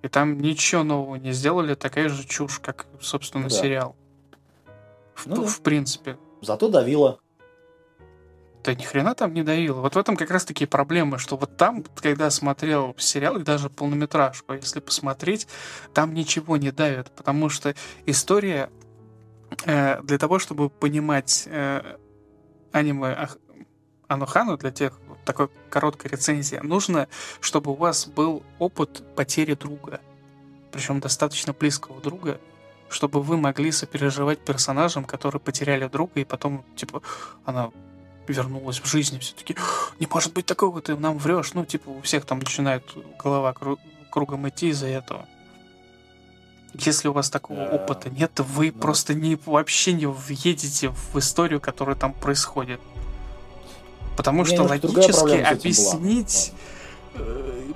И 0.02 0.08
там 0.08 0.38
ничего 0.38 0.84
нового 0.84 1.16
не 1.16 1.32
сделали, 1.32 1.74
такая 1.74 2.08
же 2.08 2.26
чушь, 2.26 2.60
как, 2.60 2.86
собственно, 3.00 3.44
да. 3.44 3.50
сериал. 3.50 3.96
В, 5.14 5.26
ну, 5.26 5.44
в 5.44 5.56
да. 5.56 5.62
принципе. 5.62 6.16
Зато 6.40 6.68
давило 6.68 7.18
да 8.64 8.74
ни 8.74 8.82
хрена 8.82 9.14
там 9.14 9.34
не 9.34 9.42
давило. 9.42 9.80
Вот 9.80 9.94
в 9.94 9.98
этом 9.98 10.16
как 10.16 10.30
раз 10.30 10.44
такие 10.44 10.66
проблемы, 10.66 11.18
что 11.18 11.36
вот 11.36 11.56
там, 11.56 11.84
когда 12.00 12.30
смотрел 12.30 12.94
сериал 12.98 13.36
и 13.38 13.42
даже 13.42 13.70
полнометражку, 13.70 14.54
если 14.54 14.80
посмотреть, 14.80 15.46
там 15.94 16.14
ничего 16.14 16.56
не 16.56 16.70
давит, 16.70 17.10
потому 17.12 17.48
что 17.48 17.74
история 18.06 18.70
э, 19.64 20.02
для 20.02 20.18
того, 20.18 20.38
чтобы 20.38 20.70
понимать 20.70 21.44
э, 21.46 21.96
аниме 22.72 23.28
Анухану, 24.08 24.56
для 24.56 24.70
тех, 24.70 24.98
вот 25.06 25.22
такой 25.24 25.48
короткой 25.70 26.10
рецензии, 26.10 26.58
нужно, 26.62 27.08
чтобы 27.40 27.72
у 27.72 27.74
вас 27.74 28.06
был 28.06 28.42
опыт 28.58 29.02
потери 29.14 29.54
друга, 29.54 30.00
причем 30.72 31.00
достаточно 31.00 31.52
близкого 31.52 32.00
друга, 32.00 32.40
чтобы 32.88 33.22
вы 33.22 33.36
могли 33.36 33.70
сопереживать 33.70 34.38
персонажам, 34.40 35.04
которые 35.04 35.40
потеряли 35.40 35.86
друга, 35.88 36.20
и 36.20 36.24
потом, 36.24 36.64
типа, 36.74 37.02
она 37.44 37.70
вернулась 38.32 38.80
в 38.80 38.86
жизнь. 38.86 39.18
Все 39.20 39.34
таки 39.34 39.56
не 40.00 40.06
может 40.10 40.32
быть 40.32 40.46
такого, 40.46 40.80
ты 40.80 40.96
нам 40.96 41.18
врешь. 41.18 41.52
Ну, 41.54 41.64
типа, 41.64 41.88
у 41.90 42.00
всех 42.02 42.24
там 42.24 42.38
начинает 42.38 42.84
голова 43.18 43.52
кру- 43.52 43.78
кругом 44.10 44.48
идти 44.48 44.68
из-за 44.68 44.86
этого. 44.88 45.26
Если 46.74 47.08
у 47.08 47.12
вас 47.12 47.30
такого 47.30 47.64
Да. 47.64 47.70
опыта 47.76 48.10
нет, 48.10 48.32
вы 48.40 48.70
Ну. 48.74 48.80
просто 48.80 49.14
не, 49.14 49.36
вообще 49.46 49.92
не 49.94 50.06
въедете 50.06 50.90
в 50.90 51.18
историю, 51.18 51.60
которая 51.60 51.96
там 51.96 52.12
происходит. 52.12 52.80
Потому 54.16 54.44
что 54.44 54.64
логически 54.64 55.36
объяснить 55.40 56.52
э, 57.14 57.72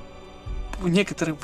некоторые 0.83 1.37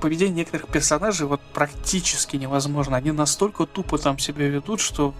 поведение 0.00 0.34
некоторых 0.36 0.68
персонажей 0.68 1.26
вот 1.26 1.40
практически 1.52 2.36
невозможно. 2.36 2.96
Они 2.96 3.10
настолько 3.12 3.66
тупо 3.66 3.98
там 3.98 4.18
себя 4.18 4.48
ведут, 4.48 4.80
что 4.80 5.14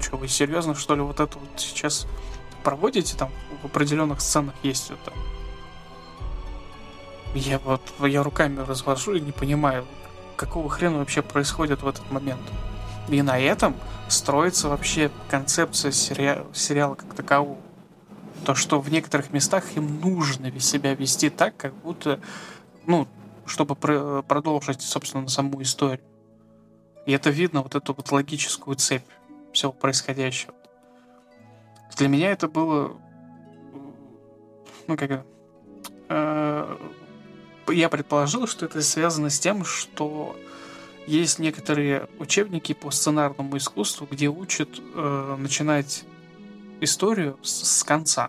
что 0.00 0.16
вы 0.16 0.28
серьезно 0.28 0.74
что 0.74 0.94
ли 0.94 1.00
вот 1.00 1.20
это 1.20 1.38
вот 1.38 1.48
сейчас 1.56 2.06
проводите 2.62 3.16
там 3.16 3.30
в 3.62 3.66
определенных 3.66 4.20
сценах 4.20 4.54
есть 4.62 4.90
это. 4.90 5.12
Я 7.34 7.58
вот 7.58 7.82
я 8.00 8.22
руками 8.22 8.60
развожу 8.60 9.14
и 9.14 9.20
не 9.20 9.32
понимаю, 9.32 9.86
какого 10.36 10.68
хрена 10.68 10.98
вообще 10.98 11.22
происходит 11.22 11.82
в 11.82 11.88
этот 11.88 12.10
момент. 12.10 12.40
И 13.08 13.22
на 13.22 13.38
этом 13.38 13.74
строится 14.08 14.68
вообще 14.68 15.10
концепция 15.30 15.92
сериала, 15.92 16.46
сериала 16.54 16.94
как 16.94 17.14
такового. 17.14 17.58
То, 18.44 18.54
что 18.54 18.80
в 18.80 18.90
некоторых 18.90 19.32
местах 19.32 19.64
им 19.76 20.00
нужно 20.00 20.58
себя 20.60 20.94
вести 20.94 21.28
так, 21.28 21.56
как 21.56 21.74
будто, 21.74 22.20
ну, 22.86 23.08
чтобы 23.46 23.74
про- 23.74 24.22
продолжить, 24.22 24.80
собственно, 24.82 25.28
саму 25.28 25.60
историю. 25.62 26.04
И 27.06 27.12
это 27.12 27.30
видно, 27.30 27.62
вот 27.62 27.74
эту 27.74 27.94
вот 27.94 28.12
логическую 28.12 28.76
цепь 28.76 29.04
всего 29.52 29.72
происходящего. 29.72 30.54
Для 31.98 32.06
меня 32.06 32.30
это 32.30 32.46
было, 32.46 32.96
ну, 34.86 34.96
как 34.96 35.24
э, 36.08 36.76
я 37.68 37.88
предположил, 37.88 38.46
что 38.46 38.66
это 38.66 38.80
связано 38.82 39.30
с 39.30 39.40
тем, 39.40 39.64
что 39.64 40.36
есть 41.08 41.40
некоторые 41.40 42.08
учебники 42.20 42.72
по 42.72 42.92
сценарному 42.92 43.56
искусству, 43.56 44.06
где 44.08 44.28
учат 44.28 44.68
э, 44.78 45.36
начинать 45.38 46.04
историю 46.80 47.36
с, 47.42 47.78
с 47.78 47.82
конца. 47.82 48.28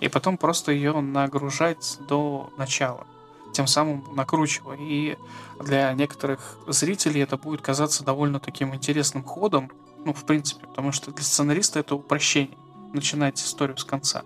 И 0.00 0.08
потом 0.08 0.36
просто 0.36 0.70
ее 0.70 1.00
нагружать 1.00 1.98
до 2.06 2.52
начала. 2.58 3.06
Тем 3.54 3.66
самым 3.66 4.04
накручивая. 4.14 4.76
И 4.78 5.16
для 5.58 5.90
некоторых 5.94 6.58
зрителей 6.66 7.22
это 7.22 7.38
будет 7.38 7.62
казаться 7.62 8.04
довольно 8.04 8.40
таким 8.40 8.74
интересным 8.74 9.24
ходом. 9.24 9.72
Ну, 10.08 10.14
в 10.14 10.24
принципе, 10.24 10.66
потому 10.66 10.90
что 10.90 11.10
для 11.12 11.22
сценариста 11.22 11.80
это 11.80 11.94
упрощение. 11.94 12.56
Начинать 12.94 13.38
историю 13.38 13.76
с 13.76 13.84
конца. 13.84 14.22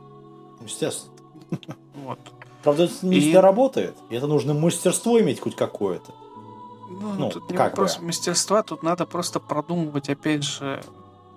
Естественно. 0.64 1.12
Вот. 1.96 2.20
Правда, 2.62 2.84
это 2.84 2.94
не 3.04 3.16
И- 3.16 3.20
всегда 3.20 3.40
работает. 3.40 3.96
И 4.10 4.14
это 4.14 4.28
нужно 4.28 4.54
мастерство 4.54 5.20
иметь 5.20 5.40
хоть 5.40 5.56
какое-то. 5.56 6.14
Ну, 6.88 7.14
Ну, 7.14 7.30
тут 7.30 7.50
не 7.50 7.56
как 7.56 7.70
вопрос 7.72 7.96
бы. 7.98 8.04
мастерства, 8.04 8.62
тут 8.62 8.84
надо 8.84 9.06
просто 9.06 9.40
продумывать, 9.40 10.08
опять 10.08 10.44
же, 10.44 10.84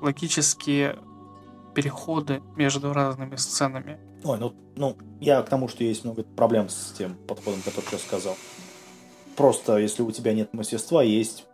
логические 0.02 1.00
переходы 1.74 2.44
между 2.56 2.94
разными 2.94 3.38
сценами. 3.38 3.98
Ой, 4.24 4.38
ну, 4.38 4.54
ну, 4.76 4.96
я 5.22 5.42
к 5.42 5.50
тому, 5.50 5.68
что 5.70 5.84
есть 5.84 6.04
много 6.06 6.22
проблем 6.22 6.70
с 6.70 6.94
тем 6.96 7.16
подходом, 7.16 7.64
который 7.64 7.86
сейчас 7.90 8.02
сказал. 8.04 8.38
Просто, 9.36 9.78
если 9.78 10.04
у 10.04 10.12
тебя 10.12 10.34
нет 10.34 10.54
мастерства, 10.54 11.02
есть 11.02 11.46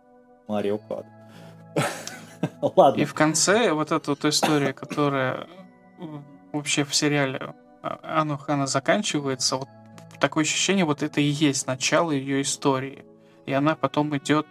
Марио 0.46 0.76
Кад. 0.76 1.06
Ладно. 2.76 3.00
И 3.00 3.04
в 3.04 3.14
конце 3.14 3.72
вот 3.72 3.92
эта 3.92 4.10
вот 4.10 4.24
история, 4.24 4.72
которая 4.72 5.46
э, 5.98 6.04
вообще 6.52 6.84
в 6.84 6.94
сериале 6.94 7.54
а, 7.82 8.20
Ану 8.20 8.38
Хана 8.38 8.66
заканчивается, 8.66 9.56
вот 9.56 9.68
такое 10.20 10.44
ощущение, 10.44 10.84
вот 10.84 11.02
это 11.02 11.20
и 11.20 11.24
есть 11.24 11.66
начало 11.66 12.12
ее 12.12 12.42
истории. 12.42 13.04
И 13.46 13.52
она 13.52 13.74
потом 13.74 14.16
идет 14.16 14.46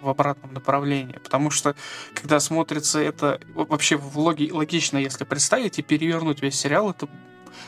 в 0.00 0.08
обратном 0.08 0.54
направлении. 0.54 1.18
Потому 1.18 1.50
что, 1.50 1.74
когда 2.14 2.40
смотрится 2.40 3.00
это 3.00 3.40
во- 3.54 3.64
вообще 3.64 3.96
в 3.96 4.18
логи, 4.18 4.50
логично, 4.50 4.98
если 4.98 5.24
представить 5.24 5.78
и 5.78 5.82
перевернуть 5.82 6.42
весь 6.42 6.58
сериал, 6.58 6.90
это 6.90 7.08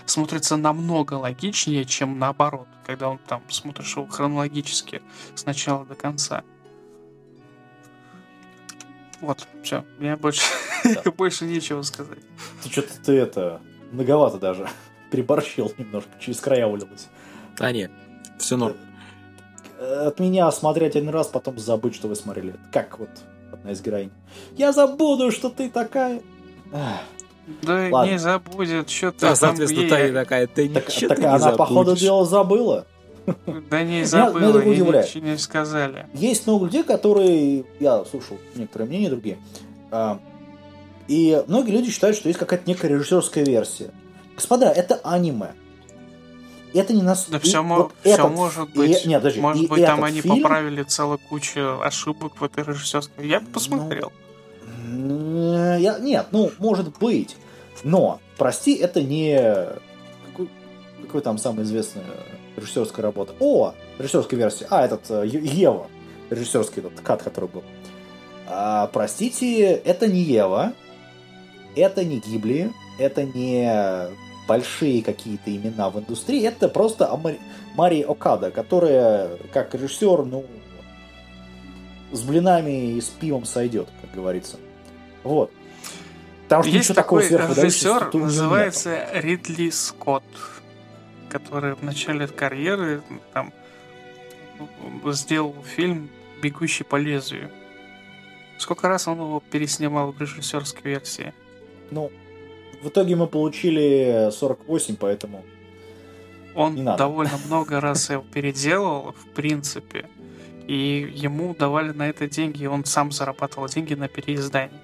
смотрится 0.05 0.57
намного 0.57 1.15
логичнее, 1.15 1.85
чем 1.85 2.19
наоборот, 2.19 2.69
когда 2.85 3.09
он 3.09 3.19
там 3.19 3.43
смотришь 3.49 3.97
его 3.97 4.07
хронологически 4.07 5.03
с 5.35 5.45
начала 5.47 5.85
до 5.85 5.95
конца. 5.95 6.45
Вот, 9.21 9.47
все, 9.63 9.85
мне 9.99 10.17
больше, 10.17 10.43
Да. 10.85 11.11
больше 11.17 11.45
нечего 11.47 11.83
сказать. 11.83 12.19
Ты 12.63 12.71
что-то 12.71 12.89
ты 13.05 13.13
это 13.19 13.61
многовато 13.93 14.39
даже 14.39 14.69
переборщил 15.11 15.73
немножко, 15.79 16.11
через 16.21 16.41
края 16.41 16.67
вылилось. 16.67 17.09
А 17.59 17.73
нет, 17.73 17.91
все 18.39 18.57
норм. 18.57 18.77
Э, 19.79 20.07
От 20.09 20.21
меня 20.21 20.51
смотреть 20.53 20.97
один 20.97 21.09
раз, 21.11 21.29
потом 21.29 21.59
забыть, 21.59 21.95
что 21.95 22.09
вы 22.09 22.15
смотрели. 22.17 22.55
Как 22.73 22.99
вот 22.99 23.09
одна 23.53 23.73
из 23.73 23.81
героинь. 23.81 24.11
Я 24.57 24.73
забуду, 24.73 25.31
что 25.31 25.49
ты 25.49 25.71
такая. 25.71 26.21
Да 27.63 27.89
Ладно. 27.91 28.11
не 28.11 28.19
забудет, 28.19 28.91
что 28.91 29.13
ты 29.13 29.21
Да, 29.21 29.37
соответственно, 29.37 29.83
ей- 29.83 29.91
Таня 29.91 30.13
такая, 30.13 30.47
ты 30.49 30.69
Так, 30.69 30.89
ничего 30.89 31.09
так 31.09 31.19
не 31.21 31.27
она, 31.27 31.53
походу 31.53 31.95
дела, 31.97 32.25
забыла. 32.25 32.87
Да 33.71 33.83
не 33.83 33.97
меня 33.97 34.05
забыла, 34.07 34.59
это 34.59 34.69
ей 34.69 34.73
удивляет. 34.83 35.07
ничего 35.15 35.27
не 35.31 35.39
сказали. 35.39 36.07
Есть 36.15 36.47
много 36.47 36.67
людей, 36.67 36.83
которые... 36.85 37.65
Я 37.81 38.05
слушал 38.05 38.39
некоторые 38.55 38.89
мнения, 38.89 39.11
другие. 39.11 39.39
а, 39.91 40.21
И 41.09 41.43
многие 41.49 41.73
люди 41.73 41.91
считают, 41.91 42.17
что 42.17 42.29
есть 42.29 42.39
какая-то 42.39 42.69
некая 42.69 42.89
режиссерская 42.89 43.45
версия. 43.45 43.91
Господа, 44.37 44.67
это 44.71 45.01
аниме. 45.03 45.55
Это 46.75 46.93
не 46.93 47.03
нас... 47.03 47.27
Да 47.29 47.39
и 47.39 47.41
все, 47.41 47.63
вот 47.63 47.93
все 48.03 48.15
этот- 48.15 48.31
может 48.33 48.69
и- 48.75 48.79
быть. 48.79 49.07
нет, 49.07 49.21
подожди, 49.23 49.41
может 49.41 49.63
и 49.63 49.67
быть, 49.67 49.85
там 49.87 50.05
они 50.05 50.21
фильм- 50.21 50.43
поправили 50.43 50.83
целую 50.83 51.19
кучу 51.19 51.81
ошибок 51.83 52.41
в 52.41 52.45
этой 52.45 52.65
режиссерской. 52.65 53.27
Я 53.27 53.41
бы 53.41 53.47
посмотрел. 53.47 54.13
М, 54.87 55.79
Я, 55.79 55.99
нет, 55.99 56.27
ну, 56.33 56.51
может 56.59 56.97
быть. 56.99 57.37
Но, 57.83 58.21
прости, 58.37 58.75
это 58.75 59.03
не... 59.03 59.39
Какой, 60.27 60.49
какой 61.03 61.21
там 61.23 61.39
самая 61.39 61.65
известная 61.65 62.05
режиссерская 62.57 63.03
работа? 63.03 63.35
О, 63.41 63.75
режиссерская 63.99 64.39
версия. 64.39 64.67
А, 64.71 64.85
этот 64.85 65.03
э, 65.11 65.27
Ева. 65.27 65.87
Режиссерский 66.31 66.83
этот 66.83 67.01
кат, 67.01 67.23
который 67.23 67.49
был. 67.49 67.63
А, 68.49 68.89
простите, 68.89 69.73
это 69.73 70.07
не 70.07 70.21
Ева. 70.21 70.73
Это 71.75 72.05
не 72.05 72.19
Гибли. 72.19 72.73
Это 72.99 73.25
не 73.25 74.11
большие 74.49 75.03
какие-то 75.03 75.55
имена 75.55 75.91
в 75.91 75.99
индустрии. 75.99 76.43
Это 76.47 76.69
просто 76.69 77.05
Амари- 77.05 77.41
Мария 77.75 78.07
Окада, 78.07 78.51
которая 78.51 79.31
как 79.53 79.75
режиссер, 79.75 80.25
ну, 80.25 80.45
с 82.13 82.23
блинами 82.23 82.93
и 82.93 83.01
с 83.01 83.07
пивом 83.07 83.45
сойдет, 83.45 83.89
как 84.01 84.13
говорится. 84.15 84.57
Вот. 85.25 85.51
Что 86.47 86.63
Есть 86.63 86.95
такого 86.95 87.23
такой 87.23 87.39
режиссер, 87.55 88.15
называется 88.15 89.09
Ридли 89.13 89.71
Скотт, 89.71 90.23
который 91.39 91.75
в 91.75 91.83
начале 91.83 92.27
карьеры 92.27 93.03
там 93.33 93.53
сделал 95.07 95.55
фильм 95.65 96.09
«Бегущий 96.43 96.85
по 96.85 96.97
лезвию». 96.97 97.51
Сколько 98.59 98.89
раз 98.89 99.07
он 99.07 99.19
его 99.19 99.43
переснимал 99.51 100.13
в 100.13 100.21
режиссерской 100.21 100.93
версии? 100.93 101.35
Ну, 101.91 102.11
в 102.83 102.89
итоге 102.89 103.17
мы 103.17 103.27
получили 103.27 104.31
48, 104.33 104.97
поэтому... 104.97 105.45
Он 106.55 106.85
довольно 106.85 107.37
много 107.47 107.81
раз 107.81 108.09
его 108.09 108.25
переделал, 108.33 109.13
в 109.13 109.35
принципе. 109.35 110.09
И 110.67 111.13
ему 111.15 111.55
давали 111.55 111.93
на 111.93 112.09
это 112.09 112.27
деньги, 112.29 112.63
и 112.63 112.67
он 112.67 112.87
сам 112.87 113.13
зарабатывал 113.13 113.69
деньги 113.69 113.93
на 113.93 114.09
переиздание. 114.09 114.81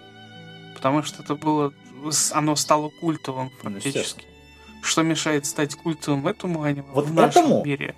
Потому 0.74 1.02
что 1.02 1.22
это 1.22 1.34
было... 1.34 1.72
Оно 2.32 2.56
стало 2.56 2.90
культовым 3.00 3.50
Ну, 3.62 3.70
фактически. 3.70 4.26
Что 4.82 5.02
мешает 5.02 5.46
стать 5.46 5.74
культовым 5.76 6.26
этому 6.26 6.62
аниме 6.64 6.84
Вот 6.92 7.06
в 7.06 7.14
нашем 7.14 7.44
этому? 7.46 7.64
мире? 7.64 7.94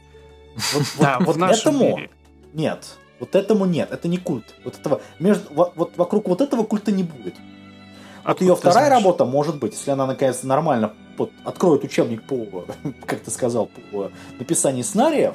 Вот, 0.74 0.82
Да, 1.00 1.18
вот 1.20 1.34
в 1.36 1.38
нашем 1.38 1.76
этому 1.76 1.96
мире. 1.96 2.10
нет. 2.52 2.96
Вот 3.20 3.34
этому 3.34 3.64
нет. 3.64 3.90
Это 3.90 4.06
не 4.08 4.18
культ. 4.18 4.54
Вот 4.64 4.76
этого... 4.78 5.00
Между... 5.18 5.52
во- 5.54 5.72
Вот 5.76 5.96
вокруг 5.96 6.28
вот 6.28 6.40
этого 6.40 6.62
культа 6.64 6.92
не 6.92 7.02
будет. 7.02 7.34
Вот 7.34 8.30
Откуда 8.32 8.50
ее 8.50 8.56
вторая 8.56 8.86
знаешь? 8.88 9.02
работа 9.04 9.24
может 9.24 9.58
быть, 9.58 9.72
если 9.72 9.90
она 9.90 10.06
наконец 10.06 10.42
нормально 10.42 10.94
вот, 11.16 11.30
откроет 11.44 11.84
учебник 11.84 12.22
по, 12.24 12.64
как 13.06 13.20
ты 13.20 13.30
сказал, 13.30 13.68
по 13.90 14.10
написанию 14.38 14.84
сценариев 14.84 15.34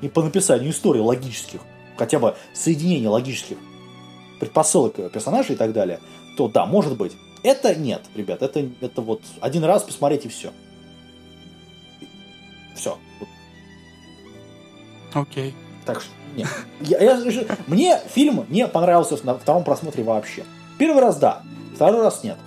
и 0.00 0.08
по 0.08 0.22
написанию 0.22 0.70
историй 0.70 1.00
логических, 1.00 1.60
хотя 1.96 2.18
бы 2.18 2.34
соединения 2.54 3.08
логических 3.08 3.56
предпосылок 4.40 4.94
персонажей 5.12 5.54
и 5.54 5.58
так 5.58 5.72
далее, 5.72 6.00
то 6.36 6.48
да, 6.48 6.66
может 6.66 6.96
быть. 6.96 7.12
Это 7.44 7.74
нет, 7.74 8.02
ребят, 8.14 8.40
это, 8.42 8.68
это 8.80 9.00
вот 9.02 9.20
один 9.40 9.64
раз 9.64 9.82
посмотреть 9.82 10.24
и 10.26 10.28
все. 10.28 10.52
Все. 12.76 12.98
Окей. 15.14 15.54
Так 15.84 16.00
что, 16.00 16.10
нет. 16.36 16.48
Я- 16.80 17.00
я- 17.00 17.44
мне 17.66 18.00
фильм 18.08 18.46
не 18.48 18.66
понравился 18.66 19.18
на 19.24 19.34
втором 19.36 19.64
просмотре 19.64 20.04
вообще. 20.04 20.44
Первый 20.78 21.00
раз 21.02 21.18
да, 21.18 21.42
второй 21.74 22.02
раз 22.02 22.24
нет. 22.24 22.38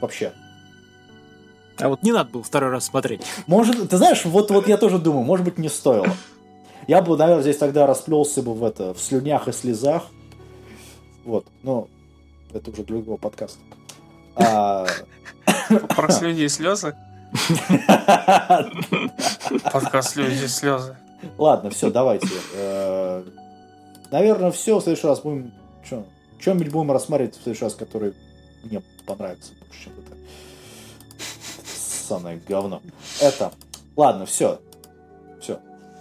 Вообще. 0.00 0.32
А 1.78 1.88
вот 1.88 2.02
не 2.02 2.12
надо 2.12 2.30
было 2.30 2.42
второй 2.42 2.70
раз 2.70 2.84
смотреть. 2.86 3.22
Может, 3.46 3.88
ты 3.88 3.96
знаешь, 3.96 4.24
вот, 4.24 4.50
вот 4.50 4.66
я 4.68 4.76
тоже 4.76 4.98
думаю, 4.98 5.24
может 5.24 5.44
быть, 5.44 5.58
не 5.58 5.68
стоило. 5.68 6.08
Я 6.88 7.02
бы, 7.02 7.16
наверное, 7.16 7.42
здесь 7.42 7.56
тогда 7.58 7.86
расплелся 7.86 8.42
бы 8.42 8.52
в 8.54 8.64
это, 8.64 8.94
в 8.94 9.00
слюнях 9.00 9.46
и 9.46 9.52
слезах. 9.52 10.04
Вот, 11.24 11.46
но 11.62 11.88
это 12.52 12.70
уже 12.70 12.82
другого 12.82 13.16
подкаста. 13.16 13.58
А, 14.34 14.86
Про 15.68 16.10
слюни 16.10 16.42
и 16.42 16.48
слезы. 16.48 16.96
Подкаст 19.72 20.10
слюни 20.10 20.34
и 20.34 20.48
слезы. 20.48 20.96
Ладно, 21.36 21.70
все, 21.70 21.90
давайте. 21.90 22.28
Э, 22.54 23.24
Наверное, 24.10 24.50
все. 24.50 24.78
В 24.78 24.82
следующий 24.82 25.06
раз 25.06 25.20
будем... 25.20 25.52
Чем-нибудь 26.40 26.72
будем 26.72 26.92
рассматривать 26.92 27.36
в 27.36 27.42
следующий 27.42 27.64
раз, 27.64 27.74
который 27.74 28.14
мне 28.62 28.80
понравится 29.06 29.52
больше, 29.60 29.84
чем 29.84 29.92
это. 29.94 30.16
Самое 31.66 32.40
говно. 32.48 32.80
Это. 33.20 33.52
Ладно, 33.96 34.24
все. 34.24 34.60
Все. 35.40 35.58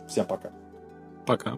Всем 0.08 0.26
пока. 0.26 0.52
Пока. 1.26 1.58